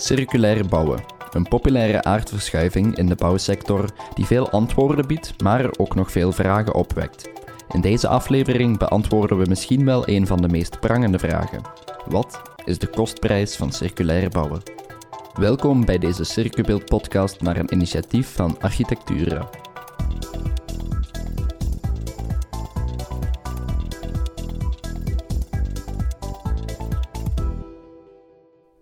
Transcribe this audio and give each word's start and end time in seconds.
Circulair 0.00 0.66
bouwen. 0.66 1.04
Een 1.30 1.48
populaire 1.48 2.02
aardverschuiving 2.02 2.96
in 2.96 3.06
de 3.06 3.14
bouwsector 3.14 3.84
die 4.14 4.24
veel 4.24 4.50
antwoorden 4.50 5.06
biedt, 5.06 5.42
maar 5.42 5.70
ook 5.78 5.94
nog 5.94 6.12
veel 6.12 6.32
vragen 6.32 6.74
opwekt. 6.74 7.30
In 7.72 7.80
deze 7.80 8.08
aflevering 8.08 8.78
beantwoorden 8.78 9.38
we 9.38 9.44
misschien 9.48 9.84
wel 9.84 10.08
een 10.08 10.26
van 10.26 10.42
de 10.42 10.48
meest 10.48 10.80
prangende 10.80 11.18
vragen. 11.18 11.60
Wat 12.06 12.42
is 12.64 12.78
de 12.78 12.86
kostprijs 12.86 13.56
van 13.56 13.72
circulair 13.72 14.28
bouwen? 14.28 14.62
Welkom 15.34 15.84
bij 15.84 15.98
deze 15.98 16.24
Circubeeld 16.24 16.84
podcast 16.84 17.40
naar 17.40 17.56
een 17.56 17.72
initiatief 17.72 18.34
van 18.34 18.60
Architectura. 18.60 19.48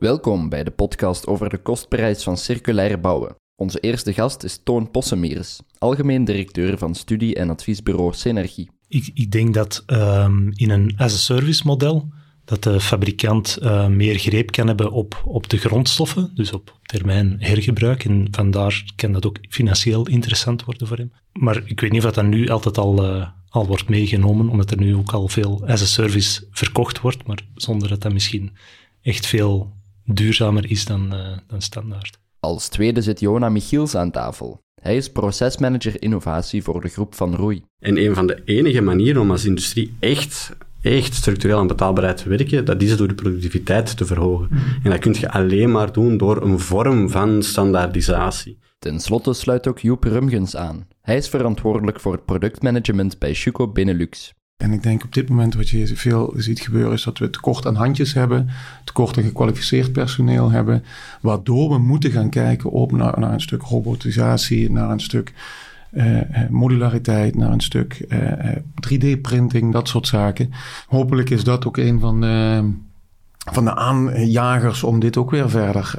Welkom 0.06 0.48
bij 0.48 0.64
de 0.64 0.70
podcast 0.70 1.26
over 1.26 1.48
de 1.48 1.58
kostprijs 1.58 2.22
van 2.22 2.36
circulair 2.36 3.00
bouwen. 3.00 3.36
Onze 3.56 3.80
eerste 3.80 4.12
gast 4.12 4.42
is 4.42 4.60
Toon 4.64 4.90
Possemiers, 4.90 5.60
algemeen 5.78 6.24
directeur 6.24 6.78
van 6.78 6.94
studie- 6.94 7.34
en 7.34 7.50
adviesbureau 7.50 8.14
Synergie. 8.14 8.70
Ik, 8.88 9.10
ik 9.14 9.30
denk 9.30 9.54
dat 9.54 9.82
um, 9.86 10.50
in 10.54 10.70
een 10.70 10.94
as-a-service 10.96 11.66
model 11.66 12.08
dat 12.44 12.62
de 12.62 12.80
fabrikant 12.80 13.58
uh, 13.62 13.86
meer 13.86 14.18
greep 14.18 14.50
kan 14.50 14.66
hebben 14.66 14.90
op, 14.90 15.22
op 15.24 15.48
de 15.48 15.56
grondstoffen, 15.56 16.30
dus 16.34 16.52
op 16.52 16.78
termijn 16.82 17.36
hergebruik. 17.38 18.04
En 18.04 18.28
vandaar 18.30 18.84
kan 18.96 19.12
dat 19.12 19.26
ook 19.26 19.38
financieel 19.48 20.06
interessant 20.06 20.64
worden 20.64 20.86
voor 20.86 20.96
hem. 20.96 21.12
Maar 21.32 21.62
ik 21.64 21.80
weet 21.80 21.92
niet 21.92 22.04
of 22.04 22.12
dat 22.12 22.24
nu 22.24 22.48
altijd 22.48 22.78
al, 22.78 23.04
uh, 23.04 23.28
al 23.48 23.66
wordt 23.66 23.88
meegenomen, 23.88 24.48
omdat 24.48 24.70
er 24.70 24.78
nu 24.78 24.96
ook 24.96 25.12
al 25.12 25.28
veel 25.28 25.66
as-a-service 25.66 26.46
verkocht 26.50 27.00
wordt, 27.00 27.26
maar 27.26 27.46
zonder 27.54 27.88
dat 27.88 28.02
dat 28.02 28.12
misschien 28.12 28.56
echt 29.02 29.26
veel 29.26 29.74
duurzamer 30.06 30.70
is 30.70 30.84
dan, 30.84 31.14
uh, 31.14 31.36
dan 31.46 31.60
standaard. 31.60 32.18
Als 32.40 32.68
tweede 32.68 33.02
zit 33.02 33.20
Jona 33.20 33.48
Michiels 33.48 33.94
aan 33.94 34.10
tafel. 34.10 34.64
Hij 34.82 34.96
is 34.96 35.12
procesmanager 35.12 36.02
innovatie 36.02 36.62
voor 36.62 36.80
de 36.80 36.88
groep 36.88 37.14
van 37.14 37.34
Roei. 37.34 37.62
En 37.78 37.98
een 37.98 38.14
van 38.14 38.26
de 38.26 38.42
enige 38.44 38.80
manieren 38.80 39.22
om 39.22 39.30
als 39.30 39.44
industrie 39.44 39.96
echt, 39.98 40.56
echt 40.82 41.14
structureel 41.14 41.60
en 41.60 41.66
betaalbaarheid 41.66 42.16
te 42.16 42.28
werken, 42.28 42.64
dat 42.64 42.82
is 42.82 42.96
door 42.96 43.08
de 43.08 43.14
productiviteit 43.14 43.96
te 43.96 44.06
verhogen. 44.06 44.48
Mm. 44.50 44.58
En 44.82 44.90
dat 44.90 44.98
kun 44.98 45.14
je 45.18 45.30
alleen 45.30 45.70
maar 45.70 45.92
doen 45.92 46.16
door 46.16 46.42
een 46.42 46.58
vorm 46.58 47.10
van 47.10 47.42
standaardisatie. 47.42 48.58
Ten 48.78 49.00
slotte 49.00 49.32
sluit 49.32 49.66
ook 49.68 49.78
Joep 49.78 50.04
Rumgens 50.04 50.56
aan. 50.56 50.88
Hij 51.00 51.16
is 51.16 51.28
verantwoordelijk 51.28 52.00
voor 52.00 52.12
het 52.12 52.24
productmanagement 52.24 53.18
bij 53.18 53.34
Schuko 53.34 53.68
Benelux. 53.68 54.34
En 54.56 54.72
ik 54.72 54.82
denk 54.82 55.04
op 55.04 55.14
dit 55.14 55.28
moment 55.28 55.54
wat 55.54 55.68
je 55.68 55.96
veel 55.96 56.32
ziet 56.36 56.60
gebeuren 56.60 56.92
is 56.92 57.02
dat 57.02 57.18
we 57.18 57.30
tekort 57.30 57.66
aan 57.66 57.74
handjes 57.74 58.14
hebben, 58.14 58.48
tekort 58.84 59.16
aan 59.16 59.24
gekwalificeerd 59.24 59.92
personeel 59.92 60.50
hebben, 60.50 60.84
waardoor 61.20 61.70
we 61.70 61.78
moeten 61.78 62.10
gaan 62.10 62.30
kijken 62.30 62.70
op 62.70 62.92
naar, 62.92 63.18
een 63.22 63.40
stuk 63.40 63.62
robotisatie, 63.62 64.70
naar 64.70 64.90
een 64.90 65.00
stuk 65.00 65.32
uh, 65.92 66.20
modulariteit, 66.50 67.36
naar 67.36 67.52
een 67.52 67.60
stuk 67.60 68.06
uh, 68.08 68.56
3D-printing, 68.88 69.72
dat 69.72 69.88
soort 69.88 70.06
zaken. 70.06 70.52
Hopelijk 70.86 71.30
is 71.30 71.44
dat 71.44 71.66
ook 71.66 71.76
een 71.76 72.00
van 72.00 72.20
de, 72.20 72.70
van 73.52 73.64
de 73.64 73.74
aanjagers 73.74 74.82
om 74.82 75.00
dit 75.00 75.16
ook 75.16 75.30
weer 75.30 75.50
verder 75.50 75.94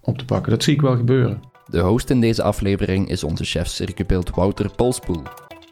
op 0.00 0.18
te 0.18 0.24
pakken. 0.24 0.52
Dat 0.52 0.62
zie 0.62 0.74
ik 0.74 0.80
wel 0.80 0.96
gebeuren. 0.96 1.40
De 1.66 1.80
host 1.80 2.10
in 2.10 2.20
deze 2.20 2.42
aflevering 2.42 3.08
is 3.08 3.24
onze 3.24 3.44
chef 3.44 3.66
circubeeld 3.66 4.30
Wouter 4.30 4.70
Polspoel. 4.76 5.22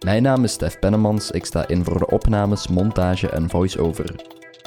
Mijn 0.04 0.22
naam 0.22 0.44
is 0.44 0.52
Stef 0.52 0.78
Pennemans, 0.78 1.30
ik 1.30 1.44
sta 1.44 1.68
in 1.68 1.84
voor 1.84 1.98
de 1.98 2.06
opnames, 2.06 2.68
montage 2.68 3.28
en 3.28 3.50
voice-over. 3.50 4.14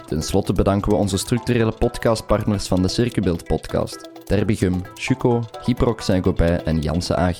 Ten 0.08 0.22
slotte 0.22 0.53
bedanken 0.53 0.92
we 0.92 0.98
onze 0.98 1.17
structurele 1.17 1.72
podcastpartners 1.72 2.67
van 2.67 2.81
de 2.81 2.88
Circubeeld 2.88 3.44
podcast. 3.44 4.09
Terbigum, 4.23 4.81
Chuco, 4.95 5.44
Gyprox 5.61 6.06
Saint-Gobain 6.06 6.66
en 6.66 6.80
Janssen 6.80 7.17
AG. 7.17 7.39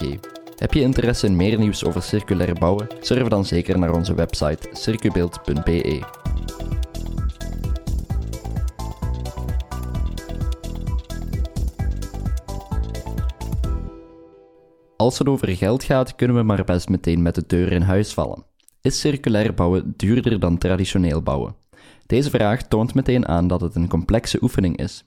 Heb 0.58 0.74
je 0.74 0.82
interesse 0.82 1.26
in 1.26 1.36
meer 1.36 1.58
nieuws 1.58 1.86
over 1.86 2.02
circulair 2.02 2.53
bouwen? 2.53 2.88
Surf 3.00 3.28
dan 3.28 3.46
zeker 3.46 3.80
naar 3.80 3.94
onze 3.94 4.14
website 4.14 4.70
circubeeld.be. 4.72 6.02
Als 15.03 15.18
het 15.18 15.28
over 15.28 15.56
geld 15.56 15.84
gaat, 15.84 16.16
kunnen 16.16 16.36
we 16.36 16.44
maar 16.44 16.64
best 16.64 16.90
meteen 16.90 17.22
met 17.22 17.36
de 17.36 17.44
deur 17.47 17.72
in 17.72 17.81
huis 17.81 18.14
vallen. 18.14 18.46
Is 18.81 19.00
circulair 19.00 19.53
bouwen 19.53 19.94
duurder 19.97 20.40
dan 20.40 20.58
traditioneel 20.58 21.22
bouwen? 21.22 21.56
Deze 22.06 22.30
vraag 22.30 22.68
toont 22.68 22.94
meteen 22.94 23.28
aan 23.28 23.47
dat 23.47 23.62
het 23.62 23.75
een 23.75 23.88
complexe 23.88 24.38
oefening 24.41 24.78
is. 24.78 25.03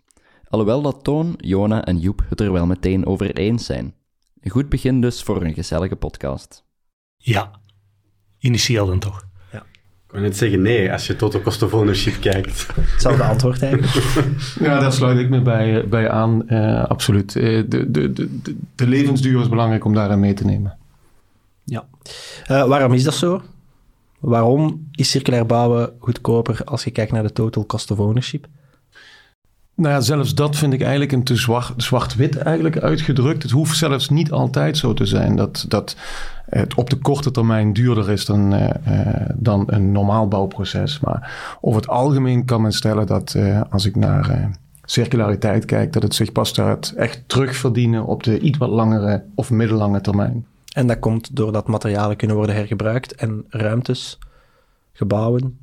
Alhoewel 0.49 0.83
dat 0.83 1.05
Toon, 1.05 1.35
Jona 1.37 1.85
en 1.85 1.99
Joep 1.99 2.25
het 2.29 2.41
er 2.41 2.53
wel 2.53 2.67
meteen 2.67 3.07
over 3.07 3.35
eens 3.37 3.65
zijn. 3.65 3.95
Een 4.41 4.51
goed 4.51 4.69
begin 4.69 5.01
dus 5.01 5.23
voor 5.23 5.43
een 5.43 5.55
gezellige 5.55 5.97
podcast. 5.97 6.65
Ja, 7.17 7.51
initieel 8.39 8.87
dan 8.87 8.99
toch. 8.99 9.26
Wil 10.17 10.25
net 10.25 10.37
zeggen 10.37 10.63
nee, 10.63 10.93
als 10.93 11.07
je 11.07 11.17
total 11.17 11.41
cost 11.41 11.63
of 11.63 11.75
ownership 11.75 12.21
kijkt. 12.21 12.67
Hetzelfde 12.81 13.23
antwoord 13.23 13.63
eigenlijk. 13.63 13.93
ja, 14.67 14.81
daar 14.81 14.93
sluit 14.93 15.19
ik 15.19 15.29
me 15.29 15.41
bij, 15.41 15.81
eh, 15.81 15.89
bij 15.89 16.11
aan. 16.11 16.43
Uh, 16.49 16.85
absoluut. 16.85 17.35
Uh, 17.35 17.65
de, 17.69 17.91
de, 17.91 18.13
de, 18.13 18.57
de 18.75 18.87
levensduur 18.87 19.41
is 19.41 19.49
belangrijk 19.49 19.85
om 19.85 19.95
daarin 19.95 20.21
mee 20.21 20.35
te 20.35 20.45
nemen. 20.45 20.77
Ja. 21.65 21.85
Uh, 22.51 22.67
waarom 22.67 22.93
is 22.93 23.03
dat 23.03 23.15
zo? 23.15 23.43
Waarom 24.19 24.89
is 24.93 25.11
circulair 25.11 25.47
bouwen 25.47 25.93
goedkoper 25.99 26.61
als 26.65 26.85
je 26.85 26.91
kijkt 26.91 27.13
naar 27.13 27.23
de 27.23 27.33
total 27.33 27.67
cost 27.67 27.91
of 27.91 27.99
ownership? 27.99 28.47
Nou 29.77 29.95
ja, 29.95 30.01
zelfs 30.01 30.35
dat 30.35 30.57
vind 30.57 30.73
ik 30.73 30.81
eigenlijk 30.81 31.13
een 31.13 31.25
te 31.25 31.37
zwart, 31.37 31.83
zwart-wit 31.83 32.37
eigenlijk 32.37 32.79
uitgedrukt. 32.79 33.43
Het 33.43 33.53
hoeft 33.53 33.77
zelfs 33.77 34.09
niet 34.09 34.31
altijd 34.31 34.77
zo 34.77 34.95
te 34.95 35.07
zijn 35.07 35.37
dat, 35.37 35.65
dat 35.69 35.97
het 36.47 36.75
op 36.75 36.91
de 36.91 36.97
korte 36.97 37.31
termijn 37.31 37.73
duurder 37.73 38.11
is 38.11 38.25
dan, 38.25 38.55
uh, 38.55 38.69
dan 39.35 39.65
een 39.67 39.93
normaal 39.93 40.29
bouwproces. 40.29 41.01
Maar 41.01 41.57
over 41.61 41.81
het 41.81 41.91
algemeen 41.91 42.45
kan 42.45 42.63
men 42.63 42.73
stellen 42.73 43.07
dat 43.07 43.35
uh, 43.37 43.61
als 43.71 43.85
ik 43.85 43.97
naar 43.97 44.51
circulariteit 44.85 45.65
kijk, 45.65 45.93
dat 45.93 46.03
het 46.03 46.15
zich 46.15 46.33
pas 46.33 46.53
gaat 46.53 46.93
echt 46.97 47.23
terugverdienen 47.27 48.05
op 48.05 48.23
de 48.23 48.39
iets 48.39 48.59
wat 48.59 48.71
langere 48.71 49.25
of 49.35 49.51
middellange 49.51 50.01
termijn. 50.01 50.47
En 50.73 50.87
dat 50.87 50.99
komt 50.99 51.37
doordat 51.37 51.67
materialen 51.67 52.17
kunnen 52.17 52.37
worden 52.37 52.55
hergebruikt 52.55 53.15
en 53.15 53.45
ruimtes, 53.49 54.19
gebouwen. 54.93 55.59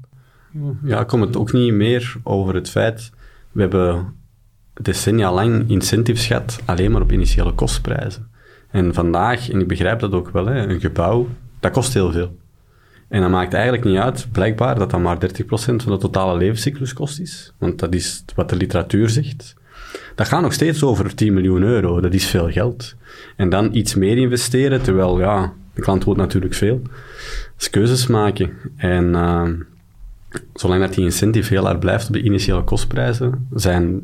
Ja, 0.84 1.03
komt 1.03 1.25
het 1.25 1.38
ook 1.38 1.51
niet 1.51 1.74
meer 1.74 2.16
over 2.24 2.56
het 2.56 2.69
feit 2.69 3.12
we 3.53 3.61
hebben 3.61 4.15
decennia 4.73 5.33
lang 5.33 5.69
incentives 5.69 6.25
gehad 6.25 6.59
alleen 6.65 6.91
maar 6.91 7.01
op 7.01 7.11
initiële 7.11 7.53
kostprijzen. 7.53 8.31
En 8.71 8.93
vandaag, 8.93 9.49
en 9.49 9.59
ik 9.59 9.67
begrijp 9.67 9.99
dat 9.99 10.13
ook 10.13 10.29
wel, 10.29 10.45
hè, 10.45 10.67
een 10.67 10.79
gebouw, 10.79 11.27
dat 11.59 11.71
kost 11.71 11.93
heel 11.93 12.11
veel. 12.11 12.37
En 13.07 13.21
dat 13.21 13.29
maakt 13.29 13.53
eigenlijk 13.53 13.83
niet 13.83 13.97
uit, 13.97 14.27
blijkbaar, 14.31 14.79
dat 14.79 14.89
dat 14.89 14.99
maar 14.99 15.17
30% 15.17 15.83
van 15.83 15.91
de 15.91 15.97
totale 15.97 16.37
levenscycluskost 16.37 17.19
is. 17.19 17.53
Want 17.57 17.79
dat 17.79 17.93
is 17.93 18.25
wat 18.35 18.49
de 18.49 18.55
literatuur 18.55 19.09
zegt. 19.09 19.55
Dat 20.15 20.27
gaat 20.27 20.41
nog 20.41 20.53
steeds 20.53 20.83
over 20.83 21.15
10 21.15 21.33
miljoen 21.33 21.63
euro. 21.63 22.01
Dat 22.01 22.13
is 22.13 22.25
veel 22.25 22.51
geld. 22.51 22.95
En 23.35 23.49
dan 23.49 23.75
iets 23.75 23.95
meer 23.95 24.17
investeren, 24.17 24.81
terwijl, 24.81 25.19
ja, 25.19 25.53
de 25.73 25.81
klant 25.81 26.05
wil 26.05 26.15
natuurlijk 26.15 26.53
veel. 26.53 26.81
Keuzes 27.69 28.07
maken. 28.07 28.53
En 28.75 29.05
uh, 29.05 29.47
zolang 30.53 30.81
dat 30.81 30.94
die 30.94 31.03
incentive 31.03 31.53
heel 31.53 31.66
hard 31.66 31.79
blijft 31.79 32.07
op 32.07 32.13
de 32.13 32.21
initiële 32.21 32.63
kostprijzen, 32.63 33.47
zijn, 33.53 34.01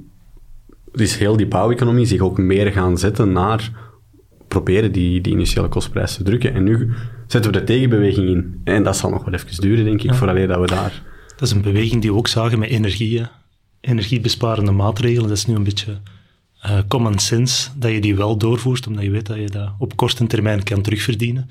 is 0.94 1.16
heel 1.16 1.38
die 1.38 1.48
bouweconomie 1.48 2.06
zich 2.06 2.22
ook 2.22 2.38
meer 2.38 2.72
gaan 2.72 2.98
zetten 2.98 3.32
naar 3.32 3.72
proberen 4.48 4.92
die, 4.92 5.22
die 5.22 5.34
initiële 5.34 5.68
kostprijs 5.68 6.16
te 6.16 6.24
drukken. 6.24 6.54
En 6.54 6.64
nu 6.64 6.94
zetten 7.28 7.52
we 7.52 7.60
de 7.60 7.64
tegenbeweging 7.64 8.28
in. 8.28 8.62
En 8.64 8.84
dat 8.84 8.98
zal 8.98 9.10
nog 9.10 9.24
wel 9.26 9.34
even 9.34 9.62
duren, 9.62 9.86
denk 9.86 10.04
ik, 10.04 10.10
ja. 10.10 10.16
vooraleer 10.16 10.48
dat 10.48 10.60
we 10.60 10.68
daar... 10.68 11.04
Dat 11.28 11.48
is 11.48 11.56
een 11.56 11.62
beweging 11.62 12.02
die 12.02 12.12
we 12.12 12.18
ook 12.18 12.28
zagen 12.28 12.60
met 12.60 12.70
energie. 12.70 13.22
Energiebesparende 13.82 14.72
maatregelen, 14.72 15.28
dat 15.28 15.38
is 15.38 15.46
nu 15.46 15.56
een 15.56 15.64
beetje 15.64 15.98
uh, 16.66 16.80
common 16.88 17.20
sense, 17.20 17.70
dat 17.76 17.92
je 17.92 18.02
die 18.02 18.16
wel 18.16 18.38
doorvoert, 18.38 18.88
omdat 18.88 19.04
je 19.04 19.10
weet 19.10 19.26
dat 19.26 19.38
je 19.38 19.50
dat 19.50 19.74
op 19.78 19.96
korte 19.96 20.28
termijn 20.28 20.64
kan 20.64 20.82
terugverdienen. 20.82 21.50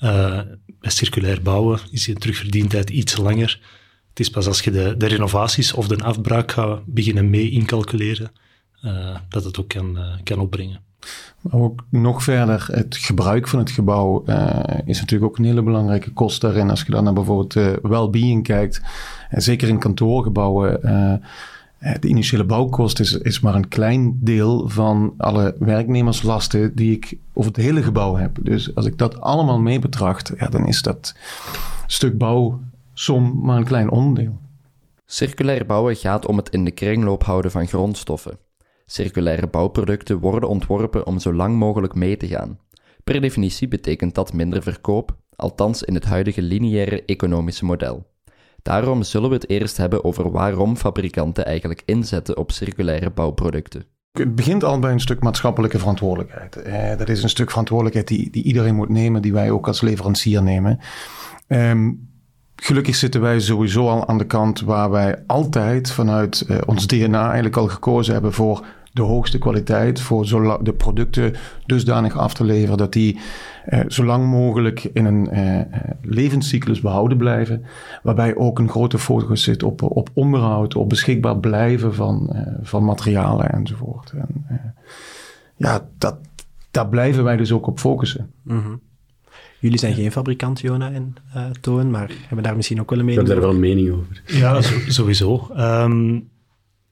Uh, 0.00 0.40
bij 0.80 0.90
circulair 0.90 1.42
bouwen 1.42 1.78
is 1.90 2.04
die 2.04 2.14
terugverdientijd 2.14 2.90
iets 2.90 3.16
langer. 3.16 3.60
Het 4.10 4.20
is 4.20 4.30
pas 4.30 4.46
als 4.46 4.60
je 4.60 4.70
de, 4.70 4.94
de 4.96 5.06
renovaties 5.06 5.72
of 5.72 5.88
de 5.88 6.04
afbraak 6.04 6.52
gaat 6.52 6.80
beginnen 6.84 7.30
mee 7.30 7.50
incalculeren, 7.50 8.30
uh, 8.84 9.16
dat 9.28 9.44
het 9.44 9.60
ook 9.60 9.68
kan, 9.68 9.96
uh, 9.96 10.04
kan 10.24 10.38
opbrengen. 10.38 10.80
Maar 11.40 11.60
ook 11.60 11.84
nog 11.88 12.22
verder, 12.22 12.66
het 12.70 12.96
gebruik 12.96 13.48
van 13.48 13.58
het 13.58 13.70
gebouw 13.70 14.22
uh, 14.26 14.60
is 14.84 15.00
natuurlijk 15.00 15.30
ook 15.30 15.38
een 15.38 15.44
hele 15.44 15.62
belangrijke 15.62 16.12
kost 16.12 16.40
daarin. 16.40 16.70
Als 16.70 16.82
je 16.82 16.90
dan 16.90 17.04
naar 17.04 17.12
bijvoorbeeld 17.12 17.54
uh, 17.54 17.72
well-being 17.82 18.42
kijkt, 18.42 18.82
en 19.28 19.42
zeker 19.42 19.68
in 19.68 19.78
kantoorgebouwen, 19.78 20.80
de 22.00 22.08
initiële 22.08 22.44
bouwkost 22.44 23.00
is, 23.00 23.12
is 23.12 23.40
maar 23.40 23.54
een 23.54 23.68
klein 23.68 24.18
deel 24.20 24.68
van 24.68 25.14
alle 25.16 25.56
werknemerslasten 25.58 26.74
die 26.74 26.92
ik 26.92 27.16
over 27.32 27.52
het 27.52 27.60
hele 27.60 27.82
gebouw 27.82 28.16
heb. 28.16 28.38
Dus 28.42 28.74
als 28.74 28.86
ik 28.86 28.98
dat 28.98 29.20
allemaal 29.20 29.58
mee 29.58 29.78
betracht, 29.78 30.32
ja, 30.38 30.48
dan 30.48 30.66
is 30.66 30.82
dat 30.82 31.14
stuk 31.86 32.18
bouw 32.18 32.60
som 33.00 33.40
maar 33.42 33.56
een 33.56 33.64
klein 33.64 33.90
onderdeel. 33.90 34.38
Circulair 35.06 35.66
bouwen 35.66 35.96
gaat 35.96 36.26
om 36.26 36.36
het 36.36 36.48
in 36.48 36.64
de 36.64 36.70
kringloop 36.70 37.24
houden 37.24 37.50
van 37.50 37.66
grondstoffen. 37.66 38.38
Circulaire 38.86 39.46
bouwproducten 39.46 40.18
worden 40.18 40.48
ontworpen 40.48 41.06
om 41.06 41.18
zo 41.18 41.34
lang 41.34 41.56
mogelijk 41.56 41.94
mee 41.94 42.16
te 42.16 42.26
gaan. 42.26 42.58
Per 43.04 43.20
definitie 43.20 43.68
betekent 43.68 44.14
dat 44.14 44.32
minder 44.32 44.62
verkoop, 44.62 45.16
althans 45.36 45.82
in 45.82 45.94
het 45.94 46.04
huidige 46.04 46.42
lineaire 46.42 47.04
economische 47.04 47.64
model. 47.64 48.06
Daarom 48.62 49.02
zullen 49.02 49.28
we 49.28 49.34
het 49.34 49.48
eerst 49.48 49.76
hebben 49.76 50.04
over 50.04 50.30
waarom 50.30 50.76
fabrikanten 50.76 51.46
eigenlijk 51.46 51.82
inzetten 51.84 52.36
op 52.36 52.52
circulaire 52.52 53.10
bouwproducten. 53.10 53.84
Het 54.12 54.34
begint 54.34 54.64
al 54.64 54.78
bij 54.78 54.92
een 54.92 55.00
stuk 55.00 55.22
maatschappelijke 55.22 55.78
verantwoordelijkheid. 55.78 56.56
Eh, 56.56 56.96
dat 56.98 57.08
is 57.08 57.22
een 57.22 57.28
stuk 57.28 57.48
verantwoordelijkheid 57.48 58.08
die, 58.08 58.30
die 58.30 58.42
iedereen 58.42 58.74
moet 58.74 58.88
nemen, 58.88 59.22
die 59.22 59.32
wij 59.32 59.50
ook 59.50 59.66
als 59.66 59.80
leverancier 59.80 60.42
nemen. 60.42 60.78
Ehm, 61.46 61.90
gelukkig 62.60 62.94
zitten 62.94 63.20
wij 63.20 63.40
sowieso 63.40 63.88
al 63.88 64.08
aan 64.08 64.18
de 64.18 64.26
kant 64.26 64.60
waar 64.60 64.90
wij 64.90 65.22
altijd 65.26 65.90
vanuit 65.90 66.44
uh, 66.48 66.58
ons 66.66 66.86
DNA 66.86 67.24
eigenlijk 67.24 67.56
al 67.56 67.68
gekozen 67.68 68.12
hebben 68.12 68.32
voor 68.32 68.64
de 68.92 69.02
hoogste 69.02 69.38
kwaliteit, 69.38 70.00
voor 70.00 70.24
de 70.62 70.72
producten 70.72 71.34
dusdanig 71.66 72.16
af 72.16 72.34
te 72.34 72.44
leveren 72.44 72.76
dat 72.76 72.92
die 72.92 73.18
uh, 73.68 73.80
zo 73.88 74.04
lang 74.04 74.26
mogelijk 74.26 74.84
in 74.84 75.04
een 75.04 75.38
uh, 75.38 75.60
levenscyclus 76.02 76.80
behouden 76.80 77.18
blijven. 77.18 77.64
Waarbij 78.02 78.36
ook 78.36 78.58
een 78.58 78.68
grote 78.68 78.98
focus 78.98 79.42
zit 79.42 79.62
op, 79.62 79.82
op 79.82 80.10
onderhoud, 80.12 80.74
op 80.74 80.88
beschikbaar 80.88 81.38
blijven 81.38 81.94
van, 81.94 82.36
van 82.62 82.84
materialen 82.84 83.52
enzovoort. 83.52 84.12
En, 84.16 84.46
ja, 85.56 85.86
dat, 85.98 86.16
daar 86.70 86.88
blijven 86.88 87.24
wij 87.24 87.36
dus 87.36 87.52
ook 87.52 87.66
op 87.66 87.78
focussen. 87.78 88.30
-hmm. 88.46 88.80
Jullie 89.60 89.78
zijn 89.78 89.94
geen 89.94 90.12
fabrikant, 90.12 90.60
Jona 90.60 90.92
en 90.92 91.14
uh, 91.36 91.50
Toon, 91.60 91.90
maar 91.90 92.10
hebben 92.26 92.42
daar 92.42 92.56
misschien 92.56 92.80
ook 92.80 92.90
wel 92.90 92.98
een 92.98 93.04
mening 93.04 93.28
over? 93.28 93.36
Ik 93.36 93.42
heb 93.42 93.52
daar 93.52 93.60
wel 93.60 93.70
een 93.70 93.76
mening 93.76 93.98
over. 93.98 94.22
Ja, 94.26 94.60
sowieso. 94.88 95.50
Um, 95.56 96.28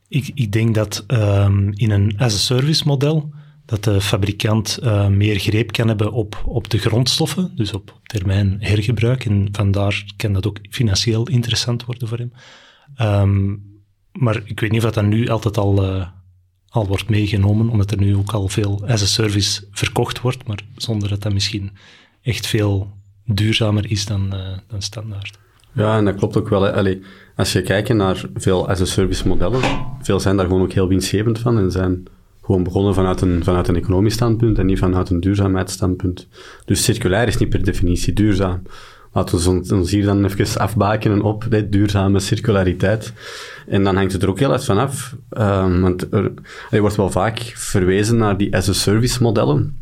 ik, 0.08 0.30
ik, 0.34 0.52
denk 0.52 0.74
dat 0.74 1.04
um, 1.08 1.72
in 1.74 1.90
een 1.90 2.14
as-a-service 2.18 2.86
model 2.86 3.32
dat 3.64 3.84
de 3.84 4.00
fabrikant 4.00 4.78
uh, 4.82 5.08
meer 5.08 5.38
greep 5.38 5.72
kan 5.72 5.88
hebben 5.88 6.12
op, 6.12 6.42
op 6.44 6.70
de 6.70 6.78
grondstoffen, 6.78 7.52
dus 7.54 7.72
op 7.72 8.00
termijn 8.02 8.56
hergebruik. 8.60 9.24
En 9.24 9.48
vandaar 9.52 10.04
kan 10.16 10.32
dat 10.32 10.46
ook 10.46 10.58
financieel 10.70 11.28
interessant 11.28 11.84
worden 11.84 12.08
voor 12.08 12.18
hem. 12.18 12.32
Um, 13.22 13.62
maar 14.12 14.42
ik 14.44 14.60
weet 14.60 14.70
niet 14.70 14.84
of 14.84 14.92
dat 14.92 15.04
nu 15.04 15.28
altijd 15.28 15.58
al, 15.58 15.84
uh, 15.84 16.06
al 16.68 16.86
wordt 16.86 17.08
meegenomen, 17.08 17.68
omdat 17.68 17.90
er 17.90 17.98
nu 17.98 18.16
ook 18.16 18.32
al 18.32 18.48
veel 18.48 18.86
as-a-service 18.86 19.66
verkocht 19.70 20.20
wordt, 20.20 20.46
maar 20.46 20.58
zonder 20.76 21.08
dat 21.08 21.22
dat 21.22 21.32
misschien 21.32 21.70
echt 22.28 22.46
veel 22.46 22.90
duurzamer 23.24 23.90
is 23.90 24.06
dan, 24.06 24.30
uh, 24.34 24.40
dan 24.68 24.82
standaard. 24.82 25.38
Ja, 25.72 25.96
en 25.96 26.04
dat 26.04 26.14
klopt 26.14 26.36
ook 26.36 26.48
wel. 26.48 26.96
Als 27.36 27.52
je 27.52 27.62
kijkt 27.62 27.92
naar 27.92 28.24
veel 28.34 28.68
as-a-service 28.68 29.28
modellen, 29.28 29.60
veel 30.02 30.20
zijn 30.20 30.36
daar 30.36 30.46
gewoon 30.46 30.62
ook 30.62 30.72
heel 30.72 30.88
winstgevend 30.88 31.38
van 31.38 31.58
en 31.58 31.70
zijn 31.70 32.04
gewoon 32.42 32.62
begonnen 32.62 32.94
vanuit 32.94 33.20
een, 33.20 33.44
vanuit 33.44 33.68
een 33.68 33.76
economisch 33.76 34.14
standpunt 34.14 34.58
en 34.58 34.66
niet 34.66 34.78
vanuit 34.78 35.10
een 35.10 35.20
duurzaamheidsstandpunt. 35.20 36.26
Dus 36.64 36.84
circulair 36.84 37.26
is 37.26 37.36
niet 37.36 37.48
per 37.48 37.64
definitie 37.64 38.12
duurzaam. 38.12 38.62
Laten 39.12 39.38
we 39.38 39.74
ons 39.74 39.90
hier 39.90 40.04
dan 40.04 40.24
even 40.24 40.60
afbakenen 40.60 41.22
op 41.22 41.46
de 41.50 41.68
duurzame 41.68 42.20
circulariteit. 42.20 43.12
En 43.66 43.84
dan 43.84 43.96
hangt 43.96 44.12
het 44.12 44.22
er 44.22 44.28
ook 44.28 44.38
heel 44.38 44.52
erg 44.52 44.64
van 44.64 44.78
af. 44.78 45.16
Um, 45.38 45.80
want 45.80 46.12
er, 46.12 46.32
er 46.70 46.80
wordt 46.80 46.96
wel 46.96 47.10
vaak 47.10 47.38
verwezen 47.54 48.16
naar 48.16 48.36
die 48.36 48.56
as-a-service 48.56 49.22
modellen. 49.22 49.80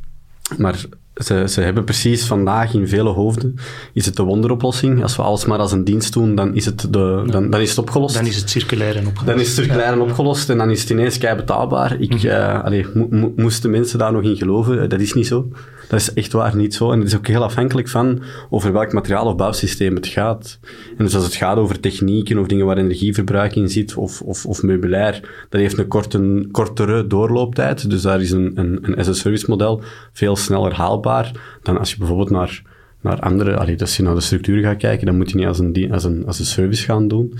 Maar 0.58 0.84
ze, 1.24 1.48
ze 1.48 1.60
hebben 1.60 1.84
precies 1.84 2.26
vandaag 2.26 2.74
in 2.74 2.88
vele 2.88 3.10
hoofden, 3.10 3.54
is 3.92 4.06
het 4.06 4.16
de 4.16 4.22
wonderoplossing. 4.22 5.02
Als 5.02 5.16
we 5.16 5.22
alles 5.22 5.44
maar 5.44 5.58
als 5.58 5.72
een 5.72 5.84
dienst 5.84 6.12
doen, 6.12 6.34
dan 6.34 6.54
is 6.54 6.64
het, 6.64 6.80
de, 6.80 7.24
dan, 7.26 7.50
dan 7.50 7.60
is 7.60 7.68
het 7.68 7.78
opgelost. 7.78 8.14
Dan 8.14 8.26
is 8.26 8.36
het 8.36 8.50
circulair 8.50 8.96
en 8.96 9.06
opgelost. 9.06 9.26
Dan 9.26 9.40
is 9.40 9.46
het 9.46 9.56
circulair 9.56 9.92
en 9.92 10.00
opgelost 10.00 10.50
en 10.50 10.58
dan 10.58 10.70
is 10.70 10.80
het 10.80 10.90
ineens 10.90 11.18
kei 11.18 11.36
betaalbaar. 11.36 12.00
Ik, 12.00 12.10
mm 12.10 12.24
uh, 12.24 12.64
allee, 12.64 12.86
mo 12.94 13.06
mo 13.10 13.32
moesten 13.36 13.70
mensen 13.70 13.98
daar 13.98 14.12
nog 14.12 14.22
in 14.22 14.36
geloven? 14.36 14.88
Dat 14.88 15.00
is 15.00 15.12
niet 15.12 15.26
zo. 15.26 15.48
Dat 15.88 16.00
is 16.00 16.12
echt 16.12 16.32
waar 16.32 16.56
niet 16.56 16.74
zo. 16.74 16.90
En 16.90 16.98
het 16.98 17.08
is 17.08 17.16
ook 17.16 17.26
heel 17.26 17.42
afhankelijk 17.42 17.88
van 17.88 18.22
over 18.50 18.72
welk 18.72 18.92
materiaal 18.92 19.26
of 19.26 19.36
bouwsysteem 19.36 19.94
het 19.94 20.06
gaat. 20.06 20.58
En 20.98 21.04
dus 21.04 21.14
als 21.14 21.24
het 21.24 21.34
gaat 21.34 21.56
over 21.56 21.80
technieken 21.80 22.38
of 22.38 22.46
dingen 22.46 22.66
waar 22.66 22.76
energieverbruik 22.76 23.56
in 23.56 23.68
zit, 23.68 23.94
of, 23.94 24.22
of, 24.22 24.46
of 24.46 24.62
meubilair, 24.62 25.20
dat 25.48 25.60
heeft 25.60 25.78
een 25.78 25.88
korte, 25.88 26.48
kortere 26.50 27.06
doorlooptijd. 27.06 27.90
Dus 27.90 28.02
daar 28.02 28.20
is 28.20 28.30
een, 28.30 28.52
een, 28.54 28.78
een 28.82 28.96
as-a-service 28.96 29.44
model 29.48 29.82
veel 30.12 30.36
sneller 30.36 30.74
haalbaar 30.74 31.30
dan 31.62 31.78
als 31.78 31.90
je 31.90 31.98
bijvoorbeeld 31.98 32.30
naar, 32.30 32.62
naar 33.00 33.20
andere, 33.20 33.56
allee, 33.56 33.80
als 33.80 33.96
je 33.96 34.02
naar 34.02 34.14
de 34.14 34.20
structuur 34.20 34.62
gaat 34.62 34.76
kijken, 34.76 35.06
dan 35.06 35.16
moet 35.16 35.30
je 35.30 35.36
niet 35.36 35.46
als 35.46 35.58
een, 35.58 35.92
als 35.92 36.04
een, 36.04 36.26
als 36.26 36.38
een 36.38 36.44
service 36.44 36.84
gaan 36.84 37.08
doen. 37.08 37.34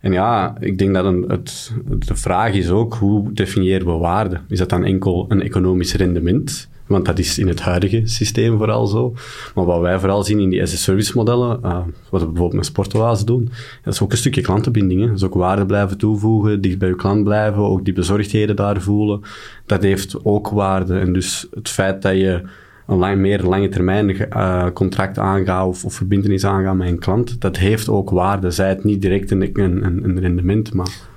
En 0.00 0.12
ja, 0.12 0.56
ik 0.60 0.78
denk 0.78 0.94
dat 0.94 1.04
een, 1.04 1.24
het, 1.28 1.72
de 1.98 2.14
vraag 2.14 2.52
is 2.52 2.70
ook, 2.70 2.94
hoe 2.94 3.32
definiëren 3.32 3.86
we 3.86 3.92
waarde? 3.92 4.40
Is 4.48 4.58
dat 4.58 4.68
dan 4.68 4.84
enkel 4.84 5.26
een 5.28 5.42
economisch 5.42 5.94
rendement? 5.94 6.69
Want 6.90 7.04
dat 7.04 7.18
is 7.18 7.38
in 7.38 7.48
het 7.48 7.60
huidige 7.60 8.02
systeem 8.04 8.56
vooral 8.56 8.86
zo. 8.86 9.14
Maar 9.54 9.64
wat 9.64 9.80
wij 9.80 9.98
vooral 9.98 10.24
zien 10.24 10.38
in 10.38 10.50
die 10.50 10.62
as-a-service 10.62 11.12
modellen, 11.16 11.60
uh, 11.64 11.78
wat 12.10 12.20
we 12.20 12.26
bijvoorbeeld 12.26 12.52
met 12.52 12.66
Sportoase 12.66 13.24
doen, 13.24 13.48
dat 13.82 13.94
is 13.94 14.00
ook 14.00 14.10
een 14.10 14.16
stukje 14.16 14.40
klantenbinding. 14.40 15.06
Hè. 15.06 15.12
Is 15.12 15.24
ook 15.24 15.34
waarde 15.34 15.66
blijven 15.66 15.98
toevoegen, 15.98 16.60
dicht 16.60 16.78
bij 16.78 16.88
je 16.88 16.96
klant 16.96 17.24
blijven, 17.24 17.62
ook 17.62 17.84
die 17.84 17.94
bezorgdheden 17.94 18.56
daar 18.56 18.80
voelen. 18.80 19.20
Dat 19.66 19.82
heeft 19.82 20.24
ook 20.24 20.48
waarde. 20.48 20.98
En 20.98 21.12
dus 21.12 21.46
het 21.54 21.68
feit 21.68 22.02
dat 22.02 22.16
je 22.16 22.42
een 22.86 23.20
meer 23.20 23.42
lange 23.42 23.68
termijn 23.68 24.10
uh, 24.10 24.66
contract 24.72 25.18
aangaat 25.18 25.66
of, 25.66 25.84
of 25.84 25.94
verbindenis 25.94 26.44
aangaat 26.44 26.76
met 26.76 26.88
een 26.88 26.98
klant, 26.98 27.40
dat 27.40 27.56
heeft 27.56 27.88
ook 27.88 28.10
waarde. 28.10 28.50
Zij 28.50 28.68
het 28.68 28.84
niet 28.84 29.02
direct 29.02 29.30
een, 29.30 29.50
een, 29.52 30.04
een 30.04 30.20
rendement, 30.20 30.74
maar... 30.74 31.08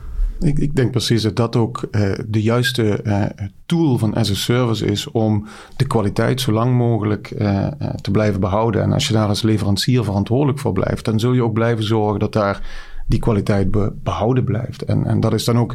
Ik, 0.44 0.60
ik, 0.60 0.76
denk 0.76 0.92
precies 0.92 1.22
dat 1.22 1.36
dat 1.36 1.56
ook 1.56 1.88
uh, 1.92 2.12
de 2.28 2.42
juiste 2.42 3.00
uh, 3.04 3.26
tool 3.66 3.98
van 3.98 4.14
as 4.14 4.32
a 4.32 4.34
service 4.34 4.86
is 4.86 5.12
om 5.12 5.48
de 5.76 5.88
kwaliteit 5.88 6.42
zo 6.42 6.52
lang 6.52 6.78
mogelijk 6.78 7.34
uh, 7.38 7.68
te 8.02 8.12
blijven 8.12 8.40
behouden. 8.40 8.82
En 8.82 8.94
als 8.94 9.08
je 9.08 9.14
daar 9.14 9.28
als 9.28 9.42
leverancier 9.42 10.04
verantwoordelijk 10.04 10.60
voor 10.60 10.74
blijft, 10.74 11.06
dan 11.06 11.20
zul 11.20 11.34
je 11.34 11.44
ook 11.44 11.54
blijven 11.54 11.84
zorgen 11.84 12.20
dat 12.20 12.34
daar 12.34 12.62
die 13.08 13.20
kwaliteit 13.20 13.72
be 13.72 13.94
behouden 14.04 14.44
blijft. 14.44 14.82
En, 14.82 15.06
en 15.06 15.20
dat 15.20 15.34
is 15.34 15.46
dan 15.46 15.58
ook 15.58 15.74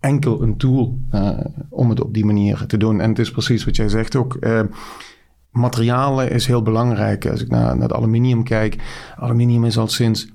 enkel 0.00 0.42
een 0.42 0.56
tool 0.56 0.98
om 1.68 1.90
het 1.90 2.00
op 2.00 2.14
die 2.14 2.24
manier 2.24 2.64
te 2.66 2.76
doen. 2.76 3.00
En 3.00 3.08
het 3.08 3.18
is 3.18 3.30
precies 3.30 3.64
wat 3.64 3.76
jij 3.76 3.88
zegt 3.88 4.16
ook 4.16 4.38
materialen 5.50 6.30
is 6.30 6.46
heel 6.46 6.62
belangrijk. 6.62 7.26
Als 7.26 7.42
ik 7.42 7.48
naar, 7.48 7.74
naar 7.74 7.88
het 7.88 7.96
aluminium 7.96 8.44
kijk, 8.44 8.76
aluminium 9.16 9.64
is 9.64 9.78
al 9.78 9.88
sinds 9.88 10.28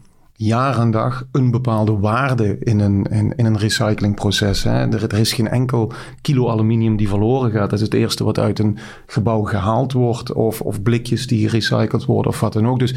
jaar 0.46 0.80
en 0.80 0.92
dag 0.92 1.28
een 1.32 1.52
bepaalde 1.52 1.98
waarde 1.98 2.58
in 2.60 2.80
een, 2.80 3.04
in, 3.04 3.34
een 3.36 3.58
recyclingproces. 3.58 4.64
Hè. 4.64 4.72
Er, 4.72 5.04
er, 5.04 5.20
is 5.20 5.34
geen 5.34 5.48
enkel 5.48 5.92
kilo 6.22 6.50
aluminium 6.50 6.98
die 6.98 7.08
verloren 7.08 7.52
gaat. 7.52 7.70
Dat 7.70 7.80
is 7.80 7.86
het 7.86 7.94
eerste 7.94 8.24
wat 8.24 8.40
uit 8.40 8.60
een 8.60 8.78
gebouw 9.06 9.44
gehaald 9.44 9.94
wordt, 9.94 10.34
of, 10.34 10.62
of 10.62 10.82
blikjes 10.82 11.28
die 11.28 11.50
gerecycled 11.50 12.06
worden, 12.06 12.32
of 12.32 12.40
wat 12.40 12.54
dan 12.54 12.68
ook. 12.68 12.80
Dus 12.80 12.96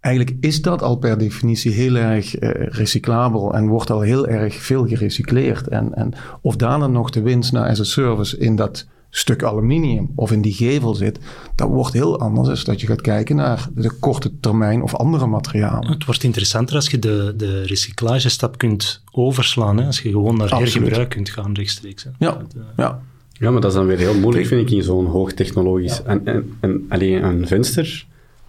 eigenlijk 0.00 0.36
is 0.40 0.62
dat 0.62 0.82
al 0.82 0.96
per 0.96 1.18
definitie 1.18 1.72
heel 1.72 1.94
erg 1.94 2.40
uh, 2.40 2.50
recyclabel 2.54 3.54
en 3.54 3.68
wordt 3.68 3.90
al 3.90 4.00
heel 4.00 4.26
erg 4.26 4.54
veel 4.54 4.86
gerecycleerd. 4.86 5.68
En, 5.68 5.94
en 5.94 6.12
of 6.40 6.56
daar 6.56 6.78
dan 6.78 6.92
nog 6.92 7.10
de 7.10 7.22
winst 7.22 7.52
naar 7.52 7.68
as 7.68 7.80
a 7.80 7.84
service 7.84 8.38
in 8.38 8.56
dat 8.56 8.86
stuk 9.10 9.42
aluminium 9.42 10.10
of 10.14 10.32
in 10.32 10.42
die 10.42 10.52
gevel 10.52 10.94
zit, 10.94 11.18
dat 11.54 11.68
wordt 11.68 11.92
heel 11.92 12.20
anders 12.20 12.48
als 12.48 12.64
dat 12.64 12.80
je 12.80 12.86
gaat 12.86 13.00
kijken 13.00 13.36
naar 13.36 13.68
de 13.74 13.90
korte 14.00 14.32
termijn 14.40 14.82
of 14.82 14.94
andere 14.94 15.26
materialen. 15.26 15.90
Het 15.90 16.04
wordt 16.04 16.22
interessanter 16.22 16.74
als 16.74 16.86
je 16.86 16.98
de, 16.98 17.34
de 17.36 17.62
recyclagestap 17.62 18.58
kunt 18.58 19.02
overslaan, 19.12 19.78
hè? 19.78 19.86
als 19.86 20.00
je 20.00 20.10
gewoon 20.10 20.36
naar 20.36 20.50
Absoluut. 20.50 20.72
hergebruik 20.72 21.08
kunt 21.08 21.30
gaan 21.30 21.54
rechtstreeks. 21.54 22.04
Hè? 22.04 22.10
Ja, 22.18 22.32
dat, 22.32 22.54
uh... 22.56 22.62
ja. 22.76 23.02
ja, 23.32 23.50
maar 23.50 23.60
dat 23.60 23.70
is 23.70 23.76
dan 23.76 23.86
weer 23.86 23.98
heel 23.98 24.18
moeilijk, 24.18 24.46
vind 24.46 24.60
ik, 24.60 24.76
in 24.76 24.82
zo'n 24.82 25.06
hoogtechnologisch... 25.06 25.96
Ja. 25.96 26.04
En, 26.04 26.26
en, 26.26 26.56
en 26.60 26.84
alleen 26.88 27.24
een 27.24 27.46
venster, 27.46 28.06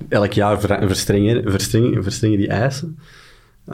elk 0.09 0.33
jaar 0.33 0.59
verstrengen, 0.59 1.51
verstrengen, 1.51 2.03
verstrengen 2.03 2.37
die 2.37 2.47
eisen. 2.47 2.97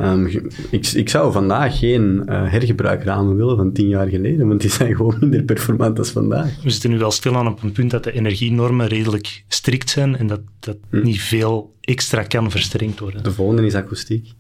Um, 0.01 0.25
ik, 0.69 0.87
ik, 0.87 1.09
zou 1.09 1.31
vandaag 1.31 1.79
geen 1.79 2.23
uh, 2.25 2.51
hergebruikramen 2.51 3.35
willen 3.35 3.57
van 3.57 3.71
tien 3.71 3.87
jaar 3.87 4.07
geleden, 4.07 4.47
want 4.47 4.61
die 4.61 4.69
zijn 4.69 4.95
gewoon 4.95 5.15
minder 5.19 5.43
performant 5.43 5.99
als 5.99 6.09
vandaag. 6.09 6.63
We 6.63 6.69
zitten 6.69 6.89
nu 6.89 6.97
wel 6.97 7.11
stil 7.11 7.35
aan 7.35 7.47
op 7.47 7.63
een 7.63 7.71
punt 7.71 7.91
dat 7.91 8.03
de 8.03 8.11
energienormen 8.11 8.87
redelijk 8.87 9.43
strikt 9.47 9.89
zijn 9.89 10.17
en 10.17 10.27
dat, 10.27 10.41
dat 10.59 10.77
hm. 10.89 11.03
niet 11.03 11.21
veel 11.21 11.75
extra 11.81 12.23
kan 12.23 12.51
verstrengd 12.51 12.99
worden. 12.99 13.23
De 13.23 13.31
volgende 13.31 13.65
is 13.65 13.75
akoestiek. 13.75 14.33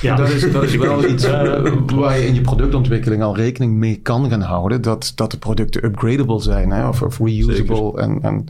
Ja. 0.00 0.16
Dat, 0.16 0.28
is, 0.28 0.52
dat 0.52 0.62
is 0.62 0.76
wel 0.76 1.04
iets 1.12 1.24
uh, 1.24 1.62
waar 1.86 2.18
je 2.18 2.26
in 2.26 2.34
je 2.34 2.40
productontwikkeling 2.40 3.22
al 3.22 3.36
rekening 3.36 3.74
mee 3.74 3.96
kan 3.96 4.30
gaan 4.30 4.40
houden, 4.40 4.82
dat, 4.82 5.12
dat 5.14 5.30
de 5.30 5.38
producten 5.38 5.84
upgradable 5.84 6.40
zijn 6.40 6.70
hè, 6.70 6.88
of, 6.88 7.02
of 7.02 7.18
reusable 7.18 8.00
en, 8.00 8.18
en 8.22 8.46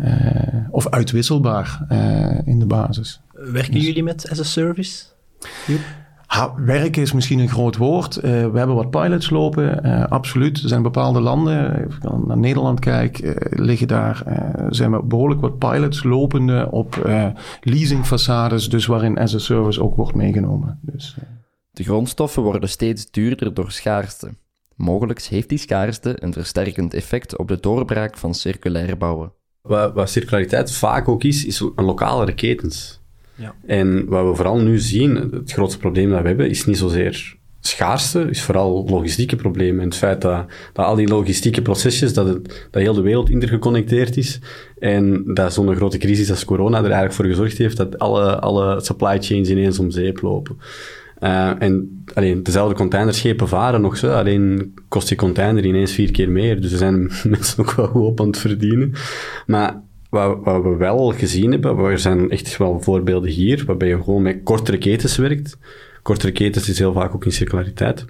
uh, 0.00 0.66
of 0.70 0.88
uitwisselbaar 0.88 1.86
in 2.44 2.58
de 2.58 2.66
basis. 2.66 3.20
Werken 3.32 3.72
dus. 3.72 3.84
jullie 3.84 4.02
met 4.02 4.30
as 4.30 4.40
a 4.40 4.42
service? 4.42 5.11
Ha, 6.26 6.54
werken 6.56 7.02
is 7.02 7.12
misschien 7.12 7.38
een 7.38 7.48
groot 7.48 7.76
woord. 7.76 8.16
Uh, 8.16 8.22
we 8.22 8.58
hebben 8.58 8.74
wat 8.74 8.90
pilots 8.90 9.30
lopen, 9.30 9.86
uh, 9.86 10.04
absoluut. 10.06 10.62
Er 10.62 10.68
zijn 10.68 10.82
bepaalde 10.82 11.20
landen, 11.20 11.84
als 11.84 11.94
ik 11.94 12.26
naar 12.26 12.38
Nederland 12.38 12.80
kijk, 12.80 13.18
uh, 13.18 13.34
liggen 13.50 13.88
daar, 13.88 14.22
zijn 14.68 14.92
er 14.92 15.06
behoorlijk 15.06 15.40
wat 15.40 15.58
pilots 15.58 16.02
lopende 16.02 16.68
op 16.70 17.10
leasingfaçades, 17.60 18.68
dus 18.68 18.86
waarin 18.86 19.18
as 19.18 19.34
a 19.34 19.38
service 19.38 19.82
ook 19.82 19.96
wordt 19.96 20.14
meegenomen. 20.14 20.78
Dus, 20.82 21.16
De 21.70 21.84
grondstoffen 21.84 22.42
worden 22.42 22.68
steeds 22.68 23.10
duurder 23.10 23.54
door 23.54 23.70
schaarste. 23.70 24.34
Mogelijk 24.76 25.22
heeft 25.22 25.48
die 25.48 25.58
schaarste 25.58 26.16
een 26.22 26.32
versterkend 26.32 26.94
effect 26.94 27.38
op 27.38 27.48
de 27.48 27.60
doorbraak 27.60 28.16
van 28.16 28.34
circulair 28.34 28.96
bouwen. 28.96 29.32
Wat, 29.62 29.94
wat 29.94 30.10
circulariteit 30.10 30.72
vaak 30.72 31.08
ook 31.08 31.24
is, 31.24 31.44
is 31.44 31.60
een 31.60 31.84
lokalere 31.84 32.34
ketens. 32.34 33.01
En 33.66 34.06
wat 34.08 34.28
we 34.28 34.34
vooral 34.34 34.58
nu 34.58 34.78
zien, 34.78 35.16
het 35.16 35.52
grootste 35.52 35.78
probleem 35.78 36.10
dat 36.10 36.20
we 36.20 36.28
hebben, 36.28 36.48
is 36.48 36.64
niet 36.64 36.78
zozeer 36.78 37.36
schaarste, 37.60 38.26
is 38.30 38.42
vooral 38.42 38.86
logistieke 38.88 39.36
problemen. 39.36 39.80
En 39.80 39.88
het 39.88 39.96
feit 39.96 40.20
dat, 40.20 40.46
dat 40.72 40.86
al 40.86 40.94
die 40.94 41.08
logistieke 41.08 41.62
procesjes, 41.62 42.14
dat, 42.14 42.26
het, 42.26 42.68
dat 42.70 42.82
heel 42.82 42.94
de 42.94 43.00
wereld 43.00 43.30
intergeconnecteerd 43.30 44.16
is, 44.16 44.40
en 44.78 45.24
dat 45.34 45.52
zo'n 45.52 45.76
grote 45.76 45.98
crisis 45.98 46.30
als 46.30 46.44
corona 46.44 46.76
er 46.76 46.84
eigenlijk 46.84 47.14
voor 47.14 47.24
gezorgd 47.24 47.58
heeft 47.58 47.76
dat 47.76 47.98
alle, 47.98 48.38
alle 48.40 48.80
supply 48.80 49.22
chains 49.22 49.48
ineens 49.48 49.78
om 49.78 49.90
zeep 49.90 50.20
lopen. 50.20 50.56
Uh, 51.20 51.62
en 51.62 52.04
alleen, 52.14 52.42
dezelfde 52.42 52.74
containerschepen 52.74 53.48
varen 53.48 53.80
nog 53.80 53.96
zo, 53.96 54.12
alleen 54.12 54.74
kost 54.88 55.08
die 55.08 55.16
container 55.16 55.64
ineens 55.64 55.92
vier 55.92 56.10
keer 56.10 56.30
meer. 56.30 56.60
Dus 56.60 56.72
er 56.72 56.78
zijn 56.78 57.10
mensen 57.34 57.58
ook 57.58 57.72
wel 57.72 57.86
goed 57.86 58.02
op 58.02 58.20
aan 58.20 58.26
het 58.26 58.38
verdienen. 58.38 58.92
Maar 59.46 59.82
wat, 60.12 60.62
we 60.62 60.76
wel 60.78 61.12
gezien 61.12 61.50
hebben, 61.50 61.78
er 61.78 61.98
zijn 61.98 62.30
echt 62.30 62.56
wel 62.56 62.80
voorbeelden 62.80 63.30
hier, 63.30 63.64
waarbij 63.66 63.88
je 63.88 63.96
gewoon 63.96 64.22
met 64.22 64.40
kortere 64.42 64.78
ketens 64.78 65.16
werkt. 65.16 65.58
Kortere 66.02 66.32
ketens 66.32 66.68
is 66.68 66.78
heel 66.78 66.92
vaak 66.92 67.14
ook 67.14 67.24
in 67.24 67.32
circulariteit. 67.32 68.04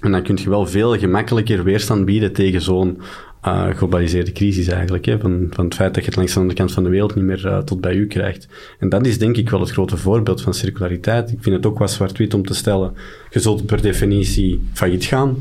En 0.00 0.12
dan 0.12 0.22
kun 0.22 0.38
je 0.42 0.50
wel 0.50 0.66
veel 0.66 0.98
gemakkelijker 0.98 1.64
weerstand 1.64 2.04
bieden 2.04 2.32
tegen 2.32 2.60
zo'n 2.60 3.00
uh, 3.44 3.68
globaliseerde 3.68 4.32
crisis 4.32 4.68
eigenlijk. 4.68 5.04
Hè, 5.04 5.18
van, 5.18 5.46
van 5.50 5.64
het 5.64 5.74
feit 5.74 5.94
dat 5.94 6.02
je 6.02 6.08
het 6.08 6.18
langs 6.18 6.32
de 6.32 6.40
andere 6.40 6.58
kant 6.58 6.72
van 6.72 6.84
de 6.84 6.90
wereld 6.90 7.14
niet 7.14 7.24
meer 7.24 7.46
uh, 7.46 7.58
tot 7.58 7.80
bij 7.80 7.94
u 7.94 8.06
krijgt. 8.06 8.48
En 8.78 8.88
dat 8.88 9.06
is 9.06 9.18
denk 9.18 9.36
ik 9.36 9.50
wel 9.50 9.60
het 9.60 9.70
grote 9.70 9.96
voorbeeld 9.96 10.42
van 10.42 10.54
circulariteit. 10.54 11.32
Ik 11.32 11.42
vind 11.42 11.56
het 11.56 11.66
ook 11.66 11.78
wel 11.78 11.88
zwart-wit 11.88 12.34
om 12.34 12.46
te 12.46 12.54
stellen, 12.54 12.94
je 13.30 13.40
zult 13.40 13.66
per 13.66 13.82
definitie 13.82 14.62
failliet 14.72 15.04
gaan. 15.04 15.36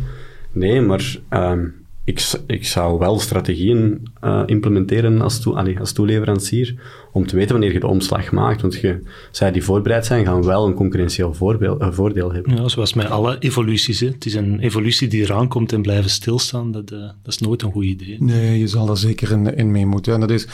Nee, 0.52 0.82
maar 0.82 1.18
um, 1.30 1.81
ik, 2.12 2.32
ik 2.48 2.66
zou 2.66 3.00
wel 3.00 3.20
strategieën 3.20 4.08
uh, 4.24 4.44
implementeren 4.46 5.22
als, 5.22 5.40
toe, 5.40 5.56
allee, 5.56 5.80
als 5.80 5.92
toeleverancier 5.92 6.76
om 7.12 7.28
te 7.28 7.36
weten 7.36 7.52
wanneer 7.52 7.74
je 7.74 7.80
de 7.80 7.88
omslag 7.88 8.32
maakt. 8.32 8.62
Want 8.62 8.76
je, 8.76 9.00
zij 9.32 9.52
die 9.52 9.64
voorbereid 9.64 10.06
zijn, 10.06 10.26
gaan 10.26 10.44
wel 10.44 10.68
een 10.68 10.74
concurrentieel 10.74 11.34
voorbeeld, 11.34 11.82
uh, 11.82 11.92
voordeel 11.92 12.34
hebben. 12.34 12.56
Ja, 12.56 12.68
zoals 12.68 12.94
met 12.94 13.10
alle 13.10 13.40
evoluties. 13.40 14.00
Hè. 14.00 14.08
Het 14.08 14.26
is 14.26 14.34
een 14.34 14.60
evolutie 14.60 15.08
die 15.08 15.22
eraan 15.22 15.48
komt 15.48 15.74
en 15.74 15.82
blijven 15.82 16.10
stilstaan. 16.10 16.72
Dat, 16.72 16.92
uh, 16.92 17.00
dat 17.00 17.34
is 17.34 17.38
nooit 17.38 17.62
een 17.62 17.72
goed 17.72 17.84
idee. 17.84 18.16
Nee, 18.20 18.60
je 18.60 18.68
zal 18.68 18.86
daar 18.86 18.98
zeker 18.98 19.32
in, 19.32 19.56
in 19.56 19.72
mee 19.72 19.86
moeten. 19.86 20.14
En 20.14 20.20
dat 20.20 20.32
is 20.32 20.48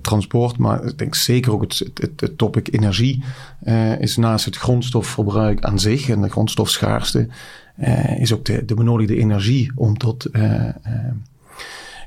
transport, 0.00 0.58
maar 0.58 0.84
ik 0.84 0.98
denk 0.98 1.14
zeker 1.14 1.52
ook 1.52 1.60
het, 1.60 1.90
het, 1.94 2.20
het 2.20 2.38
topic 2.38 2.68
energie 2.72 3.24
is 3.98 4.16
naast 4.16 4.44
het 4.44 4.56
grondstofverbruik 4.56 5.64
aan 5.64 5.78
zich 5.78 6.08
en 6.08 6.22
de 6.22 6.28
grondstofschaarste 6.28 7.28
uh, 7.78 8.20
is 8.20 8.32
ook 8.32 8.44
de, 8.44 8.64
de 8.64 8.74
benodigde 8.74 9.16
energie 9.16 9.72
om 9.74 9.96
tot 9.96 10.26
uh, 10.32 10.42
uh, 10.42 10.70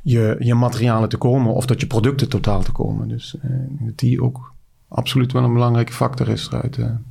je, 0.03 0.35
je 0.39 0.53
materialen 0.55 1.09
te 1.09 1.17
komen 1.17 1.53
of 1.53 1.65
tot 1.65 1.79
je 1.79 1.87
producten 1.87 2.29
totaal 2.29 2.63
te 2.63 2.71
komen. 2.71 3.07
Dus 3.07 3.35
die 3.95 4.21
ook 4.21 4.53
absoluut 4.87 5.31
wel 5.31 5.43
een 5.43 5.53
belangrijke 5.53 5.93
factor 5.93 6.29
is. 6.29 6.49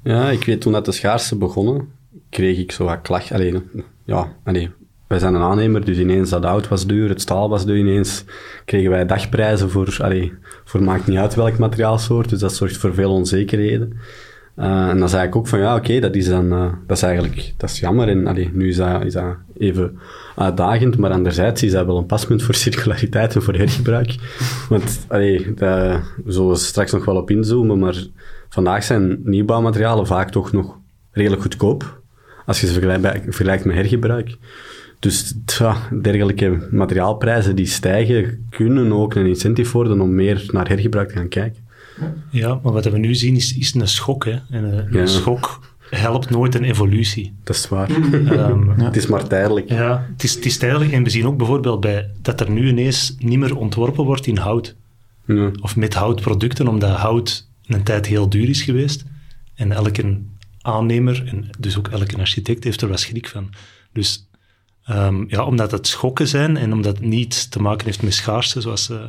Ja, 0.02 0.30
ik 0.30 0.44
weet 0.44 0.60
toen 0.60 0.72
dat 0.72 0.84
de 0.84 0.92
schaarste 0.92 1.36
begonnen, 1.36 1.88
kreeg 2.28 2.58
ik 2.58 2.72
zo 2.72 2.84
wat 2.84 3.02
klacht. 3.02 3.32
Alleen, 3.32 3.62
ja, 4.04 4.32
alleen, 4.44 4.70
wij 5.06 5.18
zijn 5.18 5.34
een 5.34 5.42
aannemer, 5.42 5.84
dus 5.84 5.98
ineens 5.98 6.30
dat 6.30 6.44
hout 6.44 6.68
was 6.68 6.86
duur, 6.86 7.08
het 7.08 7.20
staal 7.20 7.48
was 7.48 7.66
duur, 7.66 7.76
ineens 7.76 8.24
kregen 8.64 8.90
wij 8.90 9.06
dagprijzen 9.06 9.70
voor, 9.70 9.96
allee, 9.98 10.32
voor 10.64 10.82
maakt 10.82 11.06
niet 11.06 11.18
uit 11.18 11.34
welk 11.34 11.58
materiaalsoort, 11.58 12.28
dus 12.28 12.40
dat 12.40 12.54
zorgt 12.54 12.76
voor 12.76 12.94
veel 12.94 13.12
onzekerheden. 13.12 13.96
Uh, 14.58 14.88
en 14.88 14.98
dan 14.98 15.08
zei 15.08 15.26
ik 15.26 15.36
ook 15.36 15.46
van 15.46 15.58
ja, 15.58 15.76
oké, 15.76 16.00
dat 16.00 16.14
is 16.14 16.28
dan, 16.28 16.52
uh, 16.52 16.72
dat 16.86 16.96
is 16.96 17.02
eigenlijk, 17.02 17.54
dat 17.56 17.70
is 17.70 17.80
jammer. 17.80 18.08
En 18.08 18.50
nu 18.52 18.68
is 18.68 18.76
dat, 18.76 19.04
is 19.04 19.12
dat 19.12 19.36
even 19.58 19.98
uitdagend, 20.36 20.96
maar 20.96 21.10
anderzijds 21.10 21.62
is 21.62 21.72
dat 21.72 21.86
wel 21.86 21.96
een 21.96 22.06
paspunt 22.06 22.42
voor 22.42 22.54
circulariteit 22.54 23.34
en 23.34 23.42
voor 23.42 23.54
hergebruik. 23.54 24.14
Want, 24.68 25.04
allee, 25.08 25.52
we 25.56 26.00
zullen 26.26 26.56
straks 26.56 26.92
nog 26.92 27.04
wel 27.04 27.16
op 27.16 27.30
inzoomen, 27.30 27.78
maar 27.78 28.06
vandaag 28.48 28.84
zijn 28.84 29.20
nieuwbouwmaterialen 29.24 30.06
vaak 30.06 30.30
toch 30.30 30.52
nog 30.52 30.76
redelijk 31.10 31.42
goedkoop, 31.42 32.00
als 32.46 32.60
je 32.60 32.66
ze 32.66 32.72
vergelijkt, 32.72 33.24
vergelijkt 33.24 33.64
met 33.64 33.74
hergebruik. 33.74 34.36
Dus 34.98 35.34
tja, 35.44 35.76
dergelijke 36.02 36.68
materiaalprijzen 36.70 37.56
die 37.56 37.66
stijgen, 37.66 38.46
kunnen 38.50 38.92
ook 38.92 39.14
een 39.14 39.26
incentive 39.26 39.72
worden 39.72 40.00
om 40.00 40.14
meer 40.14 40.46
naar 40.50 40.68
hergebruik 40.68 41.08
te 41.08 41.14
gaan 41.14 41.28
kijken. 41.28 41.67
Ja, 42.30 42.60
maar 42.62 42.72
wat 42.72 42.84
we 42.84 42.98
nu 42.98 43.14
zien 43.14 43.36
is, 43.36 43.56
is 43.56 43.74
een 43.74 43.88
schok. 43.88 44.24
Hè. 44.24 44.38
En 44.50 44.64
een, 44.64 44.92
ja. 44.92 45.00
een 45.00 45.08
schok 45.08 45.60
helpt 45.90 46.30
nooit 46.30 46.54
een 46.54 46.64
evolutie. 46.64 47.34
Dat 47.44 47.56
is 47.56 47.68
waar. 47.68 47.90
Um, 47.90 48.74
ja. 48.78 48.84
Het 48.84 48.96
is 48.96 49.06
maar 49.06 49.26
tijdelijk. 49.26 49.68
Ja, 49.68 50.06
het 50.12 50.24
is, 50.24 50.34
het 50.34 50.44
is 50.44 50.58
tijdelijk. 50.58 50.92
En 50.92 51.02
we 51.02 51.10
zien 51.10 51.26
ook 51.26 51.36
bijvoorbeeld 51.36 51.80
bij, 51.80 52.10
dat 52.22 52.40
er 52.40 52.50
nu 52.50 52.68
ineens 52.68 53.14
niet 53.18 53.38
meer 53.38 53.56
ontworpen 53.56 54.04
wordt 54.04 54.26
in 54.26 54.36
hout. 54.36 54.76
Ja. 55.26 55.50
Of 55.60 55.76
met 55.76 55.94
houtproducten, 55.94 56.68
omdat 56.68 56.96
hout 56.96 57.48
een 57.66 57.82
tijd 57.82 58.06
heel 58.06 58.28
duur 58.28 58.48
is 58.48 58.62
geweest. 58.62 59.04
En 59.54 59.72
elke 59.72 60.20
aannemer, 60.60 61.26
en 61.26 61.50
dus 61.58 61.78
ook 61.78 61.88
elke 61.88 62.16
architect, 62.16 62.64
heeft 62.64 62.80
er 62.80 62.88
wel 62.88 62.96
schrik 62.96 63.28
van. 63.28 63.50
Dus 63.92 64.28
um, 64.90 65.24
ja, 65.28 65.44
omdat 65.44 65.70
het 65.70 65.86
schokken 65.86 66.28
zijn 66.28 66.56
en 66.56 66.72
omdat 66.72 66.96
het 66.96 67.06
niet 67.06 67.50
te 67.50 67.62
maken 67.62 67.86
heeft 67.86 68.02
met 68.02 68.14
schaarste, 68.14 68.60
zoals... 68.60 68.90
Uh, 68.90 69.04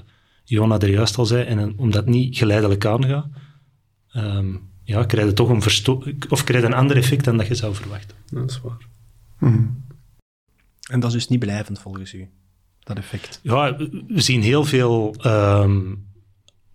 Jona 0.49 0.79
er 0.79 0.89
juist 0.89 1.17
al 1.17 1.25
zei, 1.25 1.43
en 1.43 1.77
omdat 1.77 2.05
het 2.05 2.13
niet 2.13 2.37
geleidelijk 2.37 2.85
aangaat, 2.85 3.27
um, 4.15 4.69
ja, 4.83 5.03
krijg 5.03 5.27
je 5.27 5.33
toch 5.33 5.49
een, 5.49 5.61
versto 5.61 6.03
of 6.29 6.43
krijg 6.43 6.61
je 6.61 6.67
een 6.67 6.73
ander 6.73 6.97
effect 6.97 7.25
dan 7.25 7.37
dat 7.37 7.47
je 7.47 7.55
zou 7.55 7.75
verwachten. 7.75 8.15
Dat 8.31 8.49
is 8.49 8.61
waar. 8.61 8.87
Mm. 9.39 9.85
En 10.89 10.99
dat 10.99 11.09
is 11.09 11.15
dus 11.15 11.27
niet 11.27 11.39
blijvend 11.39 11.79
volgens 11.79 12.13
u, 12.13 12.29
dat 12.79 12.97
effect? 12.97 13.39
Ja, 13.43 13.77
we 14.07 14.21
zien 14.21 14.41
heel 14.41 14.65
veel 14.65 15.15
um, 15.25 16.07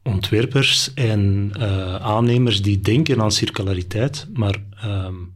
ontwerpers 0.02 0.95
en 0.95 1.52
uh, 1.57 1.95
aannemers 1.95 2.62
die 2.62 2.81
denken 2.81 3.23
aan 3.23 3.33
circulariteit, 3.33 4.26
maar 4.33 4.62
um, 4.85 5.35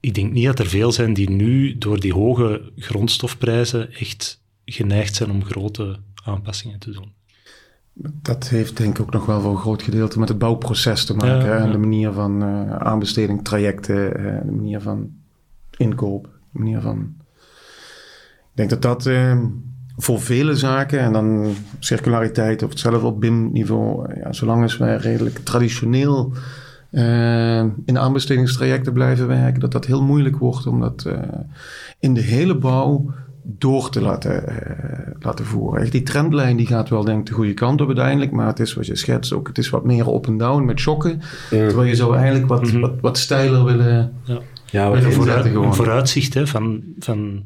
ik 0.00 0.14
denk 0.14 0.32
niet 0.32 0.44
dat 0.44 0.58
er 0.58 0.68
veel 0.68 0.92
zijn 0.92 1.14
die 1.14 1.30
nu 1.30 1.78
door 1.78 2.00
die 2.00 2.12
hoge 2.12 2.72
grondstofprijzen 2.76 3.92
echt 3.94 4.42
geneigd 4.64 5.14
zijn 5.14 5.30
om 5.30 5.44
grote 5.44 5.98
aanpassingen 6.28 6.78
te 6.78 6.90
doen. 6.90 7.12
Dat 8.22 8.48
heeft 8.48 8.76
denk 8.76 8.98
ik 8.98 9.04
ook 9.04 9.12
nog 9.12 9.26
wel 9.26 9.40
voor 9.40 9.50
een 9.50 9.56
groot 9.56 9.82
gedeelte 9.82 10.18
met 10.18 10.28
het 10.28 10.38
bouwproces 10.38 11.04
te 11.04 11.14
maken. 11.14 11.46
Ja, 11.46 11.56
En 11.58 11.72
de 11.72 11.78
manier 11.78 12.12
van 12.12 12.42
uh, 12.42 12.76
aanbesteding, 12.76 13.44
trajecten, 13.44 14.20
uh, 14.20 14.40
de 14.44 14.52
manier 14.52 14.80
van 14.80 15.10
inkoop, 15.76 16.24
de 16.52 16.58
manier 16.58 16.80
van... 16.80 17.14
Ik 18.38 18.68
denk 18.68 18.70
dat 18.70 18.82
dat 18.82 19.06
uh, 19.06 19.44
voor 19.96 20.20
vele 20.20 20.56
zaken, 20.56 21.00
en 21.00 21.12
dan 21.12 21.54
circulariteit 21.78 22.62
of 22.62 22.70
hetzelfde 22.70 23.06
op 23.06 23.20
BIM-niveau, 23.20 24.14
ja, 24.14 24.32
zolang 24.32 24.62
als 24.62 24.76
wij 24.76 24.96
redelijk 24.96 25.38
traditioneel 25.38 26.32
in 27.84 27.98
aanbestedingstrajecten 27.98 28.92
blijven 28.92 29.26
werken, 29.26 29.60
dat 29.60 29.72
dat 29.72 29.86
heel 29.86 30.02
moeilijk 30.02 30.36
wordt, 30.36 30.66
omdat 30.66 31.06
in 31.98 32.14
de 32.14 32.20
hele 32.20 32.58
bouw 32.58 33.10
door 33.50 33.90
te 33.90 34.00
laten, 34.00 34.44
uh, 34.48 35.14
laten 35.20 35.44
voeren. 35.44 35.80
Echt 35.80 35.92
die 35.92 36.02
trendlijn 36.02 36.56
die 36.56 36.66
gaat 36.66 36.88
wel 36.88 37.04
denk 37.04 37.18
ik 37.20 37.26
de 37.26 37.32
goede 37.32 37.54
kant 37.54 37.80
op 37.80 37.86
uiteindelijk, 37.86 38.30
maar 38.30 38.46
het 38.46 38.60
is 38.60 38.74
wat 38.74 38.86
je 38.86 38.96
schetst 38.96 39.32
ook, 39.32 39.46
het 39.48 39.58
is 39.58 39.70
wat 39.70 39.84
meer 39.84 40.06
op 40.06 40.26
en 40.26 40.38
down 40.38 40.64
met 40.64 40.78
shocken, 40.78 41.20
ja. 41.20 41.48
terwijl 41.48 41.88
je 41.88 41.94
zou 41.94 42.16
eigenlijk 42.16 42.48
wat, 42.48 42.62
mm 42.62 42.70
-hmm. 42.70 42.80
wat, 42.80 43.00
wat 43.00 43.18
steiler 43.18 43.64
willen, 43.64 44.12
ja. 44.24 44.40
Ja, 44.70 44.90
willen 44.90 45.12
vooruit, 45.12 45.44
een 45.44 45.74
vooruitzicht 45.74 46.34
hè, 46.34 46.46
van, 46.46 46.82
van 46.98 47.44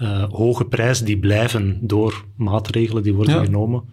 uh, 0.00 0.24
hoge 0.24 0.64
prijzen 0.64 1.04
die 1.04 1.18
blijven 1.18 1.78
door 1.80 2.24
maatregelen 2.36 3.02
die 3.02 3.14
worden 3.14 3.34
ja. 3.34 3.44
genomen, 3.44 3.84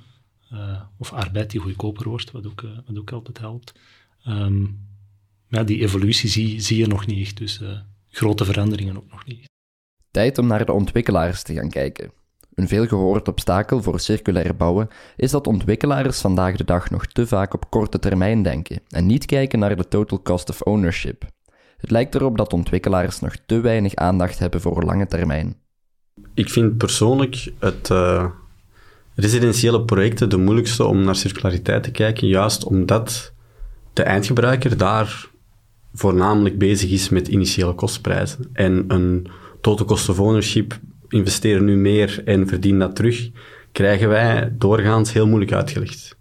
uh, 0.54 0.60
of 0.98 1.14
arbeid 1.14 1.52
die 1.52 1.60
goedkoper 1.60 2.10
wordt, 2.10 2.32
wat 2.32 2.48
ook, 2.48 2.64
wat 2.88 2.98
ook 2.98 3.12
altijd 3.12 3.40
helpt. 3.40 3.74
Um, 4.28 4.80
ja, 5.50 5.64
die 5.64 5.82
evolutie 5.82 6.30
zie, 6.30 6.60
zie 6.60 6.78
je 6.78 6.88
nog 6.88 7.06
niet 7.06 7.26
echt, 7.26 7.38
dus 7.38 7.62
grote 8.10 8.46
veranderingen 8.46 8.98
ook 8.98 9.12
nog 9.12 9.26
niet 9.26 9.48
Tijd 10.18 10.38
om 10.38 10.48
naar 10.48 10.66
de 10.66 10.72
ontwikkelaars 10.72 11.44
te 11.44 11.54
gaan 11.54 11.70
kijken. 11.70 12.12
Een 12.54 12.68
veelgehoord 12.68 13.28
obstakel 13.28 13.82
voor 13.82 14.00
circulair 14.00 14.56
bouwen 14.56 14.88
is 15.16 15.32
dat 15.32 15.48
ontwikkelaars 15.48 16.22
vandaag 16.22 16.56
de 16.56 16.64
dag 16.64 16.90
nog 16.90 17.06
te 17.06 17.28
vaak 17.28 17.54
op 17.54 17.70
korte 17.70 18.00
termijn 18.00 18.44
denken 18.44 18.80
en 18.90 19.06
niet 19.06 19.26
kijken 19.26 19.60
naar 19.60 19.76
de 19.76 19.88
total 19.88 20.22
cost 20.22 20.50
of 20.50 20.62
ownership. 20.62 21.24
Het 21.78 21.92
lijkt 21.92 22.16
erop 22.16 22.38
dat 22.38 22.54
ontwikkelaars 22.54 23.20
nog 23.20 23.36
te 23.46 23.60
weinig 23.60 23.96
aandacht 23.96 24.40
hebben 24.40 24.62
voor 24.62 24.84
lange 24.84 25.08
termijn. 25.08 25.56
Ik 26.34 26.50
vind 26.50 26.78
persoonlijk 26.78 27.52
het 27.60 27.90
uh, 27.90 28.26
residentiële 29.16 29.82
projecten 29.82 30.30
de 30.30 30.38
moeilijkste 30.38 30.86
om 30.86 31.04
naar 31.04 31.16
circulariteit 31.16 31.84
te 31.84 31.92
kijken, 31.92 32.28
juist 32.28 32.64
omdat 32.64 33.34
de 33.94 34.04
eindgebruiker 34.04 34.78
daar 34.78 35.30
voornamelijk 35.94 36.58
bezig 36.58 36.92
is 36.92 37.10
met 37.10 37.28
initiële 37.28 37.74
kostprijzen 37.74 38.50
en 38.54 38.86
een 38.88 39.28
total 39.62 39.86
cost 39.86 40.10
of 40.10 40.20
ownership, 40.20 40.80
investeren 41.10 41.66
nu 41.66 41.76
meer 41.76 42.22
en 42.26 42.48
verdienen 42.48 42.80
dat 42.80 42.96
terug, 42.96 43.30
krijgen 43.72 44.10
wij 44.10 44.54
doorgaans 44.58 45.14
heel 45.14 45.28
moeilijk 45.28 45.52
uitgelegd. 45.52 46.16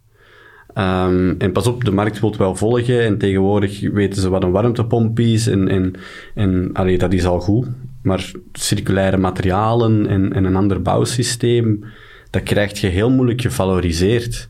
Um, 0.79 1.35
en 1.39 1.53
pas 1.53 1.67
op, 1.67 1.85
de 1.85 1.91
markt 1.91 2.21
wil 2.21 2.37
wel 2.37 2.57
volgen 2.57 3.05
en 3.05 3.19
tegenwoordig 3.19 3.91
weten 3.91 4.23
ze 4.23 4.29
wat 4.29 4.43
een 4.43 4.51
warmtepomp 4.51 5.21
is 5.21 5.47
en, 5.47 5.69
en, 5.69 5.95
en 6.35 6.71
allee, 6.73 6.99
dat 6.99 7.13
is 7.13 7.25
al 7.25 7.41
goed. 7.41 7.67
Maar 8.03 8.31
circulaire 8.53 9.17
materialen 9.17 10.07
en, 10.07 10.33
en 10.33 10.45
een 10.45 10.57
ander 10.57 10.83
bouwsysteem, 10.83 11.85
dat 12.31 12.43
krijg 12.43 12.81
je 12.81 12.87
heel 12.87 13.11
moeilijk 13.11 13.41
gevaloriseerd. 13.41 14.49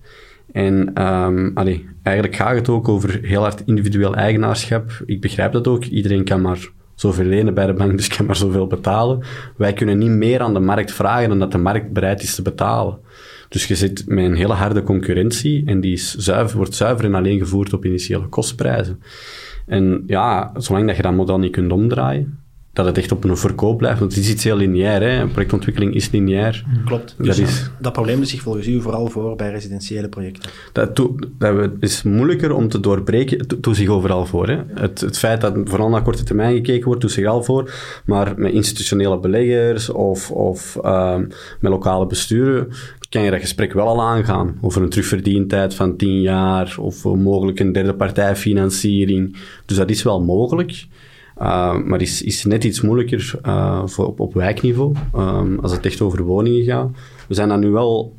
En 0.53 1.03
um, 1.03 1.51
allee, 1.55 1.89
eigenlijk 2.03 2.37
gaat 2.37 2.55
het 2.55 2.69
ook 2.69 2.89
over 2.89 3.19
heel 3.23 3.41
hard 3.41 3.63
individueel 3.67 4.15
eigenaarschap. 4.15 5.03
Ik 5.05 5.21
begrijp 5.21 5.53
dat 5.53 5.69
ook. 5.69 5.85
Iedereen 5.85 6.25
kan 6.25 6.41
maar 6.41 6.69
zoveel 6.97 7.25
lenen 7.25 7.55
bij 7.55 7.67
de 7.67 7.73
bank, 7.73 7.97
dus 7.97 8.09
kan 8.09 8.27
maar 8.27 8.37
zoveel 8.37 8.67
betalen. 8.67 9.23
Wij 9.57 9.73
kunnen 9.73 9.99
niet 9.99 10.11
meer 10.11 10.41
aan 10.41 10.55
de 10.55 10.61
markt 10.61 10.93
vragen 10.93 11.29
dan 11.29 11.39
dat 11.39 11.53
de 11.53 11.59
markt 11.59 11.93
bereid 11.93 12.23
is 12.23 12.35
te 12.35 12.43
betalen. 12.43 12.99
Dus 13.49 13.67
je 13.67 13.75
zit 13.75 14.05
met 14.07 14.25
een 14.25 14.35
hele 14.35 14.53
harde 14.53 14.83
concurrentie 14.83 15.67
en 15.67 15.81
die 15.81 15.93
is 15.93 16.15
zuiver, 16.15 16.57
wordt 16.57 16.75
zuiver 16.75 17.05
en 17.05 17.15
alleen 17.15 17.39
gevoerd 17.39 17.73
op 17.73 17.85
initiële 17.85 18.29
kostprijzen. 18.29 19.03
En 19.67 20.03
ja, 20.07 20.53
zolang 20.57 20.87
dat 20.87 20.97
je 20.97 21.03
dat 21.03 21.13
model 21.13 21.39
niet 21.39 21.53
kunt 21.53 21.73
omdraaien, 21.73 22.39
dat 22.77 22.87
het 22.87 22.99
echt 22.99 23.13
op 23.13 23.25
een 23.25 23.37
verkoop 23.37 23.79
blijft. 23.79 23.99
Want 23.99 24.15
het 24.15 24.25
is 24.25 24.31
iets 24.31 24.45
heel 24.45 24.57
lineair. 24.57 25.03
Hè? 25.03 25.27
Projectontwikkeling 25.27 25.95
is 25.95 26.11
lineair. 26.11 26.65
Klopt. 26.85 27.15
Dat 27.17 27.27
Dus 27.27 27.39
is- 27.39 27.71
dat 27.81 27.93
probleem 27.93 28.23
is 28.23 28.31
zich 28.31 28.41
volgens 28.43 28.67
u 28.67 28.81
vooral 28.81 29.07
voor 29.07 29.37
bij 29.37 29.51
residentiële 29.51 30.09
projecten. 30.09 30.51
Dat, 30.73 30.97
dat 31.39 31.71
is 31.81 32.03
moeilijker 32.03 32.53
om 32.55 32.69
te 32.69 32.81
doorbreken. 32.81 33.47
To- 33.47 33.61
Doet 33.61 33.77
zich 33.77 33.89
overal 33.89 34.27
voor. 34.27 34.49
Hè? 34.49 34.59
Het, 34.75 35.01
het 35.01 35.19
feit 35.19 35.41
dat 35.41 35.55
vooral 35.65 35.89
naar 35.89 36.03
korte 36.03 36.25
termijn 36.25 36.55
gekeken 36.55 36.85
wordt, 36.85 37.01
doet 37.01 37.11
zich 37.13 37.27
al 37.27 37.43
voor. 37.43 37.75
Maar 38.07 38.33
met 38.37 38.53
institutionele 38.53 39.19
beleggers 39.19 39.91
of, 39.91 40.31
of 40.31 40.77
ehm, 40.83 41.21
met 41.61 41.71
lokale 41.73 42.07
besturen 42.07 42.69
kan 43.09 43.23
je 43.23 43.31
dat 43.31 43.41
gesprek 43.41 43.73
wel 43.73 43.87
al 43.87 44.03
aangaan. 44.03 44.59
Over 44.61 44.83
een 44.83 44.89
terugverdientijd 44.89 45.75
van 45.75 45.97
10 45.97 46.21
jaar 46.21 46.77
of 46.81 47.05
eh, 47.05 47.13
mogelijk 47.13 47.61
een 47.61 47.73
derde 47.73 47.95
partijfinanciering. 47.95 49.37
Dus 49.67 49.77
dat 49.77 49.91
is 49.91 50.03
wel 50.03 50.23
mogelijk. 50.23 50.87
Uh, 51.41 51.83
maar 51.83 52.01
is, 52.01 52.23
is 52.23 52.45
net 52.45 52.65
iets 52.65 52.81
moeilijker 52.81 53.41
uh, 53.47 53.87
voor 53.87 54.15
op, 54.17 54.35
wijkniveau, 54.35 54.95
um, 55.17 55.59
als 55.59 55.73
het 55.73 55.87
echt 55.87 56.01
over 56.01 56.23
woningen 56.23 56.65
gaat. 56.65 56.91
We 57.29 57.35
zijn 57.35 57.49
daar 57.49 57.59
nu 57.59 57.71
wel 57.71 58.15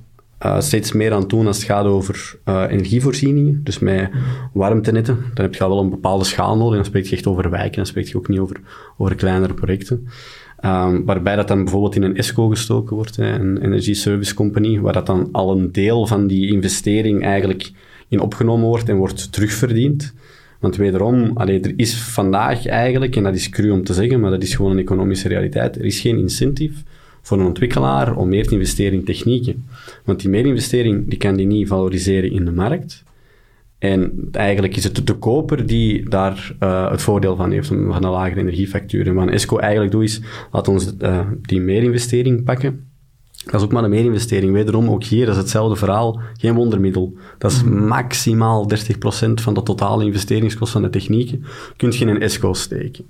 uh, 0.46 0.60
steeds 0.60 0.92
meer 0.92 1.14
aan 1.14 1.20
het 1.20 1.30
doen 1.30 1.48
als 1.48 1.58
het 1.58 1.66
gaat 1.66 1.86
over 1.86 2.40
uh, 2.46 2.64
energievoorzieningen. 2.70 3.62
Dus 3.64 3.80
met 3.80 4.10
warmtenetten, 4.54 5.18
dan 5.34 5.46
heb 5.46 5.56
je 5.56 5.64
al 5.64 5.70
wel 5.70 5.80
een 5.80 5.90
bepaalde 5.90 6.24
schaal 6.24 6.58
nodig. 6.58 6.76
Dan 6.76 6.86
spreek 6.86 7.06
je 7.06 7.16
echt 7.16 7.28
over 7.28 7.50
wijken, 7.50 7.76
dan 7.76 7.86
spreek 7.86 8.08
je 8.08 8.18
ook 8.18 8.28
niet 8.28 8.40
over, 8.40 8.60
over 8.98 9.16
kleinere 9.16 9.54
projecten. 9.54 10.08
Um, 10.66 11.06
waarbij 11.06 11.36
dat 11.36 11.48
dan 11.48 11.64
bijvoorbeeld 11.64 11.96
in 11.96 12.04
een 12.04 12.18
ESCO 12.18 12.48
gestoken 12.48 12.96
wordt, 12.96 13.18
een 13.18 13.58
Energy 13.58 13.94
Service 13.94 14.34
Company, 14.34 14.80
waar 14.80 14.94
dat 14.94 15.06
dan 15.06 15.30
al 15.32 15.52
een 15.52 15.72
deel 15.72 16.08
van 16.08 16.28
die 16.28 16.52
investering 16.52 17.24
eigenlijk 17.24 17.72
in 18.08 18.20
opgenomen 18.20 18.68
wordt 18.68 18.90
en 18.90 18.98
wordt 18.98 19.32
terugverdiend. 19.32 20.14
Want 20.60 20.76
wederom, 20.76 21.32
allee, 21.34 21.60
er 21.60 21.74
is 21.76 21.96
vandaag 21.96 22.66
eigenlijk, 22.66 23.16
en 23.16 23.24
dat 23.24 23.36
is 23.36 23.50
cru 23.50 23.70
om 23.70 23.84
te 23.84 23.94
zeggen, 23.94 24.20
maar 24.20 24.32
dat 24.32 24.44
is 24.44 24.56
gewoon 24.56 24.72
een 24.72 24.80
economische 24.80 25.28
realiteit, 25.28 25.76
er 25.76 25.86
is 25.86 26.00
geen 26.00 26.18
incentive 26.18 26.84
voor 27.22 27.40
een 27.40 27.46
ontwikkelaar 27.46 28.16
om 28.16 28.30
meer 28.30 28.48
te 28.48 28.54
investeren 28.54 28.94
in 28.94 29.04
technieken. 29.04 29.66
Want 30.06 30.20
die 30.20 30.30
meerinvestering, 30.30 31.10
die 31.10 31.18
kan 31.18 31.36
die 31.36 31.46
niet 31.46 31.68
valoriseren 31.68 32.32
in 32.32 32.46
de 32.46 32.52
markt. 32.52 33.04
En 33.78 34.28
eigenlijk 34.32 34.76
is 34.76 34.84
het 34.84 35.08
de 35.08 35.14
koper 35.14 35.66
die 35.66 36.10
daar 36.10 36.56
uh, 36.60 36.92
het 36.92 37.02
voordeel 37.02 37.36
van 37.36 37.52
heeft, 37.52 37.68
van 37.68 38.04
een 38.04 38.10
lagere 38.10 38.40
energiefactuur. 38.40 39.08
En 39.08 39.14
wat 39.14 39.30
ESCO 39.30 39.58
eigenlijk 39.58 39.92
doet, 39.92 40.04
is, 40.04 40.22
laat 40.52 40.68
ons 40.68 40.94
uh, 41.00 41.28
die 41.42 41.62
meerinvestering 41.62 42.44
pakken. 42.44 42.87
Dat 43.52 43.60
is 43.62 43.68
ook 43.68 43.72
maar 43.72 43.84
een 43.84 43.90
meerinvestering. 43.90 44.54
Wederom, 44.54 44.90
ook 44.90 45.04
hier, 45.04 45.26
dat 45.26 45.36
is 45.36 45.42
hetzelfde 45.42 45.76
verhaal. 45.76 46.20
Geen 46.38 46.56
wondermiddel. 46.56 47.14
Dat 47.38 47.52
is 47.52 47.64
maximaal 47.64 48.70
30% 48.70 49.34
van 49.34 49.54
de 49.54 49.64
totale 49.64 50.06
investeringskost 50.06 50.72
van 50.72 50.82
de 50.82 50.90
technieken. 50.90 51.44
Kun 51.78 51.92
je 51.92 52.00
in 52.00 52.08
een 52.08 52.22
ESCO 52.22 52.54
steken. 52.54 53.06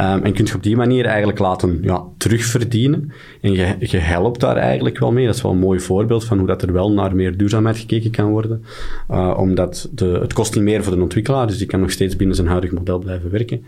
Um, 0.00 0.22
en 0.22 0.32
kun 0.32 0.44
je 0.44 0.54
op 0.54 0.62
die 0.62 0.76
manier 0.76 1.04
eigenlijk 1.04 1.38
laten 1.38 1.78
ja, 1.82 2.04
terugverdienen. 2.16 3.12
En 3.40 3.52
je, 3.52 3.76
je 3.78 3.98
helpt 3.98 4.40
daar 4.40 4.56
eigenlijk 4.56 4.98
wel 4.98 5.12
mee. 5.12 5.26
Dat 5.26 5.34
is 5.34 5.42
wel 5.42 5.52
een 5.52 5.58
mooi 5.58 5.80
voorbeeld 5.80 6.24
van 6.24 6.38
hoe 6.38 6.46
dat 6.46 6.62
er 6.62 6.72
wel 6.72 6.92
naar 6.92 7.16
meer 7.16 7.36
duurzaamheid 7.36 7.78
gekeken 7.78 8.10
kan 8.10 8.30
worden. 8.30 8.64
Uh, 9.10 9.34
omdat 9.38 9.88
de, 9.92 10.06
het 10.06 10.32
kost 10.32 10.54
niet 10.54 10.64
meer 10.64 10.84
voor 10.84 10.96
de 10.96 11.02
ontwikkelaar, 11.02 11.46
dus 11.46 11.58
die 11.58 11.66
kan 11.66 11.80
nog 11.80 11.90
steeds 11.90 12.16
binnen 12.16 12.36
zijn 12.36 12.48
huidig 12.48 12.70
model 12.70 12.98
blijven 12.98 13.30
werken. 13.30 13.64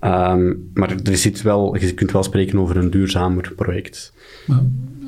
Um, 0.00 0.70
maar 0.74 0.94
er 1.04 1.16
zit 1.16 1.42
wel, 1.42 1.76
je 1.76 1.94
kunt 1.94 2.12
wel 2.12 2.22
spreken 2.22 2.58
over 2.58 2.76
een 2.76 2.90
duurzamer 2.90 3.52
project. 3.56 4.12
Maar, 4.46 4.62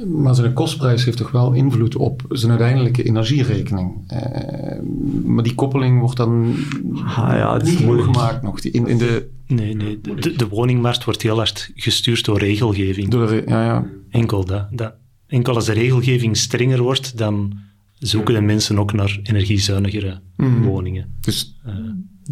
maar 0.07 0.35
zijn 0.35 0.53
kostprijs 0.53 1.05
heeft 1.05 1.17
toch 1.17 1.31
wel 1.31 1.53
invloed 1.53 1.97
op 1.97 2.23
zijn 2.29 2.51
uiteindelijke 2.51 3.03
energierekening. 3.03 4.13
Uh, 4.13 4.79
maar 5.25 5.45
die 5.45 5.55
koppeling 5.55 6.01
wordt 6.01 6.17
dan 6.17 6.55
ah, 6.95 7.17
ja, 7.17 7.57
niet 7.57 7.85
moeilijk 7.85 8.13
gemaakt 8.13 8.43
nog. 8.43 8.61
Die 8.61 8.73
in, 8.73 8.87
in 8.87 8.99
de, 8.99 9.29
Nee, 9.47 9.75
nee. 9.75 10.01
De, 10.01 10.15
de, 10.15 10.37
de, 10.37 10.49
woningmarkt 10.49 11.05
wordt 11.05 11.23
heel 11.23 11.37
hard 11.37 11.71
gestuurd 11.75 12.25
door 12.25 12.39
regelgeving. 12.39 13.09
Door 13.09 13.27
de, 13.27 13.43
ja, 13.47 13.65
ja. 13.65 13.87
Enkel 14.11 14.45
dat, 14.45 14.67
dat. 14.71 14.95
Enkel 15.27 15.55
als 15.55 15.65
de 15.65 15.73
regelgeving 15.73 16.37
strenger 16.37 16.83
wordt, 16.83 17.19
dan 17.19 17.59
zoeken 17.99 18.35
de 18.35 18.41
mensen 18.41 18.79
ook 18.79 18.93
naar 18.93 19.19
energiezuinigere 19.23 20.21
mm. 20.37 20.63
woningen. 20.63 21.15
Dus 21.21 21.61
uh, 21.67 21.75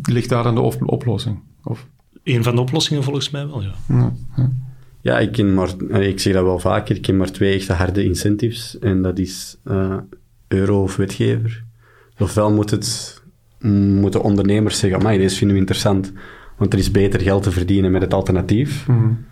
ligt 0.03 0.29
daar 0.29 0.43
dan 0.43 0.55
de 0.55 0.61
op 0.61 0.77
oplossing? 0.87 1.39
Of? 1.63 1.87
Een 2.25 2.43
van 2.43 2.55
de 2.55 2.61
oplossingen 2.61 3.03
volgens 3.03 3.31
mij 3.31 3.47
wel, 3.47 3.63
ja. 3.63 3.75
ja, 3.89 4.13
ja. 4.37 4.51
Ja, 5.03 5.19
ik 5.19 5.33
ken 5.33 5.55
maar, 5.55 6.01
ik 6.01 6.21
zeg 6.21 6.33
dat 6.33 6.45
wel 6.45 6.59
vaker, 6.59 6.97
ik 6.97 7.03
ken 7.03 7.17
maar 7.17 7.31
twee 7.31 7.55
echte 7.55 7.73
harde 7.73 8.05
incentives. 8.05 8.79
En 8.79 9.03
dat 9.03 9.19
is 9.19 9.57
uh, 9.65 9.97
euro 10.49 10.83
of 10.83 10.97
wetgever. 10.97 11.65
Ofwel 12.19 12.53
moet 12.53 12.71
het, 12.71 13.23
moeten 13.61 14.23
ondernemers 14.23 14.79
zeggen, 14.79 15.01
amai, 15.01 15.19
deze 15.19 15.37
vinden 15.37 15.55
we 15.55 15.61
interessant, 15.61 16.13
want 16.57 16.73
er 16.73 16.79
is 16.79 16.91
beter 16.91 17.21
geld 17.21 17.43
te 17.43 17.51
verdienen 17.51 17.91
met 17.91 18.03
het 18.03 18.15
alternatief. 18.15 18.87
Mhm. 18.87 18.99
Mm. 18.99 19.25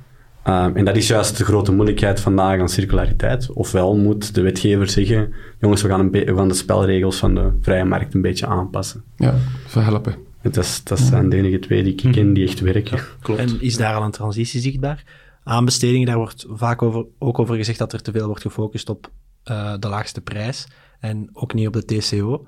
Um, 0.47 0.77
en 0.77 0.85
dat 0.85 0.97
is 0.97 1.09
juist 1.09 1.37
de 1.37 1.45
grote 1.45 1.73
moeilijkheid 1.73 2.21
vandaag 2.21 2.61
aan 2.61 2.69
circulariteit. 2.69 3.53
Ofwel 3.53 3.97
moet 3.97 4.35
de 4.35 4.41
wetgever 4.41 4.89
zeggen, 4.89 5.33
jongens, 5.61 5.83
we 5.83 5.89
gaan, 5.89 6.01
een 6.01 6.11
we 6.11 6.37
gaan 6.37 6.49
de 6.49 6.55
spelregels 6.55 7.17
van 7.17 7.35
de 7.35 7.51
vrije 7.61 7.85
markt 7.85 8.15
een 8.15 8.23
beetje 8.23 8.47
aanpassen. 8.47 9.03
Ja, 9.17 9.35
verhelpen. 9.67 10.15
Dat, 10.43 10.57
is, 10.57 10.85
dat 10.85 10.99
zijn 10.99 11.29
de 11.29 11.37
enige 11.37 11.59
twee 11.59 11.83
die 11.83 11.95
ik 11.95 12.13
ken 12.13 12.33
die 12.33 12.47
echt 12.47 12.61
werken. 12.61 12.97
Ja, 12.97 13.03
klopt. 13.23 13.41
En 13.41 13.61
is 13.61 13.77
daar 13.77 13.95
al 13.95 14.03
een 14.03 14.11
transitie 14.11 14.61
zichtbaar? 14.61 15.05
Aanbestedingen, 15.51 16.07
daar 16.07 16.17
wordt 16.17 16.47
vaak 16.49 16.83
over, 16.83 17.07
ook 17.19 17.39
over 17.39 17.57
gezegd 17.57 17.79
dat 17.79 17.93
er 17.93 18.03
te 18.03 18.13
veel 18.13 18.27
wordt 18.27 18.43
gefocust 18.43 18.89
op 18.89 19.11
uh, 19.51 19.75
de 19.79 19.89
laagste 19.89 20.21
prijs 20.21 20.67
en 21.01 21.31
ook 21.33 21.55
niet 21.55 21.67
op 21.67 21.73
de 21.73 21.85
TCO. 21.85 22.47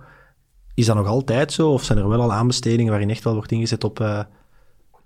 Is 0.74 0.86
dat 0.86 0.96
nog 0.96 1.06
altijd 1.06 1.52
zo? 1.52 1.70
Of 1.70 1.84
zijn 1.84 1.98
er 1.98 2.08
wel 2.08 2.20
al 2.20 2.32
aanbestedingen 2.32 2.90
waarin 2.90 3.10
echt 3.10 3.24
wel 3.24 3.34
wordt 3.34 3.52
ingezet 3.52 3.84
op... 3.84 4.00
Uh... 4.00 4.18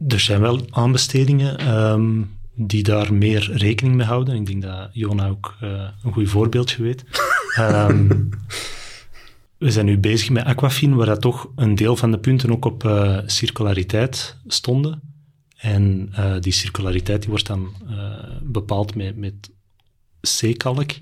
Er 0.08 0.20
zijn 0.20 0.40
wel 0.40 0.60
aanbestedingen 0.70 1.78
um, 1.78 2.38
die 2.54 2.82
daar 2.82 3.14
meer 3.14 3.50
rekening 3.52 3.96
mee 3.96 4.06
houden. 4.06 4.34
Ik 4.34 4.46
denk 4.46 4.62
dat 4.62 4.88
Jona 4.92 5.28
ook 5.28 5.56
uh, 5.62 5.88
een 6.02 6.12
goed 6.12 6.28
voorbeeldje 6.28 6.82
weet. 6.82 7.04
um, 7.58 8.28
we 9.58 9.70
zijn 9.70 9.86
nu 9.86 9.98
bezig 9.98 10.30
met 10.30 10.44
Aquafin, 10.44 10.94
waar 10.94 11.06
dat 11.06 11.20
toch 11.20 11.50
een 11.54 11.74
deel 11.74 11.96
van 11.96 12.10
de 12.10 12.18
punten 12.18 12.50
ook 12.50 12.64
op 12.64 13.10
circulariteit 13.26 14.36
stonden. 14.46 15.15
En 15.56 16.12
uh, 16.18 16.40
die 16.40 16.52
circulariteit 16.52 17.20
die 17.20 17.30
wordt 17.30 17.46
dan 17.46 17.72
uh, 17.90 18.14
bepaald 18.42 18.94
met, 18.94 19.16
met 19.16 19.50
C-kalk. 20.38 20.92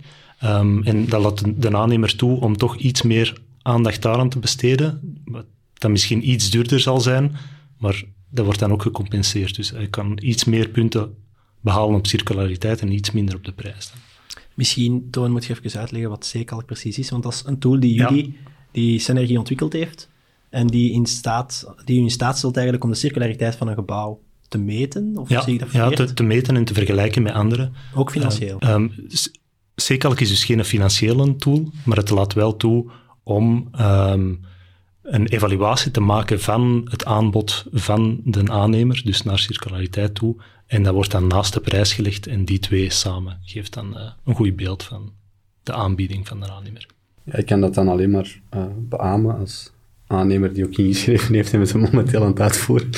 Um, 0.45 0.83
en 0.83 1.07
dat 1.07 1.23
laat 1.23 1.45
de, 1.45 1.59
de 1.59 1.77
aannemer 1.77 2.17
toe 2.17 2.41
om 2.41 2.57
toch 2.57 2.77
iets 2.77 3.03
meer 3.03 3.43
aandacht 3.63 4.03
daaraan 4.03 4.29
te 4.29 4.39
besteden. 4.39 5.21
Wat 5.25 5.47
dan 5.75 5.91
misschien 5.91 6.31
iets 6.31 6.51
duurder 6.51 6.81
zal 6.81 7.01
zijn, 7.01 7.37
maar 7.79 8.05
dat 8.31 8.45
wordt 8.45 8.61
dan 8.61 8.73
ook 8.73 8.83
gecompenseerd. 8.83 9.57
Dus 9.57 9.71
hij 9.71 9.89
kan 9.89 10.19
iets 10.23 10.45
meer 10.45 10.69
punten 10.69 11.15
behalen 11.61 11.95
op 11.95 12.07
circulariteit 12.07 12.81
en 12.81 12.93
iets 12.93 13.11
minder 13.11 13.35
op 13.35 13.45
de 13.45 13.53
prijs. 13.53 13.91
Dan. 13.91 14.01
Misschien, 14.55 15.11
Toon, 15.11 15.31
moet 15.31 15.45
je 15.45 15.57
even 15.63 15.81
uitleggen 15.81 16.11
wat 16.11 16.33
C-kalk 16.33 16.67
precies 16.67 16.99
is. 16.99 17.11
Want 17.11 17.23
dat 17.23 17.33
is 17.33 17.43
een 17.47 17.59
tool 17.59 17.81
die 17.81 17.95
jullie, 17.95 18.25
ja. 18.25 18.51
die 18.73 18.99
Synergie 18.99 19.39
ontwikkeld 19.39 19.73
heeft. 19.73 20.11
En 20.51 20.67
die, 20.67 20.93
in 20.93 21.07
staat, 21.07 21.75
die 21.85 22.01
u 22.01 22.03
in 22.03 22.11
staat 22.11 22.39
stelt 22.39 22.55
eigenlijk 22.55 22.85
om 22.85 22.91
de 22.91 22.97
circulariteit 22.97 23.57
van 23.57 23.69
een 23.69 23.75
gebouw 23.75 24.21
te 24.55 24.61
meten? 24.61 25.13
Of 25.17 25.29
ja, 25.29 25.41
zie 25.41 25.53
ik 25.53 25.61
dat 25.61 25.73
ja 25.73 25.91
te, 25.91 26.15
te, 26.15 26.23
meten 26.23 26.57
en 26.57 26.65
te 26.65 26.75
vergelijken 26.75 27.23
met 27.23 27.33
anderen. 27.33 27.75
Ook 27.95 28.11
financieel? 28.11 28.59
Uh, 28.61 28.71
um, 28.71 28.93
C-Calc 29.75 30.21
is 30.21 30.29
dus 30.29 30.45
geen 30.45 30.65
financiële 30.65 31.37
tool, 31.37 31.71
maar 31.85 31.97
het 31.97 32.11
laat 32.11 32.33
wel 32.33 32.57
toe 32.57 32.91
om 33.23 33.69
um, 33.81 34.41
een 35.03 35.27
evaluatie 35.27 35.91
te 35.91 36.01
maken 36.01 36.41
van 36.41 36.89
het 36.91 37.05
aanbod 37.05 37.65
van 37.73 38.21
de 38.25 38.51
aannemer, 38.51 39.03
dus 39.05 39.23
naar 39.23 39.39
circulariteit 39.39 40.15
toe. 40.15 40.37
En 40.67 40.83
dat 40.83 40.95
wordt 40.95 41.11
dan 41.11 41.27
naast 41.27 41.53
de 41.53 41.61
prijs 41.61 41.93
gelegd 41.93 42.27
en 42.27 42.45
die 42.45 42.59
twee 42.59 42.91
samen 42.91 43.39
geeft 43.43 43.73
dan 43.73 43.97
uh, 43.97 44.11
een 44.25 44.35
goed 44.35 44.57
beeld 44.57 44.83
van 44.83 45.13
de 45.63 45.73
aanbieding 45.73 46.29
van 46.29 46.41
de 46.41 46.51
aannemer. 46.51 46.87
Ja, 47.25 47.37
ik 47.37 47.47
kan 47.47 47.61
dat 47.61 47.75
dan 47.75 47.89
alleen 47.89 48.11
maar 48.11 48.41
uh, 48.55 48.65
beamen 48.77 49.39
als 49.39 49.73
aannemer 50.15 50.53
die 50.53 50.65
ook 50.65 50.77
ingeschreven 50.77 51.35
heeft 51.39 51.53
en 51.53 51.59
we 51.59 51.67
zijn 51.67 51.83
momenteel 51.83 52.23
aan 52.23 52.29
het 52.29 52.41
uitvoeren. 52.41 52.89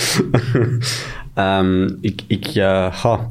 um, 1.38 1.98
ik, 2.10 2.22
ik, 2.26 2.46
ha, 2.90 3.30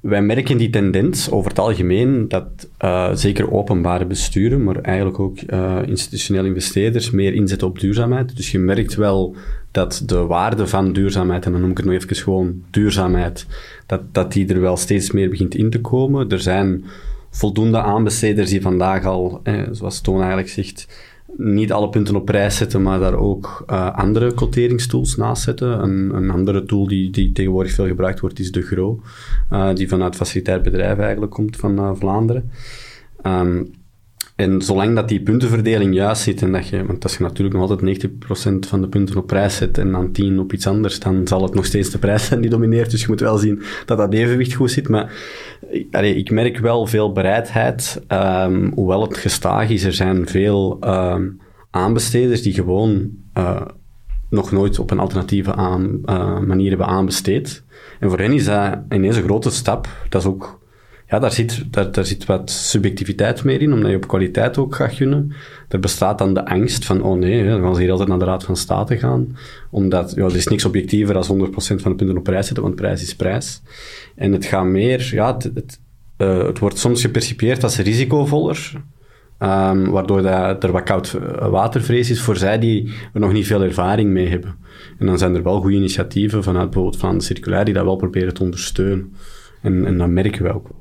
wij 0.00 0.22
merken 0.22 0.56
die 0.56 0.70
tendens 0.70 1.30
over 1.30 1.50
het 1.50 1.58
algemeen 1.58 2.28
dat 2.28 2.68
uh, 2.84 3.10
zeker 3.14 3.52
openbare 3.52 4.06
besturen, 4.06 4.62
maar 4.62 4.76
eigenlijk 4.76 5.18
ook 5.18 5.38
uh, 5.46 5.78
institutionele 5.86 6.48
investeerders 6.48 7.10
meer 7.10 7.34
inzetten 7.34 7.68
op 7.68 7.80
duurzaamheid. 7.80 8.36
Dus 8.36 8.50
je 8.50 8.58
merkt 8.58 8.94
wel 8.94 9.36
dat 9.70 10.02
de 10.06 10.26
waarde 10.26 10.66
van 10.66 10.92
duurzaamheid, 10.92 11.44
en 11.46 11.52
dan 11.52 11.60
noem 11.60 11.70
ik 11.70 11.76
het 11.76 11.86
nog 11.86 11.94
even 11.94 12.16
gewoon 12.16 12.62
duurzaamheid, 12.70 13.46
dat, 13.86 14.00
dat 14.12 14.32
die 14.32 14.48
er 14.48 14.60
wel 14.60 14.76
steeds 14.76 15.10
meer 15.10 15.30
begint 15.30 15.54
in 15.54 15.70
te 15.70 15.80
komen. 15.80 16.28
Er 16.28 16.40
zijn 16.40 16.84
voldoende 17.30 17.82
aanbesteders 17.82 18.50
die 18.50 18.62
vandaag 18.62 19.04
al, 19.04 19.40
eh, 19.42 19.62
zoals 19.70 20.00
Toon 20.00 20.18
eigenlijk 20.18 20.48
zegt, 20.48 20.88
niet 21.36 21.72
alle 21.72 21.88
punten 21.88 22.16
op 22.16 22.24
prijs 22.24 22.56
zetten, 22.56 22.82
maar 22.82 22.98
daar 22.98 23.14
ook 23.14 23.64
uh, 23.70 23.94
andere 23.94 24.34
coteringstools 24.34 25.16
naast 25.16 25.42
zetten. 25.42 25.82
Een, 25.82 26.14
een, 26.14 26.30
andere 26.30 26.64
tool 26.64 26.86
die, 26.86 27.10
die 27.10 27.32
tegenwoordig 27.32 27.72
veel 27.72 27.86
gebruikt 27.86 28.20
wordt, 28.20 28.38
is 28.38 28.52
de 28.52 28.62
GRO, 28.62 29.00
uh, 29.52 29.74
die 29.74 29.88
vanuit 29.88 30.16
Faciliteit 30.16 30.62
Bedrijf 30.62 30.98
eigenlijk 30.98 31.32
komt 31.32 31.56
van 31.56 31.78
uh, 31.78 31.90
Vlaanderen. 31.94 32.50
Um, 33.26 33.70
en 34.40 34.62
zolang 34.62 34.94
dat 34.94 35.08
die 35.08 35.22
puntenverdeling 35.22 35.94
juist 35.94 36.22
zit, 36.22 36.42
en 36.42 36.52
dat 36.52 36.68
je, 36.68 36.86
want 36.86 37.02
als 37.02 37.16
je 37.16 37.22
natuurlijk 37.22 37.56
nog 37.56 37.70
altijd 37.70 38.04
90% 38.04 38.68
van 38.68 38.80
de 38.80 38.88
punten 38.88 39.16
op 39.16 39.26
prijs 39.26 39.56
zet 39.56 39.78
en 39.78 39.92
dan 39.92 40.12
10 40.12 40.38
op 40.38 40.52
iets 40.52 40.66
anders, 40.66 40.98
dan 40.98 41.26
zal 41.26 41.42
het 41.42 41.54
nog 41.54 41.64
steeds 41.64 41.90
de 41.90 41.98
prijs 41.98 42.26
zijn 42.26 42.40
die 42.40 42.50
domineert. 42.50 42.90
Dus 42.90 43.00
je 43.00 43.06
moet 43.08 43.20
wel 43.20 43.38
zien 43.38 43.62
dat 43.86 43.98
dat 43.98 44.12
evenwicht 44.12 44.52
goed 44.52 44.70
zit. 44.70 44.88
Maar 44.88 45.12
ik 46.02 46.30
merk 46.30 46.58
wel 46.58 46.86
veel 46.86 47.12
bereidheid, 47.12 48.02
um, 48.08 48.72
hoewel 48.74 49.02
het 49.02 49.16
gestaag 49.16 49.70
is. 49.70 49.84
Er 49.84 49.92
zijn 49.92 50.28
veel 50.28 50.78
um, 50.84 51.40
aanbesteders 51.70 52.42
die 52.42 52.54
gewoon 52.54 53.10
uh, 53.38 53.60
nog 54.30 54.52
nooit 54.52 54.78
op 54.78 54.90
een 54.90 54.98
alternatieve 54.98 55.54
aan, 55.54 56.00
uh, 56.04 56.38
manier 56.38 56.68
hebben 56.68 56.86
aanbesteed. 56.86 57.64
En 58.00 58.08
voor 58.08 58.18
hen 58.18 58.32
is 58.32 58.44
dat 58.44 58.78
ineens 58.90 59.16
een 59.16 59.22
grote 59.22 59.50
stap. 59.50 59.88
Dat 60.08 60.20
is 60.20 60.28
ook 60.28 60.59
ja, 61.10 61.18
daar 61.18 61.32
zit, 61.32 61.72
daar, 61.72 61.92
daar 61.92 62.04
zit 62.04 62.24
wat 62.24 62.50
subjectiviteit 62.50 63.44
meer 63.44 63.62
in, 63.62 63.72
omdat 63.72 63.90
je 63.90 63.96
op 63.96 64.08
kwaliteit 64.08 64.58
ook 64.58 64.74
gaat 64.74 64.92
gunnen. 64.92 65.32
Er 65.68 65.80
bestaat 65.80 66.18
dan 66.18 66.34
de 66.34 66.46
angst 66.46 66.84
van, 66.84 67.02
oh 67.02 67.18
nee, 67.18 67.48
dan 67.48 67.60
gaan 67.60 67.74
ze 67.74 67.80
hier 67.80 67.90
altijd 67.90 68.08
naar 68.08 68.18
de 68.18 68.24
Raad 68.24 68.44
van 68.44 68.56
State 68.56 68.98
gaan. 68.98 69.36
Omdat, 69.70 70.12
ja, 70.16 70.24
er 70.24 70.36
is 70.36 70.46
niks 70.46 70.64
objectiever 70.64 71.16
als 71.16 71.28
100% 71.28 71.32
van 71.56 71.90
de 71.90 71.94
punten 71.94 72.16
op 72.16 72.24
prijs 72.24 72.46
zetten, 72.46 72.64
want 72.64 72.74
prijs 72.74 73.02
is 73.02 73.16
prijs. 73.16 73.62
En 74.14 74.32
het 74.32 74.44
gaat 74.44 74.64
meer, 74.64 75.10
ja, 75.12 75.34
het, 75.34 75.50
het, 75.54 75.80
uh, 76.18 76.46
het 76.46 76.58
wordt 76.58 76.78
soms 76.78 77.00
gepercipieerd 77.00 77.62
als 77.62 77.78
risicovoller. 77.78 78.72
Um, 79.42 79.90
waardoor 79.90 80.22
dat 80.22 80.64
er 80.64 80.72
wat 80.72 80.82
koud 80.82 81.18
watervrees 81.50 82.10
is 82.10 82.20
voor 82.20 82.36
zij 82.36 82.58
die 82.58 82.92
er 83.12 83.20
nog 83.20 83.32
niet 83.32 83.46
veel 83.46 83.62
ervaring 83.62 84.10
mee 84.10 84.28
hebben. 84.28 84.56
En 84.98 85.06
dan 85.06 85.18
zijn 85.18 85.34
er 85.34 85.42
wel 85.42 85.60
goede 85.60 85.76
initiatieven 85.76 86.42
vanuit 86.42 86.70
bijvoorbeeld 86.70 87.00
van 87.00 87.20
Circulair 87.20 87.64
die 87.64 87.74
dat 87.74 87.84
wel 87.84 87.96
proberen 87.96 88.34
te 88.34 88.42
ondersteunen. 88.42 89.14
En, 89.62 89.86
en 89.86 89.98
dat 89.98 90.08
merken 90.08 90.42
we 90.42 90.54
ook 90.54 90.68
wel. 90.68 90.79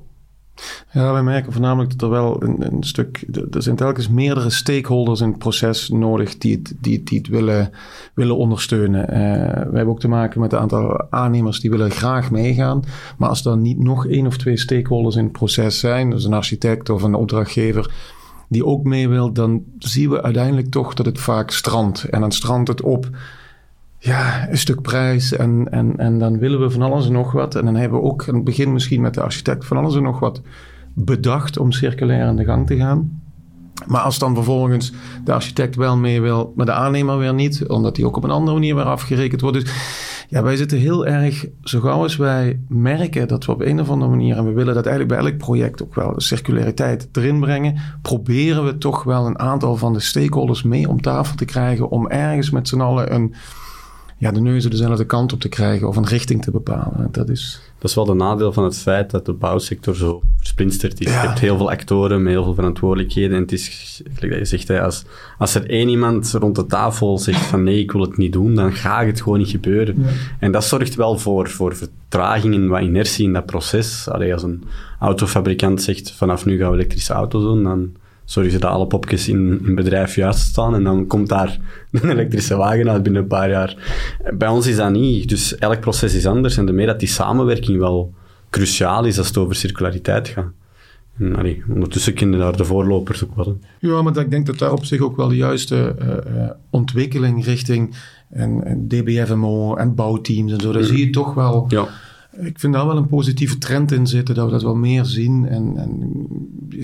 Ja, 0.92 1.12
wij 1.12 1.24
merken 1.24 1.52
voornamelijk 1.52 1.92
dat 1.92 2.02
er 2.02 2.10
wel 2.10 2.44
een, 2.44 2.74
een, 2.74 2.84
stuk. 2.84 3.26
Er 3.52 3.64
zijn 3.64 3.76
telkens 3.76 4.10
meerdere 4.10 4.50
stakeholders 4.50 5.22
in 5.22 5.30
het 5.30 5.38
proces 5.38 5.90
nodig 5.90 6.38
die 6.38 6.56
het, 6.56 6.74
die, 6.80 7.04
die 7.04 7.18
het 7.18 7.28
willen, 7.28 7.72
willen 8.14 8.38
ondersteunen. 8.38 9.02
Uh, 9.02 9.18
we 9.52 9.76
hebben 9.76 9.88
ook 9.88 10.00
te 10.00 10.08
maken 10.08 10.42
met 10.42 10.54
een 10.54 10.60
aantal 10.60 11.12
aannemers 11.12 11.60
die 11.60 11.70
willen 11.70 11.92
graag 11.92 12.32
meegaan. 12.32 12.84
Maar 13.18 13.30
als 13.30 13.46
er 13.46 13.58
niet 13.58 13.80
nog 13.80 14.08
één 14.08 14.28
of 14.28 14.38
twee 14.38 14.58
stakeholders 14.58 15.16
in 15.16 15.24
het 15.24 15.32
proces 15.32 15.80
zijn, 15.80 16.10
dus 16.10 16.24
een 16.24 16.34
architect 16.34 16.90
of 16.90 17.04
een 17.04 17.16
opdrachtgever 17.16 17.92
die 18.50 18.66
ook 18.66 18.84
mee 18.84 19.10
wil, 19.10 19.34
dan 19.34 19.64
zien 19.78 20.10
we 20.10 20.22
uiteindelijk 20.22 20.70
toch 20.70 20.94
dat 20.94 21.06
het 21.06 21.20
vaak 21.20 21.52
strandt. 21.52 22.04
En 22.04 22.22
dan 22.22 22.32
strandt 22.32 22.68
het 22.68 22.82
op 22.82 23.10
ja, 24.00 24.50
een 24.50 24.58
stuk 24.58 24.82
prijs 24.82 25.36
en, 25.36 25.68
en, 25.72 25.98
en 25.98 26.20
dan 26.20 26.38
willen 26.38 26.60
we 26.60 26.70
van 26.70 26.82
alles 26.82 27.06
en 27.06 27.12
nog 27.12 27.32
wat. 27.32 27.56
En 27.56 27.66
dan 27.66 27.76
hebben 27.76 28.00
we 28.00 28.06
ook 28.06 28.28
in 28.28 28.36
het 28.36 28.44
begin 28.44 28.74
misschien 28.74 29.02
met 29.02 29.14
de 29.14 29.22
architect 29.22 29.66
van 29.66 29.78
alles 29.78 29.96
en 29.96 30.04
nog 30.04 30.20
wat 30.20 30.42
bedacht 30.94 31.58
om 31.58 31.72
circulair 31.72 32.26
aan 32.26 32.36
de 32.36 32.44
gang 32.44 32.68
te 32.68 32.76
gaan. 32.76 33.22
Maar 33.88 34.02
als 34.02 34.20
dan 34.20 34.36
vervolgens 34.36 34.92
de 35.24 35.34
architect 35.34 35.76
wel 35.76 35.98
mee 35.98 36.22
wil, 36.22 36.54
maar 36.56 36.66
de 36.66 36.72
aannemer 36.72 37.18
weer 37.18 37.34
niet, 37.34 37.68
omdat 37.68 37.96
die 37.96 38.06
ook 38.06 38.18
op 38.18 38.24
een 38.24 38.32
andere 38.32 38.58
manier 38.58 38.76
weer 38.76 38.84
afgerekend 38.84 39.42
wordt. 39.42 39.60
Dus 39.60 39.72
ja, 40.30 40.44
wij 40.44 40.56
zitten 40.56 40.78
heel 40.78 41.06
erg, 41.06 41.46
zo 41.64 41.80
gauw 41.80 42.02
als 42.02 42.16
wij 42.16 42.60
merken 42.68 43.28
dat 43.28 43.46
we 43.46 43.52
op 43.52 43.62
een 43.62 43.80
of 43.80 43.90
andere 43.90 44.12
manier, 44.12 44.38
en 44.38 44.46
we 44.46 44.52
willen 44.52 44.74
dat 44.74 44.86
eigenlijk 44.86 45.20
bij 45.20 45.30
elk 45.30 45.38
project 45.38 45.84
ook 45.84 45.96
wel 45.96 46.14
de 46.14 46.22
circulariteit 46.22 47.10
erin 47.12 47.40
brengen, 47.40 47.76
proberen 48.02 48.66
we 48.66 48.78
toch 48.78 49.04
wel 49.04 49.26
een 49.26 49.40
aantal 49.40 49.76
van 49.76 49.94
de 49.94 50.00
stakeholders 50.00 50.64
mee 50.64 50.90
om 50.90 51.02
tafel 51.02 51.36
te 51.36 51.46
krijgen 51.46 51.90
om 51.90 52.08
ergens 52.08 52.50
met 52.50 52.68
z'n 52.68 52.82
allen 52.82 53.14
een 53.14 53.34
ja, 54.20 54.32
de 54.32 54.42
neuzen 54.42 54.70
dezelfde 54.70 55.06
kant 55.06 55.34
op 55.34 55.40
te 55.40 55.50
krijgen 55.50 55.88
of 55.88 55.96
een 55.96 56.08
richting 56.08 56.42
te 56.42 56.52
bepalen. 56.52 57.08
Dat 57.12 57.30
is... 57.30 57.62
Dat 57.80 57.90
is 57.90 57.96
wel 57.96 58.06
de 58.06 58.14
nadeel 58.14 58.54
van 58.54 58.64
het 58.64 58.78
feit 58.78 59.12
dat 59.12 59.26
de 59.26 59.34
bouwsector 59.34 59.96
zo 59.96 60.22
versplinsterd 60.38 61.00
is. 61.00 61.08
Je 61.08 61.14
hebt 61.14 61.40
heel 61.40 61.58
veel 61.58 61.70
actoren 61.70 62.24
met 62.24 62.32
heel 62.32 62.44
veel 62.44 62.54
verantwoordelijkheden. 62.54 63.36
En 63.36 63.42
het 63.42 63.52
is, 63.52 64.02
gelijk 64.14 64.32
dat 64.32 64.40
je 64.40 64.46
zegt, 64.46 64.68
hè, 64.68 64.82
als, 64.82 65.04
als 65.38 65.56
er 65.56 65.70
één 65.70 65.90
iemand 65.90 66.32
rond 66.32 66.56
de 66.56 66.66
tafel 66.66 67.18
zegt 67.18 67.46
van 67.46 67.64
nee, 67.64 67.80
ik 67.80 67.92
wil 67.92 68.02
het 68.02 68.18
niet 68.18 68.34
doen, 68.34 68.56
dan 68.56 68.74
gaat 68.74 69.06
het 69.06 69.22
gewoon 69.22 69.38
niet 69.38 69.50
gebeuren. 69.50 70.06
En 70.40 70.52
dat 70.52 70.64
zorgt 70.64 70.96
wel 70.96 71.18
voor, 71.18 71.50
voor 71.50 71.76
vertraging 71.76 72.54
en 72.54 72.68
wat 72.68 72.82
inertie 72.82 73.26
in 73.26 73.34
dat 73.34 73.46
proces. 73.46 74.10
Allee, 74.10 74.34
als 74.34 74.44
een 74.44 74.64
autofabrikant 75.00 75.82
zegt 75.82 76.12
vanaf 76.12 76.46
nu 76.46 76.58
gaan 76.58 76.70
we 76.70 76.76
elektrische 76.76 77.14
auto's 77.14 77.42
doen, 77.42 77.64
dan 77.64 77.92
zorgen 78.30 78.52
ze 78.52 78.60
dat 78.60 78.72
alle 78.72 78.88
popjes 78.88 79.28
in 79.28 79.60
een 79.64 79.76
bedrijf 79.76 80.16
juist 80.16 80.40
staan 80.40 80.76
en 80.76 80.84
dan 80.84 81.08
komt 81.08 81.30
daar 81.30 81.60
een 81.92 82.10
elektrische 82.10 82.56
wagen 82.56 82.90
uit 82.90 83.04
binnen 83.04 83.22
een 83.22 83.28
paar 83.28 83.50
jaar. 83.50 83.76
Bij 84.34 84.48
ons 84.48 84.68
is 84.68 84.76
dat 84.76 84.92
niet, 84.92 85.30
dus 85.30 85.56
elk 85.56 85.80
proces 85.80 86.14
is 86.14 86.26
anders 86.26 86.58
en 86.58 86.66
de 86.66 86.72
meer 86.72 86.86
dat 86.86 87.00
die 87.00 87.08
samenwerking 87.08 87.78
wel 87.78 88.14
cruciaal 88.50 89.06
is 89.06 89.18
als 89.18 89.28
het 89.28 89.38
over 89.38 89.56
circulariteit 89.56 90.28
gaat. 90.28 90.52
En, 91.18 91.36
allee, 91.36 91.64
ondertussen 91.70 92.14
kunnen 92.14 92.40
daar 92.40 92.58
de 92.58 92.66
voorlopers 92.66 93.24
ook 93.24 93.36
wel. 93.36 93.60
Ja, 93.80 94.02
maar 94.02 94.18
ik 94.18 94.30
denk 94.30 94.46
dat 94.46 94.58
daar 94.58 94.72
op 94.72 94.86
zich 94.86 95.02
ook 95.02 95.18
wel 95.18 95.28
de 95.28 95.36
juiste 95.36 95.96
uh, 96.02 96.08
uh, 96.08 96.50
ontwikkeling 96.70 97.46
richting 97.46 97.96
en, 98.30 98.64
en, 98.64 98.88
DBFMO 98.88 99.76
en 99.76 99.96
bouwteams 99.96 100.52
en 100.52 100.62
zo, 100.62 100.72
daar 100.72 100.82
mm. 100.82 100.88
zie 100.88 101.06
je 101.06 101.10
toch 101.10 101.34
wel... 101.34 101.66
Ja 101.68 101.88
ik 102.42 102.60
vind 102.60 102.74
daar 102.74 102.86
wel 102.86 102.98
een 102.98 103.08
positieve 103.08 103.58
trend 103.58 103.92
in 103.92 104.08
zitten, 104.08 104.36
dat 104.36 104.46
we 104.46 104.52
dat 104.52 104.62
wel 104.62 104.76
meer 104.76 105.06
zien. 105.06 105.48
En, 105.48 105.78
en 105.78 106.14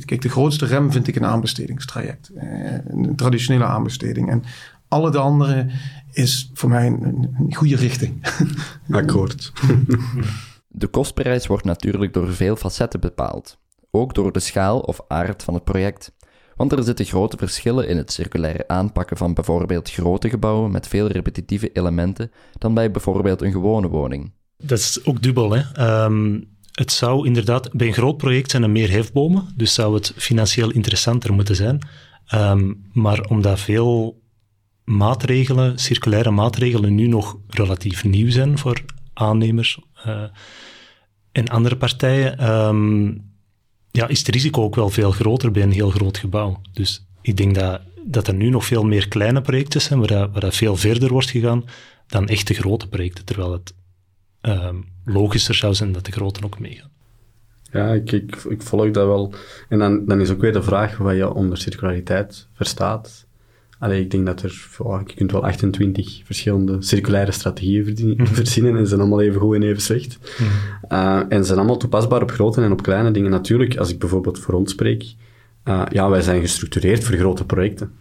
kijk, 0.06 0.22
de 0.22 0.30
grootste 0.30 0.66
rem 0.66 0.92
vind 0.92 1.08
ik 1.08 1.16
een 1.16 1.26
aanbestedingstraject. 1.26 2.30
Eh, 2.30 2.74
een 2.88 3.16
traditionele 3.16 3.66
aanbesteding. 3.66 4.30
En 4.30 4.44
alle 4.88 5.12
de 5.12 5.18
andere 5.18 5.70
is 6.12 6.50
voor 6.54 6.70
mij 6.70 6.88
een, 6.88 7.36
een 7.40 7.56
goede 7.56 7.76
richting. 7.76 8.28
Akkoord. 8.90 9.52
De 10.68 10.88
kostprijs 10.88 11.48
wordt 11.48 11.64
natuurlijk 11.64 12.14
door 12.14 12.34
veel 12.34 12.56
facetten 12.56 13.00
bepaald. 13.00 13.58
Ook 13.92 14.14
door 14.14 14.32
de 14.32 14.40
schaal 14.40 14.80
of 14.80 15.00
aard 15.08 15.44
van 15.44 15.54
het 15.54 15.64
project. 15.64 16.12
Want 16.56 16.72
er 16.72 16.84
zitten 16.84 17.06
grote 17.06 17.38
verschillen 17.38 17.88
in 17.88 17.98
het 17.98 18.12
circulaire 18.12 18.68
aanpakken 18.68 19.18
van 19.18 19.34
bijvoorbeeld 19.34 19.92
grote 19.92 20.30
gebouwen 20.30 20.72
met 20.72 20.88
veel 20.88 21.08
repetitieve 21.08 21.72
elementen 21.72 22.32
dan 22.58 22.74
bij 22.74 22.92
bijvoorbeeld 22.92 23.42
een 23.42 23.52
gewone 23.52 23.88
woning. 23.88 24.32
Dat 24.58 24.80
is 24.80 25.06
ook 25.06 25.22
dubbel. 25.22 25.52
Hè. 25.52 26.04
Um, 26.06 26.54
het 26.72 26.92
zou 26.92 27.28
inderdaad, 27.28 27.74
bij 27.74 27.88
een 27.88 27.94
groot 27.94 28.18
project 28.18 28.52
zijn 28.52 28.64
er 28.64 28.70
meer 28.70 28.90
hefbomen, 28.90 29.48
dus 29.56 29.74
zou 29.74 29.94
het 29.94 30.14
financieel 30.16 30.72
interessanter 30.72 31.34
moeten 31.34 31.56
zijn. 31.56 31.80
Um, 32.34 32.90
maar 32.94 33.22
omdat 33.22 33.60
veel 33.60 34.22
maatregelen, 34.84 35.80
circulaire 35.80 36.32
maatregelen, 36.32 36.96
nu 36.96 37.08
nog 37.08 37.38
relatief 37.48 38.04
nieuw 38.04 38.30
zijn 38.30 38.58
voor 38.58 38.82
aannemers 39.14 39.80
uh, 40.08 40.24
en 41.32 41.48
andere 41.48 41.78
partijen, 41.78 42.50
um, 42.50 43.34
ja, 43.92 44.08
is 44.08 44.20
het 44.20 44.28
risico 44.28 44.64
ook 44.64 44.76
wel 44.76 44.90
veel 44.90 45.12
groter 45.12 45.52
bij 45.52 45.64
een 45.64 45.72
heel 45.72 45.90
groot 45.90 46.18
gebouw. 46.18 46.62
Dus 46.74 47.08
ik 47.22 47.38
denk 47.38 47.56
dat, 47.56 47.82
dat 48.06 48.28
er 48.28 48.34
nu 48.34 48.50
nog 48.50 48.66
veel 48.66 48.84
meer 48.84 49.08
kleine 49.08 49.42
projecten 49.42 49.82
zijn, 49.82 50.08
waar, 50.08 50.32
waar 50.32 50.54
veel 50.54 50.76
verder 50.76 51.10
wordt 51.10 51.30
gegaan 51.30 51.64
dan 52.08 52.28
echte 52.28 52.54
grote 52.54 52.88
projecten, 52.88 53.26
terwijl 53.26 53.52
het 53.52 53.74
um, 54.48 54.86
logischer 55.06 55.56
zou 55.56 55.74
zijn 55.74 55.92
dat 55.92 56.06
de 56.06 56.12
grote 56.12 56.44
ook 56.44 56.60
meegaan. 56.60 56.90
Ja, 57.72 57.94
ik, 57.94 58.12
ik, 58.12 58.36
ik, 58.36 58.62
volg 58.62 58.92
dat 58.92 59.06
wel. 59.06 59.34
En 59.70 59.80
dan, 59.80 60.06
dan 60.06 60.22
is 60.22 60.30
ook 60.30 60.42
weer 60.42 60.54
de 60.54 60.64
vraag 60.64 60.98
wat 60.98 61.16
je 61.16 61.34
onder 61.34 61.58
circulariteit 61.58 62.48
verstaat. 62.54 63.26
Allee, 63.80 64.02
ik 64.02 64.12
denk 64.12 64.26
dat 64.26 64.42
er, 64.42 64.68
oh, 64.78 65.02
je 65.06 65.14
kunt 65.14 65.32
wel 65.32 65.46
28 65.46 66.22
verschillende 66.24 66.82
circulaire 66.82 67.32
strategieën 67.32 68.16
mhm. 68.18 68.26
verzinnen 68.26 68.76
en 68.76 68.82
ze 68.82 68.86
zijn 68.86 69.00
allemaal 69.00 69.22
even 69.22 69.42
goed 69.42 69.56
en 69.56 69.64
even 69.64 69.82
slecht. 69.82 70.18
Mm 70.40 70.48
uh, 70.90 71.22
en 71.30 71.38
ze 71.38 71.44
zijn 71.44 71.58
allemaal 71.58 71.78
toepasbaar 71.78 72.22
op 72.22 72.32
grote 72.32 72.62
en 72.62 72.72
op 72.72 72.84
kleine 72.84 73.12
dingen. 73.12 73.32
Natuurlijk, 73.32 73.78
als 73.78 73.90
ik 73.90 74.00
bijvoorbeeld 74.00 74.40
voor 74.40 74.54
ons 74.54 74.72
spreek, 74.72 75.14
uh, 75.66 75.84
ja, 75.90 76.10
wij 76.10 76.22
zijn 76.22 76.42
gestructureerd 76.42 77.04
voor 77.04 77.16
grote 77.16 77.46
projecten. 77.46 77.92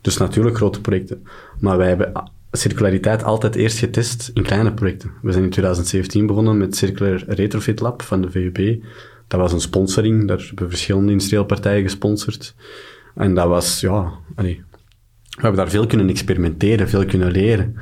Dus 0.00 0.16
natuurlijk 0.16 0.56
grote 0.56 0.80
projecten. 0.80 1.26
Maar 1.58 1.76
wij 1.76 1.88
hebben 1.88 2.12
circulariteit 2.52 3.24
altijd 3.24 3.54
eerst 3.54 3.78
getest 3.78 4.30
in 4.34 4.42
kleine 4.42 4.74
projecten. 4.74 5.10
We 5.22 5.32
zijn 5.32 5.44
in 5.44 5.50
2017 5.50 6.26
begonnen 6.26 6.58
met 6.58 6.76
Circular 6.76 7.22
Retrofit 7.26 7.80
Lab 7.80 8.02
van 8.02 8.20
de 8.20 8.30
VUB. 8.30 8.82
Dat 9.28 9.40
was 9.40 9.52
een 9.52 9.60
sponsoring, 9.60 10.28
daar 10.28 10.44
hebben 10.46 10.68
verschillende 10.68 11.12
industriële 11.12 11.44
partijen 11.44 11.82
gesponsord. 11.82 12.54
En 13.14 13.34
dat 13.34 13.48
was, 13.48 13.80
ja, 13.80 14.12
we 14.36 14.56
hebben 15.30 15.56
daar 15.56 15.70
veel 15.70 15.86
kunnen 15.86 16.08
experimenteren, 16.08 16.88
veel 16.88 17.04
kunnen 17.04 17.30
leren. 17.30 17.76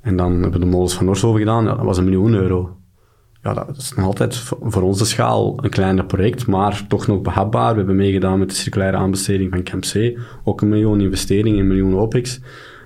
En 0.00 0.16
dan 0.16 0.32
hebben 0.32 0.52
we 0.52 0.58
de 0.58 0.70
molens 0.70 0.94
van 0.94 1.04
Norshoven 1.04 1.38
gedaan, 1.38 1.64
dat 1.64 1.78
was 1.78 1.98
een 1.98 2.04
miljoen 2.04 2.34
euro. 2.34 2.76
Ja, 3.42 3.54
dat 3.54 3.76
is 3.76 3.94
nog 3.94 4.04
altijd 4.04 4.36
voor 4.60 4.82
onze 4.82 5.06
schaal 5.06 5.64
een 5.64 5.70
kleiner 5.70 6.04
project, 6.04 6.46
maar 6.46 6.84
toch 6.88 7.06
nog 7.06 7.20
behapbaar. 7.20 7.70
We 7.70 7.78
hebben 7.78 7.96
meegedaan 7.96 8.38
met 8.38 8.48
de 8.48 8.54
circulaire 8.54 8.96
aanbesteding 8.96 9.50
van 9.50 9.62
Camp 9.62 9.84
ook 10.44 10.60
een 10.60 10.68
miljoen 10.68 11.00
investering, 11.00 11.58
een 11.58 11.66
miljoen 11.66 11.94
OPEX 11.94 12.40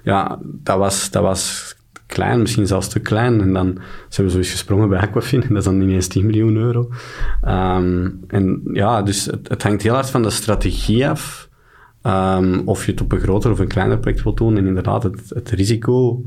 ja, 0.07 0.39
dat 0.43 0.79
was, 0.79 1.11
dat 1.11 1.23
was 1.23 1.75
klein, 2.07 2.41
misschien 2.41 2.67
zelfs 2.67 2.89
te 2.89 2.99
klein. 2.99 3.41
En 3.41 3.53
dan 3.53 3.79
zijn 4.09 4.27
we 4.27 4.33
zoiets 4.33 4.51
gesprongen 4.51 4.89
bij 4.89 5.01
Aquafin. 5.01 5.43
En 5.43 5.49
dat 5.49 5.59
is 5.59 5.65
dan 5.65 5.81
ineens 5.81 6.07
10 6.07 6.27
miljoen 6.27 6.57
euro. 6.57 6.91
Ehm, 7.43 8.11
en 8.29 8.61
ja, 8.73 9.03
dus 9.03 9.25
het, 9.25 9.63
hangt 9.63 9.83
heel 9.83 9.95
hard 9.95 10.11
van 10.11 10.23
de 10.23 10.31
strategie 10.31 11.09
af. 11.09 11.49
Um, 12.03 12.63
of 12.65 12.85
je 12.85 12.91
het 12.91 13.01
op 13.01 13.13
een 13.13 13.21
groter 13.21 13.51
of 13.51 13.59
een 13.59 13.69
kleiner 13.69 13.99
project 13.99 14.23
wilt 14.23 14.37
doen. 14.37 14.57
En 14.57 14.67
inderdaad, 14.67 15.03
het, 15.03 15.51
risico, 15.51 16.23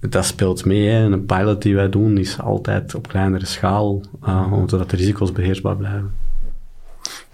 dat 0.00 0.24
speelt 0.24 0.64
mee. 0.64 0.88
Hè. 0.88 1.04
Een 1.04 1.26
pilot 1.26 1.62
die 1.62 1.74
wij 1.74 1.88
doen 1.88 2.18
is 2.18 2.40
altijd 2.40 2.94
op 2.94 3.08
kleinere 3.08 3.46
schaal, 3.46 4.02
uh, 4.26 4.52
zodat 4.66 4.90
de 4.90 4.96
risico's 4.96 5.32
beheersbaar 5.32 5.76
blijven. 5.76 6.12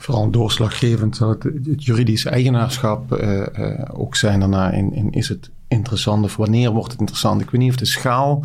Vooral 0.09 0.31
doorslaggevend 0.31 1.17
zal 1.17 1.29
het, 1.29 1.43
het 1.43 1.85
juridische 1.85 2.29
eigenaarschap 2.29 3.21
uh, 3.21 3.47
uh, 3.59 3.85
ook 3.93 4.17
zijn 4.17 4.41
daarna. 4.41 4.71
In, 4.71 5.11
is 5.11 5.29
het 5.29 5.51
interessant 5.67 6.25
of 6.25 6.37
wanneer 6.37 6.71
wordt 6.71 6.91
het 6.91 7.01
interessant? 7.01 7.41
Ik 7.41 7.51
weet 7.51 7.61
niet 7.61 7.71
of 7.71 7.77
de 7.77 7.85
schaal 7.85 8.45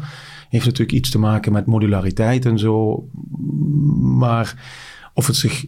heeft 0.49 0.65
natuurlijk 0.65 0.97
iets 0.97 1.09
te 1.09 1.19
maken 1.19 1.51
met 1.51 1.65
modulariteit 1.65 2.45
en 2.45 2.59
zo. 2.59 3.07
Maar 4.01 4.63
of 5.13 5.27
het 5.27 5.35
zich 5.35 5.65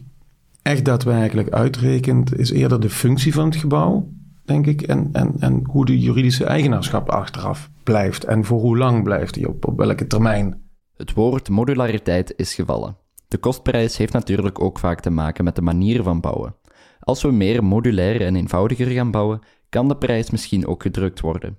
echt 0.62 0.84
daadwerkelijk 0.84 1.50
uitrekent, 1.50 2.38
is 2.38 2.50
eerder 2.50 2.80
de 2.80 2.90
functie 2.90 3.34
van 3.34 3.44
het 3.44 3.56
gebouw, 3.56 4.08
denk 4.44 4.66
ik. 4.66 4.82
En, 4.82 5.08
en, 5.12 5.34
en 5.38 5.64
hoe 5.66 5.84
de 5.84 5.98
juridische 5.98 6.44
eigenaarschap 6.44 7.10
achteraf 7.10 7.70
blijft. 7.82 8.24
En 8.24 8.44
voor 8.44 8.60
hoe 8.60 8.76
lang 8.78 9.02
blijft 9.02 9.34
die, 9.34 9.48
op, 9.48 9.66
op 9.66 9.76
welke 9.78 10.06
termijn. 10.06 10.62
Het 10.96 11.12
woord 11.12 11.48
modulariteit 11.48 12.34
is 12.36 12.54
gevallen. 12.54 12.96
De 13.28 13.38
kostprijs 13.38 13.96
heeft 13.96 14.12
natuurlijk 14.12 14.60
ook 14.60 14.78
vaak 14.78 15.00
te 15.00 15.10
maken 15.10 15.44
met 15.44 15.54
de 15.56 15.62
manier 15.62 16.02
van 16.02 16.20
bouwen. 16.20 16.54
Als 17.00 17.22
we 17.22 17.30
meer 17.30 17.64
modulair 17.64 18.20
en 18.20 18.36
eenvoudiger 18.36 18.86
gaan 18.86 19.10
bouwen, 19.10 19.40
kan 19.68 19.88
de 19.88 19.96
prijs 19.96 20.30
misschien 20.30 20.66
ook 20.66 20.82
gedrukt 20.82 21.20
worden. 21.20 21.58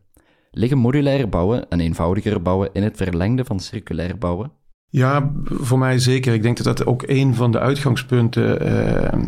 Liggen 0.51 0.77
modulair 0.77 1.29
bouwen 1.29 1.69
en 1.69 1.79
eenvoudiger 1.79 2.41
bouwen 2.41 2.69
in 2.73 2.83
het 2.83 2.97
verlengde 2.97 3.45
van 3.45 3.59
circulair 3.59 4.17
bouwen? 4.17 4.51
Ja, 4.89 5.31
voor 5.43 5.79
mij 5.79 5.99
zeker. 5.99 6.33
Ik 6.33 6.41
denk 6.43 6.57
dat 6.57 6.77
dat 6.77 6.85
ook 6.85 7.03
een 7.05 7.35
van 7.35 7.51
de 7.51 7.59
uitgangspunten 7.59 8.67
uh, 8.67 9.21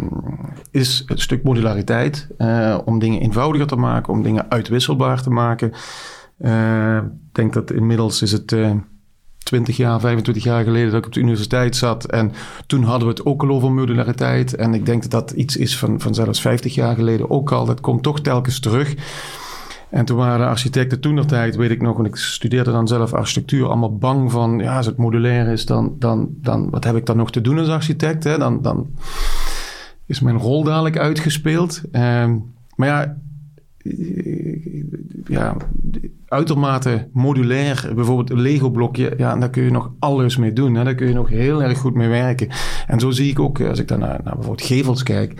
is, 0.72 1.04
het 1.06 1.22
stuk 1.22 1.44
modulariteit. 1.44 2.28
Uh, 2.38 2.78
om 2.86 3.00
dingen 3.00 3.22
eenvoudiger 3.22 3.68
te 3.68 3.76
maken, 3.76 4.14
om 4.14 4.24
dingen 4.24 4.52
uitwisselbaar 4.52 5.22
te 5.22 5.30
maken. 5.30 5.72
Uh, 6.40 6.98
ik 6.98 7.34
denk 7.34 7.54
dat 7.54 7.72
inmiddels 7.72 8.22
is 8.22 8.32
het 8.32 8.56
20 9.50 9.78
jaar, 9.78 10.00
25 10.00 10.44
jaar 10.44 10.64
geleden 10.64 10.90
dat 10.90 11.00
ik 11.00 11.06
op 11.06 11.14
de 11.14 11.20
universiteit 11.20 11.76
zat. 11.76 12.06
En 12.06 12.32
toen 12.68 12.84
hadden 12.84 13.08
we 13.08 13.14
het 13.14 13.26
ook 13.26 13.44
al 13.44 13.50
over 13.50 13.72
modulariteit. 13.72 14.56
En 14.56 14.74
ik 14.74 14.86
denk 14.86 15.02
dat 15.02 15.12
dat 15.12 15.32
iets 15.32 15.58
is 15.58 15.78
van, 15.78 16.00
van 16.00 16.14
zelfs 16.14 16.42
50 16.42 16.76
jaar 16.76 16.96
geleden 16.96 17.30
ook 17.30 17.52
al. 17.52 17.66
Dat 17.66 17.82
komt 17.82 18.04
toch 18.04 18.22
telkens 18.22 18.60
terug. 18.60 18.96
En 19.90 20.06
toen 20.06 20.18
waren 20.18 20.48
architecten 20.48 21.00
toen 21.00 21.26
tijd, 21.26 21.56
weet 21.56 21.72
ik 21.72 21.82
nog, 21.82 21.96
want 21.96 22.08
ik 22.08 22.16
studeerde 22.16 22.72
dan 22.72 22.88
zelf 22.88 23.14
architectuur, 23.14 23.68
allemaal 23.68 23.98
bang 23.98 24.32
van, 24.32 24.60
ja, 24.60 24.78
als 24.78 24.86
het 24.86 24.98
modulair 24.98 25.48
is, 25.48 25.66
dan, 25.66 25.96
dan, 26.00 26.30
dan 26.32 26.70
wat 26.70 26.84
heb 26.84 26.96
ik 26.96 27.06
dan 27.06 27.18
nog 27.18 27.32
te 27.32 27.42
doen 27.42 27.60
als 27.60 27.68
architect? 27.68 28.24
Hè? 28.24 28.38
Dan, 28.38 28.62
dan 28.62 28.88
is 30.06 30.20
mijn 30.20 30.38
rol 30.38 30.64
dadelijk 30.64 30.98
uitgespeeld. 30.98 31.82
Uh, 31.92 32.34
maar 32.76 32.88
ja, 32.88 33.18
ja, 35.26 35.56
uitermate 36.28 37.08
modulair, 37.14 37.92
bijvoorbeeld 37.96 38.30
een 38.30 38.42
Lego-blokje, 38.42 39.14
ja, 39.18 39.36
daar 39.36 39.50
kun 39.50 39.64
je 39.64 39.72
nog 39.72 39.92
alles 40.00 40.38
mee 40.38 40.54
doen. 40.54 40.76
Hè? 40.76 40.84
Daar 40.84 40.96
kun 40.96 41.08
je 41.08 41.14
nog 41.14 41.30
heel 41.30 41.64
erg 41.64 41.78
goed 41.78 41.94
mee 41.94 42.08
werken. 42.08 42.48
En 42.88 43.00
zo 43.00 43.12
zie 43.12 43.30
ik 43.30 43.40
ook, 43.40 43.62
als 43.62 43.80
ik 43.80 43.88
dan 43.88 44.00
naar, 44.00 44.20
naar 44.24 44.36
bijvoorbeeld 44.36 44.68
gevels 44.68 45.04
kijk, 45.04 45.34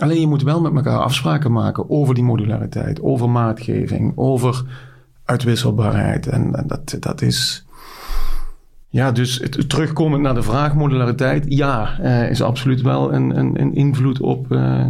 Alleen 0.00 0.20
je 0.20 0.26
moet 0.26 0.42
wel 0.42 0.60
met 0.60 0.74
elkaar 0.74 0.98
afspraken 0.98 1.52
maken 1.52 1.90
over 1.90 2.14
die 2.14 2.24
modulariteit, 2.24 3.02
over 3.02 3.30
maatgeving, 3.30 4.12
over 4.14 4.64
uitwisselbaarheid. 5.24 6.26
En, 6.26 6.64
dat, 6.66 6.96
dat 7.00 7.22
is. 7.22 7.66
Ja, 8.88 9.12
dus 9.12 9.38
het, 9.38 9.68
terugkomend 9.68 10.22
naar 10.22 10.34
de 10.34 10.42
vraag 10.42 10.74
modulariteit, 10.74 11.44
ja, 11.48 12.00
uh, 12.00 12.30
is 12.30 12.42
absoluut 12.42 12.80
wel 12.80 13.12
een, 13.12 13.38
een, 13.38 13.60
een 13.60 13.74
invloed 13.74 14.20
op 14.20 14.52
uh, 14.52 14.86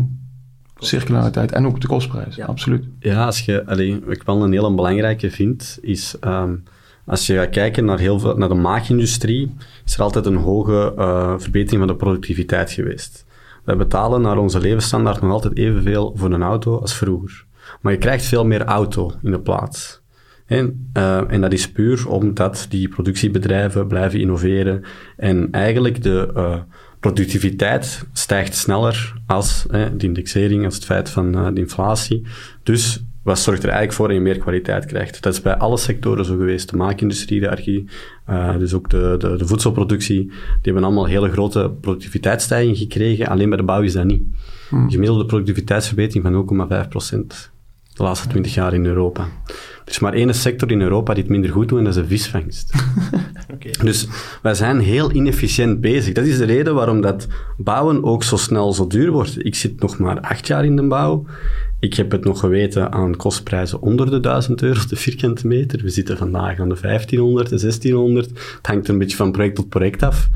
circulariteit 0.80 1.52
en 1.52 1.66
ook 1.66 1.80
de 1.80 1.86
kostprijs. 1.86 2.36
Ja. 2.36 2.46
Absoluut. 2.46 2.84
Ja, 2.98 3.24
als 3.24 3.40
je, 3.40 3.66
allee, 3.66 4.00
wat 4.04 4.14
ik 4.14 4.22
wel 4.22 4.42
een 4.42 4.52
heel 4.52 4.74
belangrijke 4.74 5.30
vind, 5.30 5.78
is 5.82 6.16
um, 6.24 6.64
als 7.06 7.26
je 7.26 7.34
gaat 7.34 7.50
kijken 7.50 7.84
naar, 7.84 7.98
heel 7.98 8.18
veel, 8.18 8.36
naar 8.36 8.48
de 8.48 8.54
maakindustrie, 8.54 9.54
is 9.84 9.94
er 9.94 10.02
altijd 10.02 10.26
een 10.26 10.36
hoge 10.36 10.94
uh, 10.98 11.34
verbetering 11.38 11.78
van 11.78 11.86
de 11.86 12.04
productiviteit 12.04 12.70
geweest. 12.70 13.24
Wij 13.64 13.76
betalen 13.76 14.20
naar 14.20 14.38
onze 14.38 14.60
levensstandaard 14.60 15.20
nog 15.20 15.30
altijd 15.30 15.56
evenveel 15.56 16.12
voor 16.16 16.32
een 16.32 16.42
auto 16.42 16.78
als 16.78 16.94
vroeger. 16.94 17.44
Maar 17.80 17.92
je 17.92 17.98
krijgt 17.98 18.24
veel 18.24 18.46
meer 18.46 18.64
auto 18.64 19.12
in 19.22 19.30
de 19.30 19.40
plaats. 19.40 20.02
En, 20.46 20.90
uh, 20.96 21.32
en 21.32 21.40
dat 21.40 21.52
is 21.52 21.72
puur 21.72 22.08
omdat 22.08 22.66
die 22.68 22.88
productiebedrijven 22.88 23.86
blijven 23.86 24.20
innoveren 24.20 24.84
en 25.16 25.48
eigenlijk 25.50 26.02
de 26.02 26.30
uh, 26.36 26.56
productiviteit 27.00 28.06
stijgt 28.12 28.56
sneller 28.56 29.14
als 29.26 29.66
uh, 29.70 29.86
de 29.96 30.06
indexering, 30.06 30.64
als 30.64 30.74
het 30.74 30.84
feit 30.84 31.10
van 31.10 31.38
uh, 31.38 31.48
de 31.54 31.60
inflatie. 31.60 32.26
Dus 32.62 33.02
wat 33.22 33.38
zorgt 33.38 33.62
er 33.62 33.68
eigenlijk 33.68 33.96
voor 33.96 34.06
dat 34.06 34.16
je 34.16 34.22
meer 34.22 34.38
kwaliteit 34.38 34.84
krijgt? 34.84 35.22
Dat 35.22 35.32
is 35.32 35.42
bij 35.42 35.56
alle 35.56 35.76
sectoren 35.76 36.24
zo 36.24 36.36
geweest. 36.36 36.70
De 36.70 36.76
maakindustrie, 36.76 37.40
de 37.40 37.50
archie, 37.50 37.88
uh, 38.30 38.58
dus 38.58 38.74
ook 38.74 38.90
de, 38.90 39.14
de, 39.18 39.36
de, 39.36 39.46
voedselproductie, 39.46 40.26
die 40.26 40.34
hebben 40.62 40.84
allemaal 40.84 41.06
hele 41.06 41.30
grote 41.30 41.72
productiviteitsstijging 41.80 42.76
gekregen. 42.76 43.26
Alleen 43.26 43.48
bij 43.48 43.58
de 43.58 43.64
bouw 43.64 43.82
is 43.82 43.92
dat 43.92 44.04
niet. 44.04 44.22
Hmm. 44.68 44.90
Gemiddelde 44.90 45.26
productiviteitsverbetering 45.26 46.46
van 46.48 46.68
0,5 46.84 46.88
procent 46.88 47.50
de 48.00 48.06
laatste 48.06 48.28
20 48.28 48.54
jaar 48.54 48.74
in 48.74 48.86
Europa. 48.86 49.22
Er 49.84 49.96
is 49.96 49.98
maar 49.98 50.12
één 50.12 50.34
sector 50.34 50.70
in 50.70 50.80
Europa 50.80 51.14
die 51.14 51.22
het 51.22 51.32
minder 51.32 51.50
goed 51.50 51.68
doet 51.68 51.78
en 51.78 51.84
dat 51.84 51.96
is 51.96 52.02
de 52.02 52.08
visvangst. 52.08 52.74
okay. 53.54 53.72
Dus 53.82 54.08
wij 54.42 54.54
zijn 54.54 54.78
heel 54.78 55.12
inefficiënt 55.12 55.80
bezig. 55.80 56.14
Dat 56.14 56.24
is 56.24 56.38
de 56.38 56.44
reden 56.44 56.74
waarom 56.74 57.00
dat 57.00 57.26
bouwen 57.56 58.04
ook 58.04 58.22
zo 58.22 58.36
snel 58.36 58.72
zo 58.72 58.86
duur 58.86 59.10
wordt. 59.10 59.44
Ik 59.44 59.54
zit 59.54 59.80
nog 59.80 59.98
maar 59.98 60.20
acht 60.20 60.46
jaar 60.46 60.64
in 60.64 60.76
de 60.76 60.86
bouw 60.86 61.26
ik 61.80 61.94
heb 61.94 62.10
het 62.10 62.24
nog 62.24 62.40
geweten 62.40 62.92
aan 62.92 63.16
kostprijzen 63.16 63.80
onder 63.80 64.10
de 64.10 64.20
1000 64.20 64.62
euro 64.62 64.80
de 64.88 64.96
vierkante 64.96 65.46
meter. 65.46 65.82
We 65.82 65.88
zitten 65.88 66.16
vandaag 66.16 66.60
aan 66.60 66.68
de 66.68 66.80
1500, 66.80 67.48
de 67.48 67.58
1600. 67.58 68.28
Het 68.28 68.66
hangt 68.66 68.88
een 68.88 68.98
beetje 68.98 69.16
van 69.16 69.32
project 69.32 69.54
tot 69.54 69.68
project 69.68 70.02
af. 70.02 70.28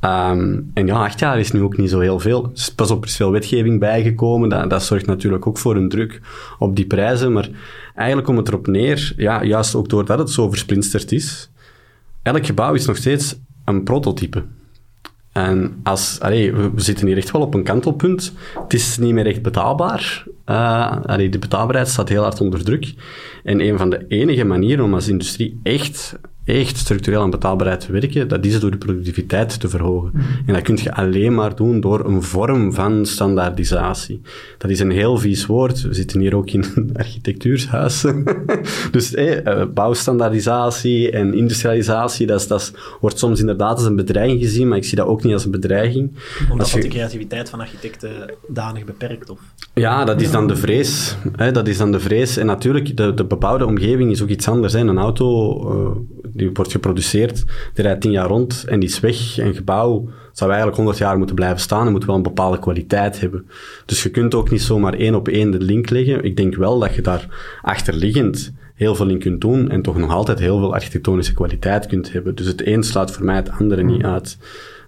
Um, 0.00 0.70
en 0.74 0.86
ja, 0.86 1.04
acht 1.04 1.18
jaar 1.18 1.38
is 1.38 1.52
nu 1.52 1.62
ook 1.62 1.76
niet 1.76 1.90
zo 1.90 2.00
heel 2.00 2.20
veel. 2.20 2.52
Pas 2.74 2.90
op, 2.90 3.04
is 3.04 3.16
veel 3.16 3.30
wetgeving 3.30 3.80
bijgekomen. 3.80 4.48
Dat, 4.48 4.70
dat 4.70 4.82
zorgt 4.82 5.06
natuurlijk 5.06 5.46
ook 5.46 5.58
voor 5.58 5.76
een 5.76 5.88
druk 5.88 6.20
op 6.58 6.76
die 6.76 6.86
prijzen. 6.86 7.32
Maar 7.32 7.48
eigenlijk 7.94 8.26
komt 8.26 8.38
het 8.38 8.48
erop 8.48 8.66
neer, 8.66 9.12
ja, 9.16 9.44
juist 9.44 9.74
ook 9.74 9.88
doordat 9.88 10.18
het 10.18 10.30
zo 10.30 10.48
versplinsterd 10.48 11.12
is. 11.12 11.50
Elk 12.22 12.46
gebouw 12.46 12.74
is 12.74 12.86
nog 12.86 12.96
steeds 12.96 13.36
een 13.64 13.82
prototype. 13.82 14.44
En 15.32 15.80
als, 15.82 16.18
we, 16.20 16.70
zitten 16.76 17.06
hier 17.06 17.16
echt 17.16 17.30
wel 17.30 17.42
op 17.42 17.54
een 17.54 17.62
kantelpunt. 17.62 18.32
Het 18.62 18.72
is 18.72 18.98
niet 18.98 19.12
meer 19.12 19.26
echt 19.26 19.42
betaalbaar. 19.42 20.24
Allee, 21.04 21.28
de 21.28 21.38
betaalbaarheid 21.38 21.88
staat 21.88 22.08
heel 22.08 22.22
hard 22.22 22.40
onder 22.40 22.64
druk. 22.64 22.94
En 23.44 23.60
een 23.60 23.78
van 23.78 23.90
de 23.90 24.04
enige 24.08 24.44
manieren 24.44 24.84
om 24.84 24.94
als 24.94 25.08
industrie 25.08 25.60
echt 25.62 26.18
echt 26.46 26.76
structureel 26.76 27.20
aan 27.20 27.30
betaalbaarheid 27.30 27.80
te 27.80 27.92
werken, 27.92 28.28
dat 28.28 28.44
is 28.44 28.60
door 28.60 28.70
de 28.70 28.76
productiviteit 28.76 29.60
te 29.60 29.68
verhogen. 29.68 30.10
Mhm. 30.12 30.24
En 30.46 30.54
dat 30.54 30.62
kun 30.62 30.78
je 30.82 30.94
alleen 30.94 31.34
maar 31.34 31.56
doen 31.56 31.80
door 31.80 32.04
een 32.04 32.22
vorm 32.22 32.72
van 32.72 33.06
standaardisatie. 33.06 34.20
Dat 34.58 34.70
is 34.70 34.80
een 34.80 34.90
heel 34.90 35.18
vies 35.18 35.46
woord. 35.46 35.82
We 35.82 35.94
zitten 35.94 36.20
hier 36.20 36.36
ook 36.36 36.50
in 36.50 36.64
een 36.74 36.90
architectuurshuis. 37.02 38.04
dus 38.90 39.14
eh, 39.14 39.64
bouwstandaardisatie 39.74 41.10
en 41.10 41.34
industrialisatie, 41.34 42.26
dat, 42.26 42.40
is, 42.40 42.46
dat 42.46 42.72
wordt 43.00 43.18
soms 43.18 43.40
inderdaad 43.40 43.76
als 43.76 43.86
een 43.86 43.96
bedreiging 43.96 44.40
gezien, 44.40 44.68
maar 44.68 44.78
ik 44.78 44.84
zie 44.84 44.96
dat 44.96 45.06
ook 45.06 45.22
niet 45.22 45.32
als 45.32 45.44
een 45.44 45.50
bedreiging. 45.50 46.12
Omdat 46.50 46.70
dat 46.70 46.82
de 46.82 46.88
creativiteit 46.88 47.50
van 47.50 47.60
architecten 47.60 48.10
danig 48.48 48.84
beperkt? 48.84 49.30
Of? 49.30 49.40
Ja, 49.74 50.04
dat 50.04 50.20
is 50.20 50.30
dan 50.30 50.46
de 50.46 50.56
vrees. 50.56 51.16
Hè, 51.36 51.52
dat 51.52 51.68
is 51.68 51.78
dan 51.78 51.92
de 51.92 52.00
vrees. 52.00 52.36
En 52.36 52.46
natuurlijk, 52.46 52.96
de, 52.96 53.14
de 53.14 53.24
bebouwde 53.24 53.66
omgeving 53.66 54.10
is 54.10 54.22
ook 54.22 54.28
iets 54.28 54.48
anders. 54.48 54.72
Hè. 54.72 54.80
Een 54.80 54.98
auto... 54.98 55.60
Uh, 55.72 56.15
die 56.32 56.50
wordt 56.52 56.70
geproduceerd, 56.70 57.44
die 57.74 57.84
rijdt 57.84 58.00
tien 58.00 58.10
jaar 58.10 58.28
rond 58.28 58.64
en 58.66 58.80
die 58.80 58.88
is 58.88 59.00
weg. 59.00 59.38
Een 59.38 59.54
gebouw 59.54 60.08
zou 60.32 60.48
eigenlijk 60.50 60.78
honderd 60.78 60.98
jaar 60.98 61.18
moeten 61.18 61.36
blijven 61.36 61.60
staan 61.60 61.86
en 61.86 61.92
moet 61.92 62.04
wel 62.04 62.16
een 62.16 62.22
bepaalde 62.22 62.58
kwaliteit 62.58 63.20
hebben. 63.20 63.46
Dus 63.86 64.02
je 64.02 64.10
kunt 64.10 64.34
ook 64.34 64.50
niet 64.50 64.62
zomaar 64.62 64.94
één 64.94 65.14
op 65.14 65.28
één 65.28 65.50
de 65.50 65.60
link 65.60 65.90
leggen. 65.90 66.24
Ik 66.24 66.36
denk 66.36 66.54
wel 66.54 66.78
dat 66.78 66.94
je 66.94 67.02
daar 67.02 67.58
achterliggend 67.62 68.52
heel 68.74 68.94
veel 68.94 69.08
in 69.08 69.18
kunt 69.18 69.40
doen 69.40 69.70
en 69.70 69.82
toch 69.82 69.96
nog 69.96 70.10
altijd 70.10 70.38
heel 70.38 70.58
veel 70.58 70.74
architectonische 70.74 71.34
kwaliteit 71.34 71.86
kunt 71.86 72.12
hebben. 72.12 72.34
Dus 72.34 72.46
het 72.46 72.66
een 72.66 72.82
sluit 72.82 73.10
voor 73.10 73.24
mij 73.24 73.36
het 73.36 73.50
andere 73.50 73.82
niet 73.82 74.04
uit. 74.04 74.38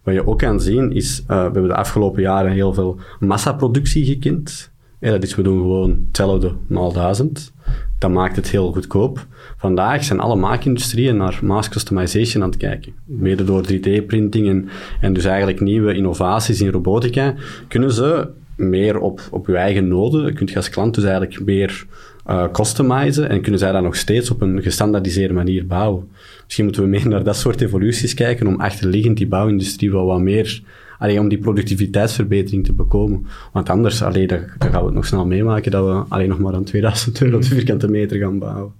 Wat 0.02 0.14
je 0.14 0.26
ook 0.26 0.38
kan 0.38 0.60
zien 0.60 0.92
is, 0.92 1.20
uh, 1.20 1.26
we 1.26 1.34
hebben 1.34 1.68
de 1.68 1.74
afgelopen 1.74 2.22
jaren 2.22 2.52
heel 2.52 2.74
veel 2.74 2.98
massaproductie 3.18 4.04
gekend. 4.04 4.70
Dat 5.00 5.22
is, 5.22 5.34
we 5.34 5.42
doen 5.42 5.58
gewoon 5.58 6.04
hetzelfde 6.06 6.52
maal 6.66 6.92
duizend. 6.92 7.52
Dat 7.98 8.10
maakt 8.10 8.36
het 8.36 8.50
heel 8.50 8.72
goedkoop. 8.72 9.26
Vandaag 9.56 10.04
zijn 10.04 10.20
alle 10.20 10.36
maakindustrieën 10.36 11.16
naar 11.16 11.38
mass 11.42 11.68
customization 11.68 12.42
aan 12.42 12.48
het 12.48 12.58
kijken. 12.58 12.92
Mede 13.04 13.44
door 13.44 13.62
3D-printing 13.72 14.48
en, 14.48 14.68
en 15.00 15.12
dus 15.12 15.24
eigenlijk 15.24 15.60
nieuwe 15.60 15.94
innovaties 15.94 16.60
in 16.60 16.70
robotica, 16.70 17.34
kunnen 17.68 17.92
ze 17.92 18.28
meer 18.56 18.98
op, 18.98 19.20
op 19.30 19.46
je 19.46 19.56
eigen 19.56 19.88
noden. 19.88 20.34
Kun 20.34 20.46
je 20.46 20.56
als 20.56 20.70
klant 20.70 20.94
dus 20.94 21.04
eigenlijk 21.04 21.44
meer 21.44 21.86
uh, 22.26 22.44
customizen 22.52 23.28
en 23.28 23.40
kunnen 23.40 23.60
zij 23.60 23.72
dat 23.72 23.82
nog 23.82 23.96
steeds 23.96 24.30
op 24.30 24.40
een 24.40 24.62
gestandaardiseerde 24.62 25.34
manier 25.34 25.66
bouwen. 25.66 26.08
Misschien 26.44 26.64
moeten 26.64 26.82
we 26.82 26.88
meer 26.88 27.08
naar 27.08 27.24
dat 27.24 27.36
soort 27.36 27.60
evoluties 27.60 28.14
kijken 28.14 28.46
om 28.46 28.60
achterliggend 28.60 29.16
die 29.16 29.26
bouwindustrie 29.26 29.90
wel 29.90 30.06
wat 30.06 30.20
meer, 30.20 30.62
alleen 30.98 31.20
om 31.20 31.28
die 31.28 31.38
productiviteitsverbetering 31.38 32.64
te 32.64 32.72
bekomen. 32.72 33.26
Want 33.52 33.68
anders, 33.68 34.02
alleen, 34.02 34.26
dan, 34.26 34.40
dan 34.58 34.70
gaan 34.70 34.80
we 34.80 34.86
het 34.86 34.94
nog 34.94 35.06
snel 35.06 35.26
meemaken 35.26 35.70
dat 35.70 35.86
we 35.86 36.14
alleen 36.14 36.28
nog 36.28 36.38
maar 36.38 36.54
aan 36.54 36.64
2000 36.64 37.22
euro 37.22 37.38
de 37.38 37.46
vierkante 37.46 37.88
meter 37.88 38.18
gaan 38.18 38.38
bouwen. 38.38 38.72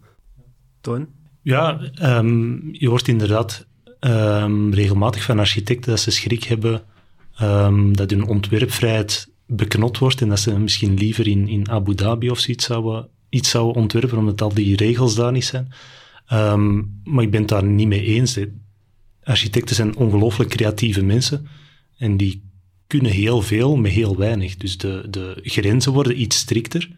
Toon? 0.81 1.07
Ja, 1.43 1.81
um, 2.03 2.69
je 2.73 2.89
hoort 2.89 3.09
inderdaad 3.09 3.67
um, 4.01 4.75
regelmatig 4.75 5.23
van 5.23 5.39
architecten 5.39 5.91
dat 5.91 6.01
ze 6.01 6.11
schrik 6.11 6.45
hebben 6.45 6.83
um, 7.43 7.97
dat 7.97 8.11
hun 8.11 8.27
ontwerpvrijheid 8.27 9.29
beknot 9.47 9.99
wordt 9.99 10.21
en 10.21 10.29
dat 10.29 10.41
ze 10.41 10.59
misschien 10.59 10.95
liever 10.95 11.29
in, 11.29 11.49
in 11.49 11.71
Abu 11.71 11.95
Dhabi 11.95 12.31
of 12.31 12.39
zoiets 12.39 12.65
zouden, 12.67 13.09
iets 13.29 13.51
zouden 13.51 13.83
ontwerpen, 13.83 14.19
omdat 14.19 14.43
al 14.43 14.55
die 14.55 14.77
regels 14.77 15.15
daar 15.15 15.33
niet 15.33 15.45
zijn. 15.45 15.73
Um, 16.33 17.01
maar 17.05 17.25
ik 17.25 17.31
ben 17.31 17.41
het 17.41 17.49
daar 17.49 17.65
niet 17.65 17.89
mee 17.89 18.05
eens. 18.05 18.39
Architecten 19.23 19.75
zijn 19.75 19.97
ongelooflijk 19.97 20.51
creatieve 20.51 21.05
mensen 21.05 21.47
en 21.99 22.17
die 22.17 22.43
kunnen 22.87 23.13
heel 23.13 23.43
veel 23.43 23.77
met 23.77 23.93
heel 23.93 24.17
weinig. 24.17 24.57
Dus 24.57 24.79
de, 24.79 25.07
de 25.11 25.39
grenzen 25.43 25.93
worden 25.93 26.21
iets 26.21 26.37
strikter, 26.37 26.89